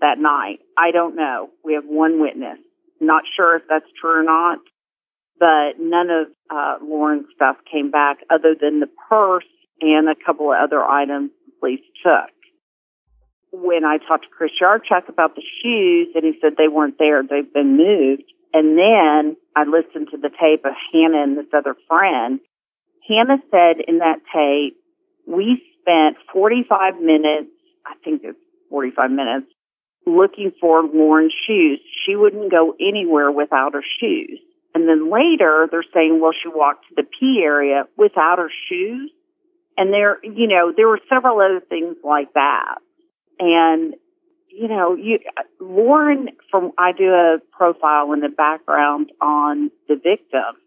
that 0.01 0.19
night. 0.19 0.61
I 0.77 0.91
don't 0.91 1.17
know. 1.17 1.51
We 1.65 1.75
have 1.75 1.85
one 1.85 2.21
witness. 2.21 2.59
Not 3.01 3.25
sure 3.37 3.57
if 3.57 3.63
that's 3.69 3.87
true 4.01 4.21
or 4.21 4.23
not, 4.23 4.59
but 5.39 5.79
none 5.79 6.11
of 6.11 6.27
uh, 6.51 6.85
Lauren's 6.85 7.27
stuff 7.35 7.57
came 7.71 7.91
back 7.91 8.19
other 8.31 8.55
than 8.61 8.81
the 8.81 8.89
purse 9.09 9.45
and 9.81 10.09
a 10.09 10.15
couple 10.15 10.53
of 10.53 10.59
other 10.63 10.83
items 10.83 11.31
police 11.59 11.81
took. 12.03 12.33
When 13.53 13.85
I 13.85 13.99
talked 13.99 14.25
to 14.25 14.31
Chris 14.31 14.53
Yarchuk 14.63 15.09
about 15.09 15.35
the 15.35 15.43
shoes, 15.63 16.09
and 16.15 16.25
he 16.25 16.39
said 16.41 16.53
they 16.57 16.69
weren't 16.69 16.99
there, 16.99 17.23
they've 17.23 17.53
been 17.53 17.77
moved. 17.77 18.25
And 18.53 18.79
then 18.79 19.37
I 19.55 19.65
listened 19.65 20.09
to 20.11 20.17
the 20.17 20.31
tape 20.31 20.65
of 20.65 20.73
Hannah 20.93 21.23
and 21.23 21.39
this 21.39 21.53
other 21.53 21.75
friend. 21.89 22.41
Hannah 23.09 23.43
said 23.51 23.83
in 23.87 23.99
that 23.99 24.21
tape, 24.33 24.77
we 25.27 25.63
spent 25.81 26.17
45 26.33 27.01
minutes, 27.01 27.51
I 27.87 27.95
think 28.05 28.23
it's 28.25 28.39
45 28.71 29.11
minutes, 29.11 29.47
looking 30.07 30.53
for 30.61 30.83
Lauren's 30.83 31.35
shoes. 31.47 31.81
She 32.07 32.17
wouldn't 32.17 32.51
go 32.51 32.75
anywhere 32.81 33.31
without 33.31 33.75
her 33.75 33.85
shoes. 34.01 34.41
And 34.75 34.89
then 34.89 35.11
later 35.11 35.69
they're 35.71 35.85
saying, 35.93 36.21
well, 36.21 36.33
she 36.33 36.49
walked 36.49 36.87
to 36.89 36.95
the 36.97 37.03
P 37.19 37.43
area 37.43 37.85
without 37.97 38.39
her 38.39 38.51
shoes. 38.69 39.11
And 39.81 39.95
there, 39.95 40.19
you 40.23 40.47
know, 40.47 40.75
there 40.77 40.87
were 40.87 41.01
several 41.09 41.41
other 41.41 41.65
things 41.67 41.97
like 42.05 42.35
that. 42.35 42.75
And, 43.39 43.95
you 44.51 44.69
know, 44.69 44.95
you, 44.95 45.21
Lauren, 45.59 46.29
from, 46.51 46.73
I 46.77 46.93
do 46.93 47.09
a 47.09 47.39
profile 47.51 48.13
in 48.13 48.21
the 48.21 48.29
background 48.29 49.11
on 49.23 49.71
the 49.89 49.95
victim. 49.95 50.61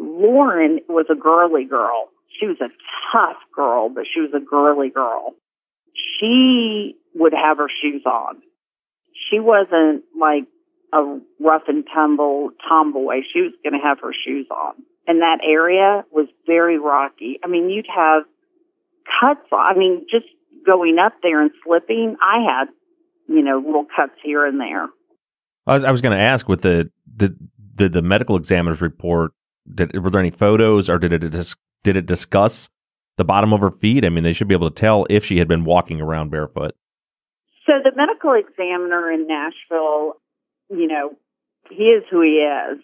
Lauren 0.00 0.80
was 0.88 1.04
a 1.10 1.14
girly 1.14 1.66
girl. 1.66 2.08
She 2.40 2.46
was 2.46 2.56
a 2.62 2.70
tough 3.12 3.36
girl, 3.54 3.90
but 3.90 4.04
she 4.12 4.22
was 4.22 4.30
a 4.34 4.40
girly 4.40 4.88
girl. 4.88 5.34
She 6.18 6.96
would 7.14 7.34
have 7.34 7.58
her 7.58 7.68
shoes 7.82 8.02
on. 8.06 8.40
She 9.30 9.40
wasn't 9.40 10.04
like 10.18 10.44
a 10.90 11.20
rough 11.38 11.64
and 11.68 11.84
tumble 11.94 12.48
tomboy. 12.66 13.16
She 13.30 13.42
was 13.42 13.52
going 13.62 13.78
to 13.78 13.86
have 13.86 13.98
her 14.00 14.14
shoes 14.26 14.46
on. 14.50 14.76
And 15.06 15.20
that 15.20 15.40
area 15.46 16.06
was 16.10 16.28
very 16.46 16.78
rocky. 16.78 17.38
I 17.44 17.48
mean, 17.48 17.68
you'd 17.68 17.88
have 17.94 18.24
cuts. 19.20 19.46
I 19.52 19.74
mean, 19.76 20.06
just 20.10 20.26
going 20.66 20.98
up 20.98 21.14
there 21.22 21.42
and 21.42 21.50
slipping, 21.64 22.16
I 22.22 22.44
had, 22.44 22.68
you 23.28 23.42
know, 23.42 23.62
little 23.64 23.86
cuts 23.96 24.14
here 24.22 24.46
and 24.46 24.60
there. 24.60 24.86
I 25.66 25.74
was, 25.74 25.84
I 25.84 25.90
was 25.90 26.02
going 26.02 26.16
to 26.16 26.22
ask 26.22 26.48
with 26.48 26.62
the, 26.62 26.90
did, 27.16 27.36
did 27.74 27.92
the 27.92 28.02
medical 28.02 28.36
examiner's 28.36 28.80
report, 28.80 29.32
did, 29.72 29.96
were 30.02 30.10
there 30.10 30.20
any 30.20 30.30
photos 30.30 30.88
or 30.88 30.98
did 30.98 31.12
it, 31.12 31.54
did 31.82 31.96
it 31.96 32.06
discuss 32.06 32.68
the 33.16 33.24
bottom 33.24 33.52
of 33.52 33.60
her 33.60 33.70
feet? 33.70 34.04
I 34.04 34.08
mean, 34.08 34.24
they 34.24 34.32
should 34.32 34.48
be 34.48 34.54
able 34.54 34.70
to 34.70 34.74
tell 34.74 35.06
if 35.08 35.24
she 35.24 35.38
had 35.38 35.48
been 35.48 35.64
walking 35.64 36.00
around 36.00 36.30
barefoot. 36.30 36.74
So 37.66 37.72
the 37.82 37.92
medical 37.96 38.34
examiner 38.34 39.10
in 39.10 39.26
Nashville, 39.26 40.14
you 40.68 40.86
know, 40.86 41.12
he 41.70 41.84
is 41.84 42.04
who 42.10 42.20
he 42.20 42.46
is. 42.46 42.80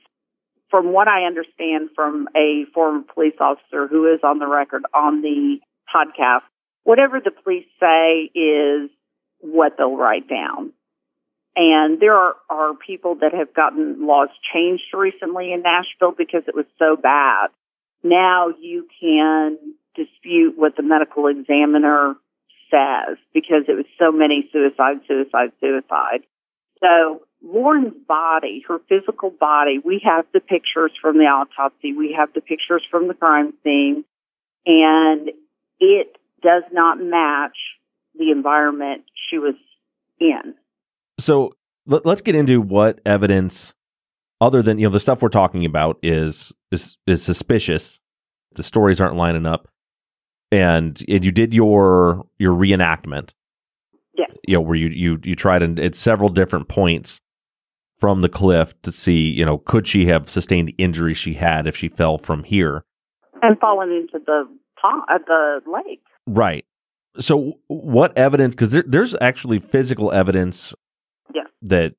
From 0.71 0.93
what 0.93 1.09
I 1.09 1.25
understand 1.25 1.91
from 1.97 2.29
a 2.37 2.65
former 2.73 3.03
police 3.13 3.35
officer 3.41 3.89
who 3.89 4.07
is 4.07 4.21
on 4.23 4.39
the 4.39 4.47
record 4.47 4.85
on 4.95 5.21
the 5.21 5.59
podcast, 5.95 6.43
whatever 6.85 7.21
the 7.21 7.31
police 7.31 7.67
say 7.79 8.31
is 8.35 8.91
what 9.41 9.75
they'll 9.77 9.97
write 9.97 10.29
down. 10.29 10.73
And 11.57 12.01
there 12.01 12.15
are, 12.15 12.35
are 12.49 12.75
people 12.75 13.17
that 13.17 13.35
have 13.35 13.53
gotten 13.55 14.07
laws 14.07 14.29
changed 14.55 14.85
recently 14.95 15.53
in 15.53 15.63
Nashville 15.63 16.15
because 16.17 16.43
it 16.47 16.55
was 16.55 16.67
so 16.79 16.97
bad. 16.97 17.49
Now 18.03 18.49
you 18.61 18.87
can 19.01 19.59
dispute 19.95 20.55
what 20.57 20.77
the 20.77 20.83
medical 20.83 21.27
examiner 21.27 22.15
says 22.71 23.19
because 23.35 23.65
it 23.69 23.75
was 23.75 23.87
so 23.99 24.13
many 24.13 24.49
suicide, 24.53 25.01
suicide, 25.09 25.53
suicide. 25.61 26.23
So 26.79 27.23
Lauren's 27.43 27.95
body, 28.07 28.65
her 28.69 28.79
physical 28.89 29.31
body, 29.31 29.81
we 29.85 30.01
have 30.05 30.27
the 30.33 30.41
pictures 30.41 30.93
from 31.01 31.19
the 31.19 31.25
autopsy, 31.25 31.93
we 31.93 32.15
have 32.17 32.33
the 32.33 32.41
pictures 32.41 32.83
from 32.91 33.09
the 33.09 33.15
crime 33.15 33.55
scene, 33.65 34.05
and 34.67 35.31
it 35.81 36.17
does 36.43 36.63
not 36.73 37.01
match 37.01 37.57
the 38.19 38.31
environment 38.31 39.03
she 39.31 39.39
was 39.39 39.55
in. 40.21 40.55
So 41.19 41.55
let, 41.87 42.07
us 42.07 42.21
get 42.21 42.35
into 42.35 42.61
what 42.61 43.01
evidence, 43.05 43.75
other 44.41 44.63
than 44.63 44.79
you 44.79 44.87
know 44.87 44.93
the 44.93 45.01
stuff 45.01 45.23
we're 45.23 45.29
talking 45.29 45.65
about, 45.65 45.99
is 46.03 46.53
is 46.71 46.97
is 47.07 47.23
suspicious. 47.23 48.01
The 48.55 48.63
stories 48.63 49.01
aren't 49.01 49.17
lining 49.17 49.47
up, 49.47 49.69
and, 50.51 51.03
and 51.09 51.25
you 51.25 51.33
did 51.33 51.55
your 51.55 52.27
your 52.39 52.55
reenactment. 52.55 53.35
Yeah, 54.15 54.27
you 54.47 54.55
know 54.55 54.61
where 54.61 54.77
you 54.77 54.89
you 54.89 55.21
you 55.23 55.35
tried 55.35 55.63
and 55.63 55.79
at 55.79 55.95
several 55.95 56.29
different 56.29 56.69
points 56.69 57.21
from 57.99 58.23
the 58.23 58.29
cliff 58.29 58.81
to 58.83 58.91
see 58.91 59.31
you 59.31 59.45
know 59.45 59.59
could 59.59 59.87
she 59.87 60.07
have 60.07 60.29
sustained 60.31 60.69
the 60.69 60.75
injury 60.79 61.15
she 61.15 61.35
had 61.35 61.67
if 61.67 61.77
she 61.77 61.89
fell 61.89 62.17
from 62.17 62.45
here 62.45 62.83
and 63.43 63.59
fallen 63.59 63.91
into 63.91 64.19
the 64.25 64.49
pond, 64.81 65.03
uh, 65.09 65.19
the 65.27 65.61
lake. 65.71 66.03
Right. 66.27 66.65
So, 67.19 67.59
what 67.67 68.17
evidence? 68.17 68.55
Because 68.55 68.71
there, 68.71 68.85
there's 68.87 69.15
actually 69.21 69.59
physical 69.59 70.13
evidence 70.13 70.75
yeah. 71.35 71.43
that 71.63 71.95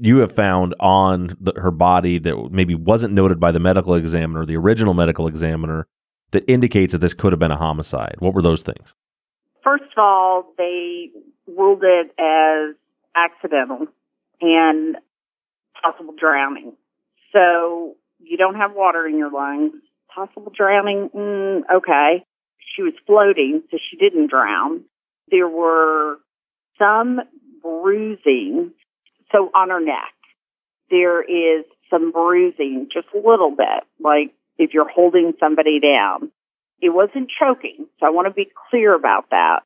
you 0.00 0.18
have 0.18 0.32
found 0.32 0.74
on 0.80 1.36
the, 1.40 1.52
her 1.56 1.70
body 1.70 2.18
that 2.18 2.48
maybe 2.50 2.74
wasn't 2.74 3.14
noted 3.14 3.38
by 3.38 3.52
the 3.52 3.60
medical 3.60 3.94
examiner, 3.94 4.44
the 4.44 4.56
original 4.56 4.94
medical 4.94 5.26
examiner, 5.26 5.86
that 6.32 6.48
indicates 6.50 6.92
that 6.92 6.98
this 6.98 7.14
could 7.14 7.32
have 7.32 7.38
been 7.38 7.50
a 7.50 7.56
homicide. 7.56 8.16
What 8.18 8.34
were 8.34 8.42
those 8.42 8.62
things? 8.62 8.94
First 9.62 9.84
of 9.96 10.02
all, 10.02 10.54
they 10.58 11.10
ruled 11.46 11.84
it 11.84 12.10
as 12.18 12.74
accidental 13.14 13.86
and 14.40 14.96
possible 15.80 16.14
drowning. 16.18 16.72
So 17.32 17.96
you 18.18 18.36
don't 18.36 18.56
have 18.56 18.72
water 18.74 19.06
in 19.06 19.18
your 19.18 19.30
lungs. 19.30 19.74
Possible 20.14 20.52
drowning, 20.54 21.10
mm, 21.14 21.62
okay 21.74 22.24
she 22.74 22.82
was 22.82 22.94
floating, 23.06 23.62
so 23.70 23.78
she 23.90 23.96
didn't 23.96 24.30
drown. 24.30 24.84
There 25.30 25.48
were 25.48 26.16
some 26.78 27.20
bruising, 27.62 28.72
so 29.30 29.50
on 29.54 29.70
her 29.70 29.80
neck. 29.80 30.14
There 30.90 31.22
is 31.22 31.64
some 31.90 32.12
bruising, 32.12 32.88
just 32.92 33.08
a 33.14 33.18
little 33.18 33.50
bit, 33.50 33.84
like 34.00 34.34
if 34.58 34.74
you're 34.74 34.88
holding 34.88 35.32
somebody 35.40 35.80
down. 35.80 36.30
It 36.80 36.90
wasn't 36.90 37.30
choking, 37.38 37.86
so 38.00 38.06
I 38.06 38.10
want 38.10 38.26
to 38.26 38.34
be 38.34 38.50
clear 38.70 38.94
about 38.94 39.30
that. 39.30 39.60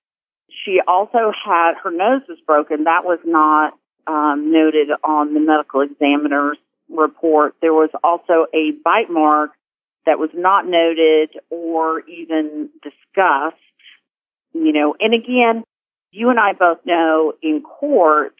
She 0.65 0.81
also 0.87 1.33
had 1.45 1.73
her 1.83 1.91
nose 1.91 2.23
was 2.29 2.39
broken. 2.47 2.85
That 2.85 3.05
was 3.05 3.19
not 3.25 3.73
um, 4.07 4.53
noted 4.53 4.89
on 5.03 5.35
the 5.35 5.41
medical 5.41 5.81
examiner's 5.81 6.59
report. 6.89 7.55
There 7.61 7.73
was 7.73 7.91
also 8.05 8.47
a 8.55 8.73
bite 8.85 9.11
mark 9.11 9.51
that 10.07 10.19
was 10.19 10.31
not 10.35 10.67
noted 10.67 11.31
or 11.51 12.01
even 12.09 12.71
discussed. 12.83 13.57
You 14.53 14.73
know, 14.73 14.95
and 14.99 15.13
again, 15.13 15.65
you 16.11 16.31
and 16.31 16.41
I 16.41 16.53
both 16.55 16.79
know 16.87 17.35
in 17.43 17.63
court, 17.63 18.35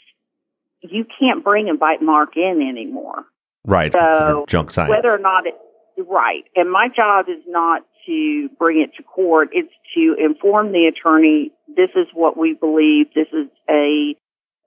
you 0.81 1.05
can't 1.19 1.45
bring 1.45 1.69
a 1.69 1.75
bite 1.75 2.01
mark 2.01 2.37
in 2.37 2.67
anymore. 2.67 3.25
Right. 3.67 3.93
So 3.93 4.47
junk 4.49 4.71
science. 4.71 4.89
Whether 4.89 5.15
or 5.15 5.19
not 5.19 5.47
it, 5.47 5.55
right. 5.99 6.45
And 6.55 6.71
my 6.71 6.89
job 6.95 7.27
is 7.29 7.43
not 7.47 7.83
to 8.07 8.49
bring 8.59 8.81
it 8.81 8.97
to 8.97 9.03
court. 9.03 9.51
It's 9.53 9.73
to 9.95 10.17
inform 10.19 10.73
the 10.73 10.87
attorney, 10.87 11.53
this 11.69 11.91
is 11.97 12.07
what 12.15 12.37
we 12.37 12.55
believe. 12.55 13.07
This 13.15 13.29
is 13.33 13.49
a 13.69 14.15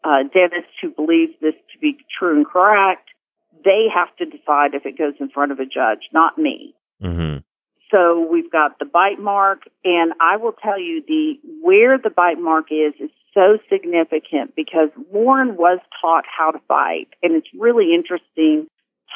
uh, 0.04 0.24
dentist 0.34 0.70
who 0.82 0.92
believes 0.92 1.34
this 1.42 1.56
to 1.74 1.80
be 1.80 1.98
true 2.18 2.38
and 2.38 2.46
correct. 2.46 3.10
They 3.64 3.88
have 3.94 4.16
to 4.18 4.26
decide 4.26 4.74
if 4.74 4.86
it 4.86 4.98
goes 4.98 5.14
in 5.20 5.30
front 5.30 5.52
of 5.52 5.60
a 5.60 5.66
judge, 5.66 6.10
not 6.14 6.38
me. 6.38 6.76
Mm-hmm. 7.04 7.38
So 7.92 8.28
we've 8.30 8.52
got 8.52 8.78
the 8.78 8.86
bite 8.86 9.20
mark, 9.20 9.64
and 9.84 10.14
I 10.22 10.38
will 10.38 10.52
tell 10.52 10.80
you 10.80 11.02
the 11.08 11.40
where 11.62 11.98
the 11.98 12.12
bite 12.12 12.40
mark 12.40 12.68
is 12.72 12.94
is 13.00 13.10
so 13.34 13.58
significant 13.70 14.56
because 14.56 14.90
Lauren 15.12 15.58
was 15.58 15.80
taught 16.02 16.26
how 16.26 16.52
to 16.52 16.60
bite, 16.68 17.10
and 17.24 17.34
it's 17.36 17.48
really 17.58 17.94
interesting 17.96 18.68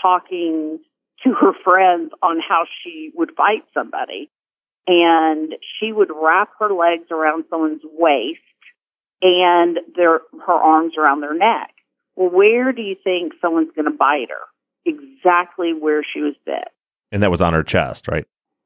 talking 0.01 0.79
to 1.23 1.34
her 1.34 1.53
friends 1.63 2.11
on 2.21 2.39
how 2.39 2.65
she 2.84 3.11
would 3.15 3.36
bite 3.36 3.65
somebody. 3.73 4.29
And 4.86 5.55
she 5.79 5.93
would 5.93 6.09
wrap 6.13 6.49
her 6.59 6.73
legs 6.73 7.09
around 7.09 7.45
someone's 7.49 7.84
waist 7.84 8.41
and 9.21 9.79
their 9.95 10.19
her 10.45 10.53
arms 10.53 10.93
around 10.97 11.21
their 11.21 11.34
neck. 11.34 11.73
Well, 12.15 12.29
where 12.29 12.73
do 12.73 12.81
you 12.81 12.95
think 13.01 13.34
someone's 13.41 13.71
going 13.73 13.86
to 13.86 13.97
bite 13.97 14.27
her? 14.29 14.43
Exactly 14.86 15.73
where 15.73 16.03
she 16.03 16.19
was 16.19 16.36
bit. 16.45 16.67
And 17.14 17.22
that 17.22 17.30
was 17.30 17.43
on 17.43 17.53
her 17.53 17.64
chest, 17.64 18.07
right? 18.07 18.26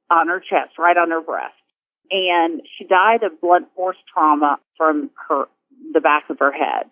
On 0.09 0.29
her 0.29 0.39
chest, 0.39 0.79
right 0.79 0.95
on 0.95 1.11
her 1.11 1.19
breast. 1.21 1.53
And 2.09 2.61
she 2.77 2.85
died 2.85 3.23
of 3.23 3.41
blunt 3.41 3.67
force 3.75 3.97
trauma 4.11 4.57
from 4.77 5.11
her 5.27 5.45
the 5.93 5.99
back 5.99 6.29
of 6.29 6.39
her 6.39 6.53
head. 6.53 6.89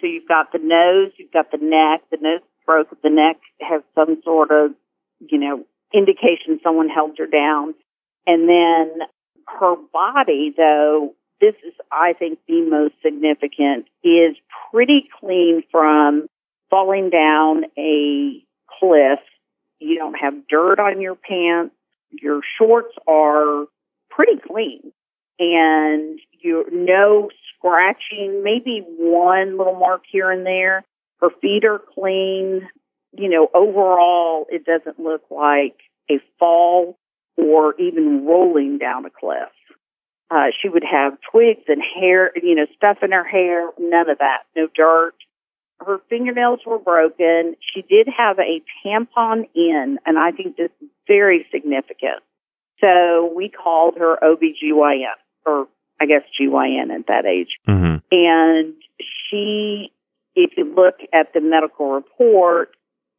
So 0.00 0.06
you've 0.06 0.26
got 0.26 0.50
the 0.50 0.58
nose, 0.58 1.12
you've 1.18 1.30
got 1.30 1.50
the 1.50 1.58
neck, 1.58 2.00
the 2.10 2.16
nose 2.20 2.40
broke, 2.64 2.88
the 3.02 3.10
neck 3.10 3.36
has 3.60 3.82
some 3.94 4.22
sort 4.24 4.50
of, 4.50 4.72
you 5.20 5.38
know, 5.38 5.64
indication 5.92 6.58
someone 6.64 6.88
held 6.88 7.18
her 7.18 7.26
down. 7.26 7.74
And 8.26 8.48
then 8.48 9.06
her 9.46 9.76
body, 9.92 10.54
though, 10.56 11.14
this 11.38 11.54
is, 11.66 11.74
I 11.92 12.14
think, 12.18 12.38
the 12.48 12.62
most 12.62 12.94
significant, 13.04 13.86
is 14.02 14.36
pretty 14.72 15.04
clean 15.20 15.62
from 15.70 16.28
falling 16.70 17.10
down 17.10 17.64
a 17.76 18.42
cliff 18.80 19.20
you 19.84 19.96
don't 19.96 20.14
have 20.14 20.48
dirt 20.48 20.78
on 20.78 21.00
your 21.00 21.14
pants. 21.14 21.74
Your 22.10 22.40
shorts 22.58 22.94
are 23.06 23.66
pretty 24.10 24.40
clean 24.46 24.92
and 25.38 26.18
you 26.40 26.64
no 26.72 27.30
scratching, 27.56 28.42
maybe 28.42 28.84
one 28.98 29.58
little 29.58 29.78
mark 29.78 30.02
here 30.10 30.30
and 30.30 30.46
there. 30.46 30.84
Her 31.20 31.28
feet 31.40 31.64
are 31.64 31.80
clean. 31.94 32.68
You 33.12 33.28
know, 33.28 33.48
overall, 33.54 34.46
it 34.48 34.64
doesn't 34.64 34.98
look 34.98 35.22
like 35.30 35.76
a 36.10 36.14
fall 36.38 36.98
or 37.36 37.74
even 37.80 38.26
rolling 38.26 38.78
down 38.78 39.04
a 39.04 39.10
cliff. 39.10 39.50
Uh, 40.30 40.46
she 40.60 40.68
would 40.68 40.84
have 40.84 41.18
twigs 41.30 41.64
and 41.68 41.82
hair, 41.82 42.32
you 42.42 42.54
know, 42.54 42.66
stuff 42.76 42.98
in 43.02 43.12
her 43.12 43.24
hair, 43.24 43.68
none 43.78 44.08
of 44.08 44.18
that, 44.18 44.44
no 44.56 44.66
dirt 44.74 45.14
her 45.80 45.98
fingernails 46.08 46.60
were 46.66 46.78
broken. 46.78 47.56
She 47.74 47.82
did 47.82 48.08
have 48.16 48.38
a 48.38 48.62
tampon 48.84 49.48
in, 49.54 49.98
and 50.06 50.18
I 50.18 50.30
think 50.32 50.56
this 50.56 50.70
is 50.80 50.88
very 51.06 51.46
significant. 51.52 52.22
So 52.80 53.32
we 53.34 53.48
called 53.48 53.96
her 53.98 54.16
OBGYN, 54.22 55.04
or 55.46 55.68
I 56.00 56.06
guess 56.06 56.22
GYN 56.40 56.94
at 56.94 57.06
that 57.08 57.24
age. 57.26 57.58
Mm-hmm. 57.68 57.96
And 58.10 58.74
she, 59.30 59.92
if 60.34 60.52
you 60.56 60.74
look 60.74 60.96
at 61.12 61.32
the 61.32 61.40
medical 61.40 61.92
report, 61.92 62.70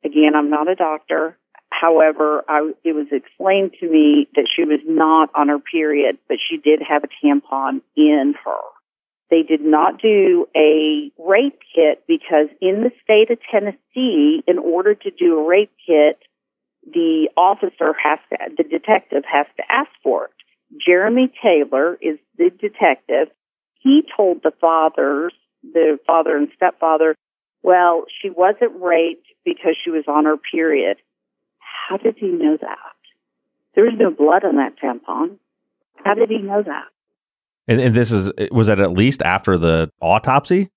again, 0.03 0.36
I'm 0.36 0.49
not 0.49 0.68
a 0.68 0.76
doctor. 0.76 1.38
However, 1.70 2.43
I, 2.47 2.72
it 2.84 2.93
was 2.93 3.08
explained 3.12 3.74
to 3.80 3.89
me 3.89 4.28
that 4.36 4.47
she 4.56 4.64
was 4.64 4.80
not 4.86 5.30
on 5.36 5.49
her 5.49 5.60
period, 5.60 6.18
but 6.28 6.38
she 6.49 6.58
did 6.58 6.82
have 6.88 7.03
a 7.03 7.26
tampon 7.26 7.82
in 7.95 8.34
her. 8.45 8.62
They 9.30 9.41
did 9.41 9.61
not 9.61 10.01
do 10.01 10.47
a 10.55 11.11
rape 11.17 11.59
kit 11.73 12.03
because 12.07 12.47
in 12.61 12.84
the 12.84 12.91
state 13.03 13.32
of 13.32 13.39
Tennessee, 13.51 14.43
in 14.47 14.59
order 14.59 14.93
to 14.93 15.11
do 15.11 15.39
a 15.39 15.47
rape 15.47 15.71
kit, 15.86 16.19
the 16.86 17.30
officer 17.36 17.93
has 18.01 18.19
to, 18.30 18.38
the 18.55 18.63
detective 18.63 19.23
has 19.32 19.47
to 19.57 19.63
ask 19.69 19.89
for 20.03 20.26
it. 20.26 20.32
Jeremy 20.86 21.32
Taylor 21.41 21.97
is 22.01 22.19
the 22.38 22.49
detective. 22.49 23.30
He 23.80 24.03
told 24.15 24.43
the 24.43 24.51
fathers, 24.61 25.34
the 25.63 25.97
father 26.05 26.38
and 26.38 26.49
stepfather, 26.55 27.15
well, 27.63 28.05
she 28.21 28.30
wasn't 28.30 28.80
raped 28.80 29.26
because 29.43 29.76
she 29.84 29.89
was 29.89 30.03
on 30.07 30.26
her 30.26 30.38
period. 30.38 30.97
How 31.57 31.97
did 31.97 32.17
he 32.19 32.28
know 32.28 32.57
that? 32.61 32.95
There 33.73 33.86
was 33.86 33.95
no 33.97 34.11
blood 34.11 34.45
on 34.45 34.57
that 34.57 34.78
tampon. 34.78 35.38
How 36.03 36.13
did 36.13 36.30
he 36.30 36.38
know 36.38 36.61
that? 36.61 36.86
And, 37.68 37.82
and 37.82 37.95
this 37.95 38.11
is 38.11 38.32
was 38.51 38.68
that 38.68 38.80
at 38.80 38.91
least 38.91 39.22
after 39.22 39.57
the 39.57 39.91
autopsy? 40.01 40.70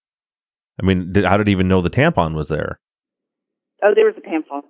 I 0.81 0.87
mean, 0.87 1.13
did, 1.13 1.25
how 1.25 1.37
did 1.37 1.47
he 1.47 1.53
even 1.53 1.69
know 1.69 1.81
the 1.81 1.91
tampon 1.91 2.35
was 2.35 2.49
there? 2.49 2.81
Oh, 3.83 3.93
there 3.95 4.07
was 4.07 4.15
a 4.17 4.21
tampon. 4.21 4.63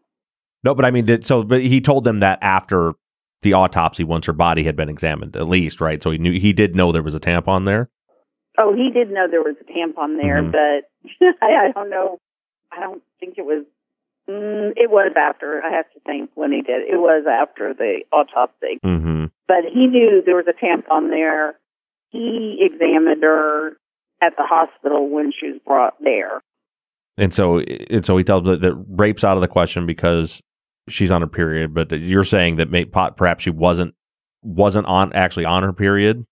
No, 0.65 0.75
but 0.75 0.85
I 0.85 0.91
mean, 0.91 1.05
did 1.05 1.25
so? 1.25 1.43
But 1.45 1.63
he 1.63 1.81
told 1.81 2.05
them 2.05 2.21
that 2.21 2.39
after 2.43 2.95
the 3.43 3.53
autopsy, 3.53 4.05
once 4.05 4.27
her 4.27 4.33
body 4.33 4.65
had 4.65 4.77
been 4.77 4.89
examined, 4.89 5.37
at 5.37 5.49
least, 5.49 5.81
right? 5.81 6.03
So 6.03 6.11
he 6.11 6.19
knew 6.19 6.39
he 6.39 6.53
did 6.53 6.75
know 6.75 6.91
there 6.91 7.03
was 7.03 7.15
a 7.15 7.21
tampon 7.21 7.65
there. 7.65 7.89
Oh, 8.59 8.75
he 8.75 8.91
did 8.91 9.11
know 9.11 9.29
there 9.31 9.43
was 9.43 9.55
a 9.61 9.73
tampon 9.73 10.21
there, 10.21 10.43
mm-hmm. 10.43 10.51
but 10.51 11.37
I, 11.43 11.69
I, 11.69 11.73
don't 11.73 11.91
know. 11.91 12.19
I 12.73 12.81
don't 12.81 13.03
think 13.21 13.39
it 13.39 13.45
was. 13.45 13.65
Mm, 14.29 14.73
it 14.77 14.91
was 14.91 15.13
after. 15.17 15.63
I 15.63 15.71
have 15.77 15.91
to 15.93 16.01
think 16.01 16.31
when 16.35 16.53
he 16.53 16.63
did. 16.63 16.83
It 16.83 16.99
was 16.99 17.25
after 17.31 17.73
the 17.73 18.01
autopsy. 18.13 18.81
Mm-hmm. 18.85 19.27
But 19.47 19.65
he 19.73 19.87
knew 19.87 20.23
there 20.27 20.37
was 20.37 20.47
a 20.49 20.65
tampon 20.65 21.11
there 21.11 21.55
he 22.11 22.59
examined 22.61 23.23
her 23.23 23.77
at 24.23 24.37
the 24.37 24.45
hospital 24.45 25.09
when 25.09 25.33
she 25.39 25.53
was 25.53 25.61
brought 25.67 25.95
there. 26.03 26.41
And 27.17 27.35
so, 27.35 27.59
and 27.59 28.05
so 28.05 28.17
he 28.17 28.25
tells 28.25 28.45
that, 28.45 28.61
that 28.61 28.75
rape's 28.89 29.25
out 29.25 29.37
of 29.37 29.41
the 29.41 29.49
question 29.49 29.87
because 29.87 30.41
she's 30.89 31.11
on 31.11 31.21
her 31.21 31.27
period. 31.27 31.75
But 31.75 31.91
you're 31.93 32.25
saying 32.25 32.57
that 32.57 32.71
may, 32.71 32.85
perhaps 32.85 33.43
she 33.43 33.51
wasn't 33.51 33.95
wasn't 34.43 34.87
on 34.87 35.13
actually 35.15 35.45
on 35.45 35.63
her 35.65 35.73
period. 35.73 36.25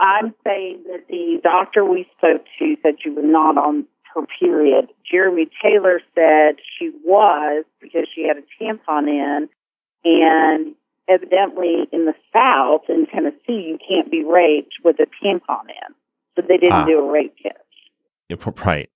I'm 0.00 0.34
saying 0.46 0.84
that 0.86 1.08
the 1.08 1.40
doctor 1.42 1.84
we 1.84 2.06
spoke 2.16 2.44
to 2.58 2.76
said 2.82 2.94
she 3.02 3.10
was 3.10 3.24
not 3.26 3.58
on 3.58 3.86
her 4.14 4.22
period. 4.38 4.88
Jeremy 5.10 5.48
Taylor 5.62 6.00
said 6.14 6.56
she 6.78 6.90
was 7.04 7.64
because 7.80 8.06
she 8.14 8.26
had 8.26 8.36
a 8.36 8.62
tampon 8.62 9.08
in, 9.08 9.48
and 10.04 10.74
evidently 11.08 11.88
in 11.92 12.04
the 12.04 12.14
South, 12.32 12.82
in 12.88 13.06
Tennessee, 13.06 13.66
you 13.68 13.78
can't 13.86 14.10
be 14.10 14.24
raped 14.24 14.74
with 14.84 14.96
a 15.00 15.06
tampon 15.24 15.68
in. 15.68 15.94
So 16.36 16.42
they 16.46 16.56
didn't 16.56 16.72
ah. 16.72 16.84
do 16.84 16.98
a 16.98 17.10
rape 17.10 17.34
kit. 17.42 17.56
Right. 18.66 18.90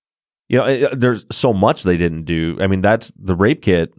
You 0.49 0.57
know, 0.59 0.89
there's 0.93 1.25
so 1.31 1.53
much 1.53 1.83
they 1.83 1.97
didn't 1.97 2.23
do. 2.23 2.57
I 2.61 2.67
mean, 2.67 2.81
that's 2.81 3.11
the 3.17 3.35
rape 3.35 3.61
kit 3.61 3.93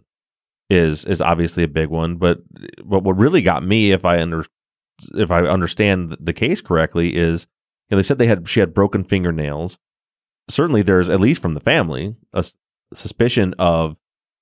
is 0.69 1.05
is 1.05 1.21
obviously 1.21 1.63
a 1.63 1.67
big 1.67 1.89
one, 1.89 2.15
but 2.15 2.39
but 2.83 3.03
what 3.03 3.17
really 3.17 3.41
got 3.41 3.63
me, 3.63 3.91
if 3.91 4.05
I 4.05 4.21
under 4.21 4.45
if 5.13 5.31
I 5.31 5.41
understand 5.41 6.15
the 6.19 6.33
case 6.33 6.61
correctly, 6.61 7.15
is 7.15 7.47
you 7.89 7.95
know, 7.95 7.97
they 7.97 8.03
said 8.03 8.17
they 8.17 8.27
had 8.27 8.47
she 8.47 8.59
had 8.59 8.73
broken 8.73 9.03
fingernails. 9.03 9.77
Certainly, 10.49 10.83
there's 10.83 11.09
at 11.09 11.19
least 11.19 11.41
from 11.41 11.53
the 11.53 11.59
family 11.59 12.15
a 12.33 12.43
suspicion 12.93 13.53
of 13.59 13.97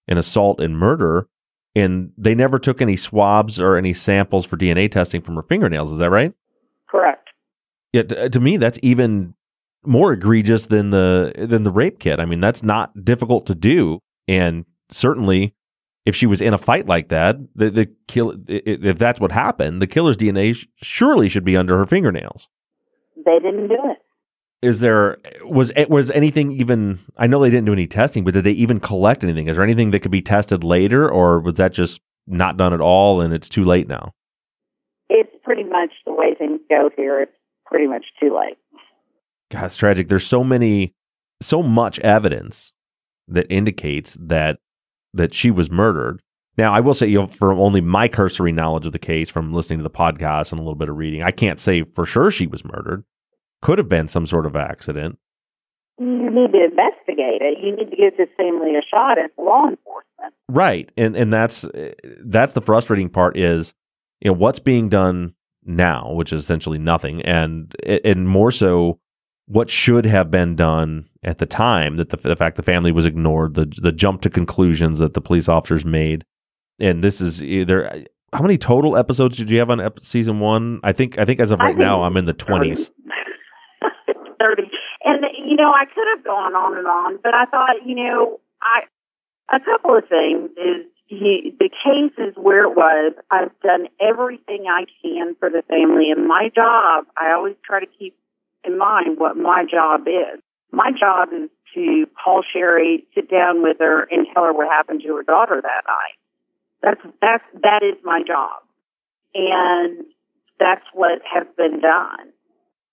an 0.08 0.18
assault 0.18 0.60
and 0.60 0.78
murder, 0.78 1.28
and 1.76 2.12
they 2.18 2.36
never 2.36 2.60
took 2.60 2.82
any 2.82 2.96
swabs 2.96 3.60
or 3.60 3.76
any 3.76 3.94
samples 3.94 4.46
for 4.46 4.58
DNA 4.58 4.92
testing 4.92 5.22
from 5.22 5.36
her 5.36 5.44
fingernails. 5.44 5.92
Is 5.92 5.98
that 6.00 6.10
right? 6.10 6.34
Correct. 6.90 7.30
Yeah, 7.92 8.04
to, 8.04 8.30
to 8.30 8.40
me, 8.40 8.58
that's 8.58 8.80
even 8.82 9.34
more 9.86 10.14
egregious 10.14 10.68
than 10.68 10.92
the 10.92 11.34
than 11.38 11.64
the 11.64 11.72
rape 11.72 12.00
kit. 12.00 12.20
I 12.20 12.26
mean, 12.26 12.40
that's 12.40 12.64
not 12.64 13.04
difficult 13.04 13.46
to 13.48 13.56
do, 13.56 14.00
and 14.28 14.66
certainly 14.90 15.56
if 16.06 16.16
she 16.16 16.26
was 16.26 16.42
in 16.42 16.54
a 16.54 16.58
fight 16.58 16.86
like 16.86 17.10
that, 17.10 17.38
the, 17.56 17.70
the 17.70 17.90
kill 18.08 18.36
if 18.48 18.98
that's 18.98 19.20
what 19.20 19.32
happened, 19.32 19.82
the 19.82 19.88
killer's 19.88 20.18
DNA 20.18 20.56
sh- 20.56 20.68
surely 20.82 21.30
should 21.30 21.46
be 21.46 21.56
under 21.56 21.78
her 21.78 21.86
fingernails. 21.86 22.50
They 23.16 23.40
didn't 23.40 23.70
do 23.70 23.78
it. 23.86 23.98
Is 24.64 24.80
there 24.80 25.18
was 25.44 25.74
eh, 25.76 25.86
was 25.90 26.10
anything 26.12 26.54
even? 26.54 27.00
I 27.18 27.28
know 27.28 27.42
they 27.42 27.50
didn't 27.50 27.66
do 27.66 27.74
any 27.74 27.86
testing, 27.86 28.24
but 28.24 28.34
did 28.34 28.46
they 28.46 28.52
even 28.54 28.80
collect 28.80 29.24
anything? 29.24 29.50
Is 29.50 29.58
there 29.58 29.64
anything 29.64 29.92
that 29.92 30.00
could 30.00 30.12
be 30.12 30.22
tested 30.22 30.64
later, 30.64 31.12
or 31.12 31.40
was 31.42 31.56
that 31.56 31.74
just 31.74 32.00
not 32.28 32.56
done 32.56 32.74
at 32.74 32.80
all, 32.80 33.20
and 33.20 33.34
it's 33.34 33.50
too 33.50 33.66
late 33.66 33.90
now? 33.90 34.14
It's 35.10 35.36
pretty 35.44 35.66
much 35.66 35.92
the 36.06 36.14
way 36.14 36.34
things 36.34 36.62
go 36.70 36.90
here. 36.96 37.22
It's 37.22 37.36
pretty 37.66 37.88
much 37.88 38.06
too 38.22 38.34
late. 38.34 38.58
God, 39.52 39.66
it's 39.66 39.76
tragic. 39.76 40.08
There's 40.08 40.26
so 40.26 40.46
many, 40.46 40.94
so 41.42 41.62
much 41.62 42.00
evidence 42.00 42.72
that 43.28 43.48
indicates 43.50 44.16
that 44.18 44.60
that 45.14 45.34
she 45.34 45.52
was 45.52 45.70
murdered. 45.70 46.22
Now, 46.58 46.72
I 46.72 46.80
will 46.80 46.94
say, 46.94 47.08
you 47.08 47.20
know, 47.20 47.28
from 47.28 47.60
only 47.60 47.82
my 47.82 48.08
cursory 48.08 48.54
knowledge 48.54 48.86
of 48.86 48.94
the 48.94 49.00
case 49.00 49.30
from 49.30 49.54
listening 49.54 49.80
to 49.80 49.84
the 49.84 49.90
podcast 49.90 50.52
and 50.52 50.60
a 50.60 50.64
little 50.64 50.76
bit 50.76 50.88
of 50.88 50.96
reading, 50.96 51.22
I 51.22 51.32
can't 51.32 51.60
say 51.60 51.84
for 51.84 52.06
sure 52.06 52.32
she 52.32 52.48
was 52.48 52.64
murdered. 52.64 53.04
Could 53.64 53.78
have 53.78 53.88
been 53.88 54.10
some 54.10 54.26
sort 54.26 54.46
of 54.46 54.58
accident. 54.58 55.18
You 55.98 56.30
need 56.30 56.52
to 56.52 56.66
investigate 56.66 57.42
it. 57.42 57.60
You 57.64 57.74
need 57.78 57.92
to 57.92 57.96
give 57.96 58.18
this 58.18 58.28
family 58.36 58.76
a 58.76 58.82
shot 58.82 59.18
as 59.18 59.30
law 59.38 59.70
enforcement. 59.70 60.34
Right, 60.50 60.92
and 60.98 61.16
and 61.16 61.32
that's 61.32 61.66
that's 62.26 62.52
the 62.52 62.62
frustrating 62.62 63.10
part 63.10 63.38
is, 63.38 63.74
you 64.20 64.30
know, 64.30 64.34
what's 64.34 64.60
being 64.60 64.90
done 64.90 65.34
now, 65.64 66.12
which 66.12 66.34
is 66.34 66.44
essentially 66.44 66.78
nothing, 66.78 67.22
and 67.22 67.74
and 67.86 68.28
more 68.28 68.52
so, 68.52 69.00
what 69.46 69.70
should 69.70 70.06
have 70.06 70.30
been 70.30 70.58
done 70.58 71.08
at 71.24 71.38
the 71.38 71.46
time 71.46 71.96
that 71.96 72.10
the, 72.10 72.18
the 72.18 72.36
fact 72.36 72.58
the 72.58 72.64
family 72.64 72.92
was 72.92 73.06
ignored, 73.06 73.54
the 73.54 73.72
the 73.82 73.94
jump 73.94 74.20
to 74.24 74.30
conclusions 74.30 75.00
that 75.00 75.14
the 75.14 75.22
police 75.22 75.48
officers 75.48 75.86
made, 75.86 76.26
and 76.80 77.02
this 77.02 77.22
is 77.22 77.42
eh, 77.42 77.46
either 77.46 78.04
how 78.34 78.42
many 78.42 78.58
total 78.58 78.98
episodes 78.98 79.38
did 79.38 79.50
you 79.50 79.60
have 79.60 79.70
on 79.70 79.80
ep- 79.80 80.02
season 80.02 80.42
one? 80.42 80.82
I 80.84 80.92
think 80.92 81.18
I 81.18 81.24
think 81.24 81.40
as 81.40 81.52
of 81.52 81.62
right 81.62 81.78
now 81.78 82.04
I'm 82.04 82.18
in 82.18 82.26
the 82.26 82.34
twenties. 82.34 82.92
Thirty, 84.40 84.70
and 85.04 85.26
you 85.46 85.56
know 85.56 85.72
I 85.72 85.86
could 85.86 86.08
have 86.16 86.24
gone 86.24 86.56
on 86.56 86.78
and 86.78 86.88
on, 86.88 87.20
but 87.24 87.34
I 87.34 87.46
thought 87.46 87.86
you 87.86 87.96
know 87.96 88.40
I 88.62 88.84
a 89.56 89.60
couple 89.60 89.98
of 89.98 90.08
things 90.08 90.50
is 90.58 90.86
he, 91.08 91.56
the 91.60 91.70
case 91.70 92.14
is 92.18 92.34
where 92.36 92.64
it 92.64 92.76
was. 92.76 93.14
I've 93.30 93.52
done 93.62 93.88
everything 94.00 94.66
I 94.70 94.86
can 95.02 95.36
for 95.40 95.50
the 95.50 95.64
family, 95.68 96.12
and 96.12 96.28
my 96.28 96.50
job 96.54 97.06
I 97.18 97.34
always 97.34 97.56
try 97.66 97.80
to 97.80 97.88
keep 98.00 98.16
in 98.64 98.78
mind 98.78 99.20
what 99.20 99.38
my 99.38 99.66
job 99.70 100.08
is. 100.08 100.42
My 100.72 100.92
job 100.92 101.30
is 101.34 101.50
to 101.76 102.06
call 102.24 102.44
Sherry, 102.44 103.06
sit 103.14 103.30
down 103.30 103.62
with 103.62 103.78
her, 103.80 104.08
and 104.10 104.28
tell 104.34 104.44
her 104.44 104.54
what 104.54 104.68
happened 104.68 105.02
to 105.06 105.16
her 105.16 105.24
daughter 105.24 105.62
that 105.62 105.84
night. 105.88 106.18
That's 106.82 107.16
that's 107.22 107.44
that 107.62 107.84
is 107.84 107.98
my 108.04 108.22
job, 108.26 108.62
and 109.34 110.06
that's 110.60 110.86
what 110.94 111.20
has 111.32 111.48
been 111.58 111.80
done. 111.80 112.34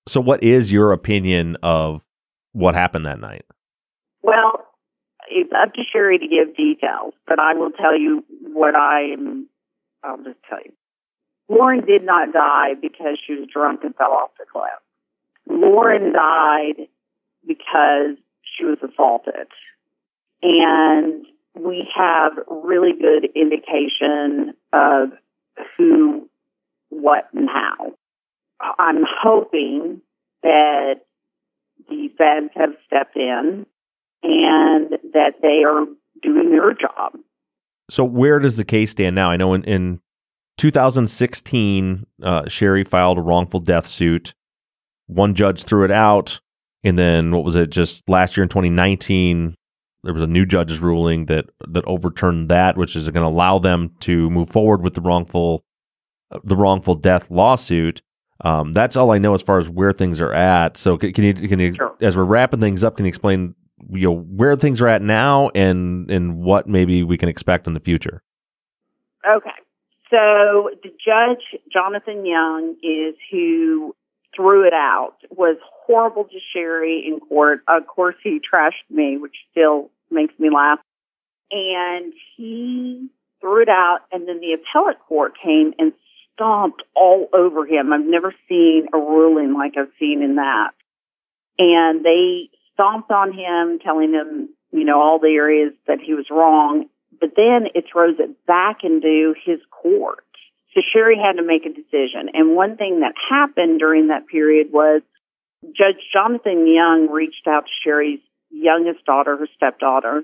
So, 0.07 0.21
what 0.21 0.43
is 0.43 0.73
your 0.73 0.93
opinion 0.93 1.57
of 1.63 2.05
what 2.53 2.75
happened 2.75 3.05
that 3.05 3.21
night? 3.21 3.45
Well, 4.23 4.67
it's 5.29 5.53
up 5.53 5.75
to 5.75 5.83
Sherry 5.93 6.19
to 6.19 6.27
give 6.27 6.57
details, 6.57 7.15
but 7.27 7.39
I 7.39 7.55
will 7.55 7.71
tell 7.71 7.99
you 7.99 8.25
what 8.43 8.75
I 8.75 9.13
am. 9.13 9.49
I'll 10.03 10.17
just 10.19 10.39
tell 10.49 10.59
you. 10.65 10.73
Lauren 11.49 11.85
did 11.85 12.05
not 12.05 12.33
die 12.33 12.75
because 12.81 13.19
she 13.27 13.35
was 13.35 13.49
drunk 13.53 13.81
and 13.83 13.95
fell 13.95 14.13
off 14.13 14.31
the 14.39 14.47
cliff. 14.51 14.71
Lauren 15.49 16.13
died 16.13 16.87
because 17.47 18.17
she 18.57 18.65
was 18.65 18.79
assaulted. 18.83 19.49
And 20.43 21.27
we 21.55 21.89
have 21.97 22.33
really 22.49 22.93
good 22.93 23.31
indication 23.35 24.55
of 24.73 25.11
who, 25.77 26.29
what, 26.89 27.29
and 27.35 27.49
how. 27.49 27.95
I'm 28.79 29.05
hoping 29.23 30.03
that 30.43 30.95
the 31.89 32.09
feds 32.17 32.53
have 32.55 32.71
stepped 32.87 33.17
in 33.17 33.67
and 34.23 34.91
that 35.13 35.35
they 35.43 35.63
are 35.67 35.87
doing 36.23 36.51
their 36.51 36.75
job. 36.75 37.19
So, 37.91 38.05
where 38.05 38.39
does 38.39 38.57
the 38.57 38.65
case 38.65 38.93
stand 38.93 39.17
now? 39.17 39.31
I 39.31 39.37
know 39.37 39.55
in, 39.55 39.65
in 39.65 40.01
2016, 40.59 42.07
uh, 42.23 42.49
Sherry 42.49 42.85
filed 42.85 43.19
a 43.19 43.23
wrongful 43.23 43.61
death 43.61 43.87
suit 43.87 44.35
one 45.11 45.35
judge 45.35 45.65
threw 45.65 45.85
it 45.85 45.91
out. 45.91 46.41
And 46.83 46.99
then 46.99 47.33
what 47.33 47.45
was 47.45 47.57
it? 47.57 47.71
Just 47.71 48.09
last 48.09 48.37
year 48.37 48.43
in 48.43 48.49
2019, 48.49 49.55
there 50.03 50.15
was 50.15 50.23
a 50.23 50.27
new 50.27 50.47
judge's 50.47 50.81
ruling 50.81 51.27
that 51.27 51.47
that 51.69 51.85
overturned 51.85 52.49
that, 52.49 52.79
which 52.79 52.97
is 52.97 53.11
going 53.11 53.25
to 53.25 53.29
allow 53.29 53.59
them 53.59 53.91
to 54.01 54.31
move 54.31 54.49
forward 54.49 54.83
with 54.83 54.95
the 54.95 55.03
wrongful 55.03 55.63
the 56.43 56.57
wrongful 56.57 56.95
death 56.95 57.31
lawsuit. 57.31 58.01
Um, 58.43 58.73
that's 58.73 58.97
all 58.97 59.11
I 59.11 59.19
know 59.19 59.35
as 59.35 59.43
far 59.43 59.59
as 59.59 59.69
where 59.69 59.93
things 59.93 60.21
are 60.21 60.33
at. 60.33 60.77
So 60.77 60.97
can, 60.97 61.13
can 61.13 61.25
you 61.25 61.35
can 61.35 61.59
you 61.59 61.75
sure. 61.75 61.95
as 62.01 62.17
we're 62.17 62.25
wrapping 62.25 62.61
things 62.61 62.83
up, 62.83 62.97
can 62.97 63.05
you 63.05 63.11
explain 63.11 63.55
you 63.91 64.09
know 64.09 64.17
where 64.17 64.57
things 64.57 64.81
are 64.81 64.89
at 64.89 65.03
now 65.03 65.51
and 65.55 66.11
and 66.11 66.37
what 66.39 66.67
maybe 66.67 67.03
we 67.03 67.19
can 67.19 67.29
expect 67.29 67.67
in 67.67 67.75
the 67.75 67.81
future? 67.81 68.23
Okay. 69.29 69.51
So 70.11 70.71
the 70.83 70.89
judge 70.89 71.61
Jonathan 71.73 72.27
Young 72.27 72.77
is 72.83 73.15
who 73.31 73.95
threw 74.35 74.67
it 74.67 74.73
out, 74.73 75.17
was 75.31 75.57
horrible 75.87 76.25
to 76.25 76.39
Sherry 76.53 77.05
in 77.07 77.21
court. 77.21 77.61
Of 77.69 77.87
course, 77.87 78.17
he 78.23 78.41
trashed 78.41 78.89
me, 78.89 79.17
which 79.17 79.35
still 79.51 79.91
makes 80.11 80.35
me 80.39 80.49
laugh. 80.55 80.79
And 81.51 82.13
he 82.37 83.09
threw 83.41 83.63
it 83.63 83.69
out, 83.69 84.01
and 84.13 84.29
then 84.29 84.41
the 84.41 84.55
appellate 84.55 85.01
court 85.09 85.33
came 85.43 85.73
and 85.79 85.93
stomped 86.35 86.83
all 86.95 87.29
over 87.33 87.67
him. 87.67 87.93
I've 87.93 88.07
never 88.07 88.35
seen 88.49 88.89
a 88.93 88.99
ruling 88.99 89.55
like 89.55 89.73
I've 89.79 89.93
seen 89.99 90.23
in 90.23 90.37
that. 90.37 90.71
And 91.59 92.05
they 92.05 92.49
stomped 92.73 93.11
on 93.11 93.33
him, 93.33 93.79
telling 93.79 94.13
him, 94.13 94.49
you 94.73 94.85
know, 94.85 95.01
all 95.01 95.19
the 95.19 95.29
areas 95.29 95.73
that 95.87 95.99
he 96.05 96.15
was 96.15 96.27
wrong. 96.31 96.87
But 97.21 97.31
then 97.37 97.67
it 97.75 97.85
throws 97.93 98.17
it 98.19 98.47
back 98.47 98.79
into 98.83 99.35
his 99.45 99.59
court. 99.71 100.25
So 100.75 100.81
Sherry 100.93 101.17
had 101.19 101.37
to 101.37 101.47
make 101.47 101.67
a 101.67 101.75
decision. 101.75 102.31
And 102.33 102.55
one 102.55 102.77
thing 102.77 103.01
that 103.01 103.15
happened 103.29 103.81
during 103.81 104.09
that 104.09 104.29
period 104.29 104.69
was 104.73 105.03
Judge 105.65 106.01
Jonathan 106.13 106.67
Young 106.67 107.09
reached 107.11 107.47
out 107.47 107.65
to 107.65 107.71
Sherry's 107.85 108.21
youngest 108.51 109.05
daughter, 109.05 109.37
her 109.37 109.49
stepdaughter, 109.57 110.23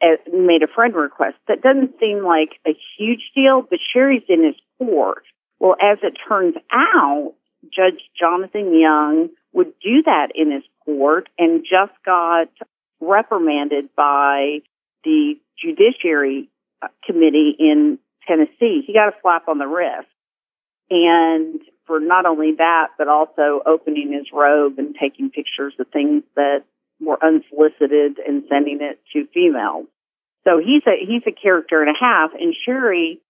and 0.00 0.46
made 0.46 0.62
a 0.62 0.72
friend 0.72 0.94
request. 0.94 1.36
That 1.48 1.62
doesn't 1.62 1.98
seem 1.98 2.22
like 2.22 2.50
a 2.66 2.76
huge 2.98 3.32
deal, 3.34 3.62
but 3.68 3.78
Sherry's 3.92 4.22
in 4.28 4.44
his 4.44 4.54
court. 4.78 5.24
Well, 5.60 5.76
as 5.80 5.98
it 6.02 6.14
turns 6.28 6.54
out, 6.72 7.34
Judge 7.64 8.00
Jonathan 8.18 8.78
Young 8.78 9.30
would 9.52 9.72
do 9.82 10.02
that 10.04 10.28
in 10.34 10.52
his 10.52 10.62
court 10.84 11.28
and 11.38 11.64
just 11.64 11.92
got 12.04 12.48
reprimanded 13.00 13.88
by 13.96 14.58
the 15.04 15.34
Judiciary 15.60 16.48
Committee 17.04 17.56
in 17.58 17.98
Tennessee, 18.26 18.82
he 18.86 18.92
got 18.92 19.08
a 19.08 19.16
slap 19.22 19.48
on 19.48 19.58
the 19.58 19.66
wrist. 19.66 20.08
And 20.90 21.60
for 21.86 22.00
not 22.00 22.26
only 22.26 22.52
that, 22.58 22.88
but 22.96 23.08
also 23.08 23.60
opening 23.66 24.12
his 24.12 24.26
robe 24.32 24.78
and 24.78 24.94
taking 25.00 25.30
pictures 25.30 25.74
of 25.78 25.88
things 25.88 26.22
that 26.36 26.64
were 27.00 27.18
unsolicited 27.22 28.18
and 28.26 28.44
sending 28.48 28.80
it 28.80 29.00
to 29.12 29.26
females. 29.32 29.86
So 30.44 30.58
he's 30.58 30.82
a 30.86 30.96
he's 31.00 31.22
a 31.26 31.32
character 31.32 31.82
and 31.82 31.90
a 31.90 31.98
half. 31.98 32.30
And 32.38 32.54
Sherry 32.64 33.20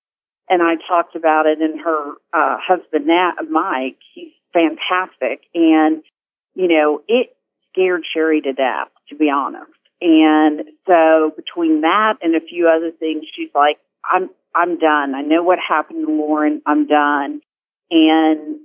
and 0.49 0.63
I 0.63 0.75
talked 0.89 1.15
about 1.15 1.47
it, 1.47 1.61
and 1.61 1.81
her 1.81 2.13
uh, 2.33 2.57
husband 2.61 3.07
Nat, 3.07 3.35
Mike, 3.51 3.99
he's 4.15 4.33
fantastic. 4.53 5.43
And, 5.55 6.03
you 6.55 6.69
know, 6.69 7.03
it 7.09 7.37
scared 7.73 8.03
Sherry 8.13 8.41
to 8.41 8.53
death, 8.53 8.89
to 9.11 9.17
be 9.17 9.31
honest. 9.31 9.71
And 10.01 10.63
so 10.87 11.33
between 11.37 11.83
that 11.83 12.15
and 12.23 12.35
a 12.35 12.41
few 12.41 12.69
other 12.69 12.91
things, 12.91 13.25
she's 13.35 13.51
like, 13.55 13.79
I'm, 14.05 14.31
I'm 14.55 14.79
done. 14.79 15.15
I 15.15 15.23
know 15.23 15.43
what 15.43 15.59
happened 15.59 16.07
to 16.07 16.13
Lauren. 16.13 16.63
I'm 16.67 16.87
done. 16.87 17.41
And 17.91 18.61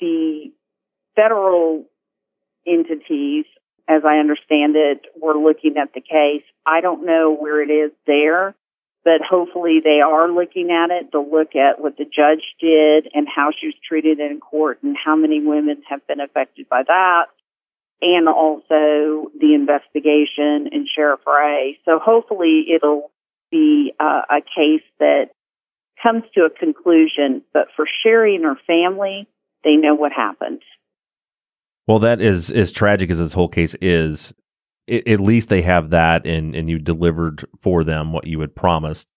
the 0.00 0.52
federal 1.16 1.84
entities, 2.66 3.44
as 3.88 4.02
I 4.04 4.18
understand 4.18 4.74
it, 4.76 5.06
were 5.20 5.36
looking 5.36 5.76
at 5.76 5.94
the 5.94 6.00
case. 6.00 6.44
I 6.66 6.80
don't 6.80 7.06
know 7.06 7.34
where 7.34 7.62
it 7.62 7.70
is 7.72 7.92
there, 8.06 8.54
but 9.04 9.20
hopefully 9.28 9.80
they 9.84 10.00
are 10.00 10.30
looking 10.30 10.70
at 10.70 10.90
it 10.90 11.12
to 11.12 11.20
look 11.20 11.54
at 11.54 11.80
what 11.80 11.96
the 11.96 12.04
judge 12.04 12.42
did 12.60 13.08
and 13.12 13.28
how 13.28 13.50
she 13.58 13.66
was 13.66 13.74
treated 13.86 14.18
in 14.18 14.40
court 14.40 14.78
and 14.82 14.96
how 14.96 15.14
many 15.14 15.40
women 15.40 15.82
have 15.88 16.06
been 16.06 16.20
affected 16.20 16.68
by 16.68 16.82
that 16.86 17.26
and 18.00 18.28
also 18.28 19.30
the 19.38 19.54
investigation 19.54 20.68
in 20.72 20.86
Sheriff 20.94 21.20
Ray. 21.26 21.78
So 21.84 21.98
hopefully 21.98 22.66
it'll 22.74 23.10
be 23.50 23.92
uh, 23.98 24.22
a 24.30 24.40
case 24.40 24.84
that 24.98 25.30
comes 26.02 26.24
to 26.34 26.42
a 26.42 26.50
conclusion. 26.50 27.42
But 27.52 27.68
for 27.74 27.86
Sherry 28.02 28.36
and 28.36 28.44
her 28.44 28.56
family, 28.66 29.26
they 29.62 29.76
know 29.76 29.94
what 29.94 30.12
happened. 30.12 30.60
Well, 31.86 31.98
that 32.00 32.20
is 32.20 32.50
as 32.50 32.72
tragic 32.72 33.10
as 33.10 33.18
this 33.18 33.32
whole 33.32 33.48
case 33.48 33.74
is. 33.80 34.34
It, 34.86 35.08
at 35.08 35.20
least 35.20 35.48
they 35.48 35.62
have 35.62 35.90
that, 35.90 36.26
and 36.26 36.54
and 36.54 36.68
you 36.68 36.78
delivered 36.78 37.44
for 37.60 37.84
them 37.84 38.12
what 38.12 38.26
you 38.26 38.40
had 38.40 38.54
promised. 38.54 39.08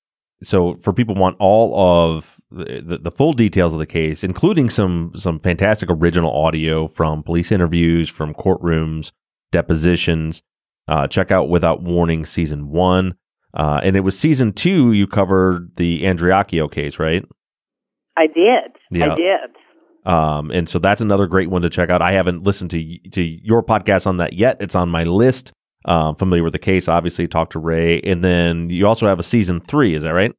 So, 0.43 0.75
for 0.75 0.93
people 0.93 1.15
want 1.15 1.35
all 1.39 1.75
of 1.75 2.39
the, 2.51 2.99
the, 3.01 3.09
full 3.09 3.33
details 3.33 3.73
of 3.73 3.79
the 3.79 3.87
case, 3.87 4.23
including 4.23 4.69
some 4.69 5.11
some 5.15 5.39
fantastic 5.39 5.89
original 5.89 6.31
audio 6.31 6.87
from 6.87 7.23
police 7.23 7.51
interviews, 7.51 8.07
from 8.07 8.35
courtrooms, 8.35 9.11
depositions, 9.51 10.43
uh, 10.87 11.07
check 11.07 11.31
out 11.31 11.49
Without 11.49 11.81
Warning 11.81 12.23
season 12.23 12.69
one. 12.69 13.15
Uh, 13.53 13.81
and 13.83 13.95
it 13.95 14.01
was 14.01 14.17
season 14.17 14.53
two 14.53 14.91
you 14.91 15.07
covered 15.07 15.75
the 15.77 16.03
Andreacchio 16.03 16.71
case, 16.71 16.99
right? 16.99 17.25
I 18.15 18.27
did. 18.27 18.77
Yeah. 18.91 19.13
I 19.13 19.15
did. 19.15 19.49
Um, 20.05 20.51
and 20.51 20.69
so 20.69 20.79
that's 20.79 21.01
another 21.01 21.27
great 21.27 21.49
one 21.49 21.63
to 21.63 21.69
check 21.69 21.89
out. 21.89 22.01
I 22.01 22.13
haven't 22.13 22.43
listened 22.43 22.71
to 22.71 22.99
to 23.09 23.21
your 23.21 23.63
podcast 23.63 24.07
on 24.07 24.17
that 24.17 24.33
yet. 24.33 24.61
It's 24.61 24.75
on 24.75 24.89
my 24.89 25.03
list. 25.03 25.51
Uh, 25.87 26.13
familiar 26.13 26.43
with 26.43 26.51
the 26.51 26.59
case, 26.59 26.89
obviously. 26.89 27.29
Talk 27.29 27.49
to 27.51 27.59
Ray, 27.59 28.01
and 28.01 28.21
then 28.21 28.69
you 28.69 28.85
also 28.85 29.07
have 29.07 29.19
a 29.19 29.23
season 29.23 29.61
three. 29.61 29.95
Is 29.95 30.03
that 30.03 30.09
right? 30.09 30.35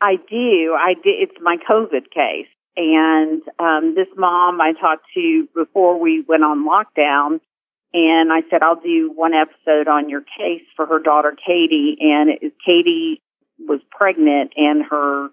I 0.00 0.16
do. 0.28 0.76
I 0.76 0.94
did. 0.94 1.22
It's 1.22 1.36
my 1.40 1.56
COVID 1.70 2.10
case, 2.10 2.48
and 2.76 3.42
um, 3.60 3.94
this 3.94 4.08
mom 4.16 4.60
I 4.60 4.72
talked 4.72 5.04
to 5.14 5.48
before 5.54 6.00
we 6.00 6.24
went 6.28 6.42
on 6.42 6.66
lockdown, 6.66 7.40
and 7.94 8.32
I 8.32 8.42
said 8.50 8.62
I'll 8.62 8.80
do 8.80 9.12
one 9.14 9.34
episode 9.34 9.86
on 9.86 10.08
your 10.08 10.22
case 10.22 10.66
for 10.74 10.84
her 10.84 10.98
daughter 10.98 11.34
Katie, 11.46 11.96
and 12.00 12.30
it, 12.30 12.54
Katie 12.64 13.22
was 13.60 13.80
pregnant, 13.90 14.52
and 14.56 14.82
her 14.90 15.28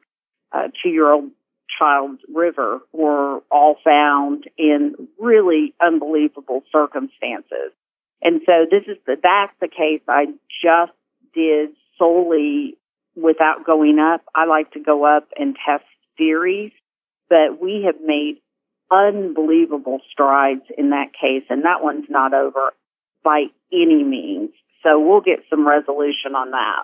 uh, 0.51 0.67
two-year-old 0.83 1.31
child 1.79 2.19
River 2.33 2.81
were 2.91 3.39
all 3.49 3.77
found 3.83 4.43
in 4.57 5.07
really 5.19 5.73
unbelievable 5.81 6.61
circumstances. 6.71 7.73
And 8.23 8.41
so 8.45 8.65
this 8.69 8.83
is 8.87 8.97
the, 9.05 9.17
that's 9.21 9.53
the 9.59 9.67
case 9.67 10.01
I 10.07 10.27
just 10.63 10.93
did 11.35 11.71
solely 11.99 12.77
without 13.15 13.65
going 13.65 13.99
up. 13.99 14.21
I 14.33 14.45
like 14.45 14.71
to 14.71 14.79
go 14.79 15.05
up 15.05 15.27
and 15.37 15.55
test 15.55 15.83
theories, 16.17 16.71
but 17.29 17.61
we 17.61 17.83
have 17.85 18.01
made 18.03 18.37
unbelievable 18.89 19.99
strides 20.11 20.63
in 20.77 20.91
that 20.91 21.07
case 21.13 21.43
and 21.49 21.65
that 21.65 21.83
one's 21.83 22.05
not 22.09 22.33
over 22.33 22.73
by 23.23 23.45
any 23.71 24.03
means. 24.03 24.51
So 24.83 24.99
we'll 24.99 25.21
get 25.21 25.39
some 25.49 25.67
resolution 25.67 26.35
on 26.35 26.51
that. 26.51 26.83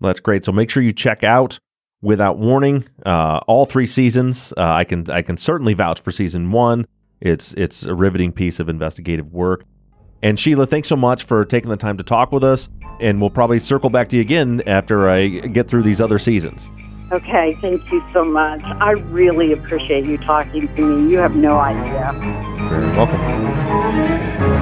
That's 0.00 0.20
great. 0.20 0.44
So 0.44 0.52
make 0.52 0.70
sure 0.70 0.82
you 0.82 0.92
check 0.92 1.24
out 1.24 1.58
without 2.02 2.38
warning. 2.38 2.84
Uh, 3.06 3.40
all 3.46 3.64
three 3.64 3.86
seasons. 3.86 4.52
Uh, 4.56 4.62
I 4.62 4.84
can 4.84 5.08
I 5.08 5.22
can 5.22 5.36
certainly 5.36 5.74
vouch 5.74 6.00
for 6.00 6.10
season 6.10 6.50
one. 6.50 6.86
It's 7.20 7.54
it's 7.54 7.84
a 7.84 7.94
riveting 7.94 8.32
piece 8.32 8.58
of 8.58 8.68
investigative 8.68 9.32
work. 9.32 9.64
And 10.22 10.38
Sheila, 10.38 10.66
thanks 10.66 10.88
so 10.88 10.96
much 10.96 11.24
for 11.24 11.44
taking 11.44 11.70
the 11.70 11.76
time 11.76 11.96
to 11.96 12.04
talk 12.04 12.32
with 12.32 12.44
us. 12.44 12.68
And 13.00 13.20
we'll 13.20 13.30
probably 13.30 13.58
circle 13.58 13.90
back 13.90 14.08
to 14.10 14.16
you 14.16 14.22
again 14.22 14.62
after 14.66 15.08
I 15.08 15.28
get 15.28 15.68
through 15.68 15.82
these 15.82 16.00
other 16.00 16.18
seasons. 16.18 16.70
Okay, 17.10 17.58
thank 17.60 17.82
you 17.90 18.02
so 18.12 18.24
much. 18.24 18.62
I 18.62 18.92
really 18.92 19.52
appreciate 19.52 20.04
you 20.04 20.16
talking 20.18 20.74
to 20.76 20.82
me. 20.82 21.12
You 21.12 21.18
have 21.18 21.34
no 21.34 21.58
idea. 21.58 22.12
Very 22.70 22.86
welcome. 22.96 24.61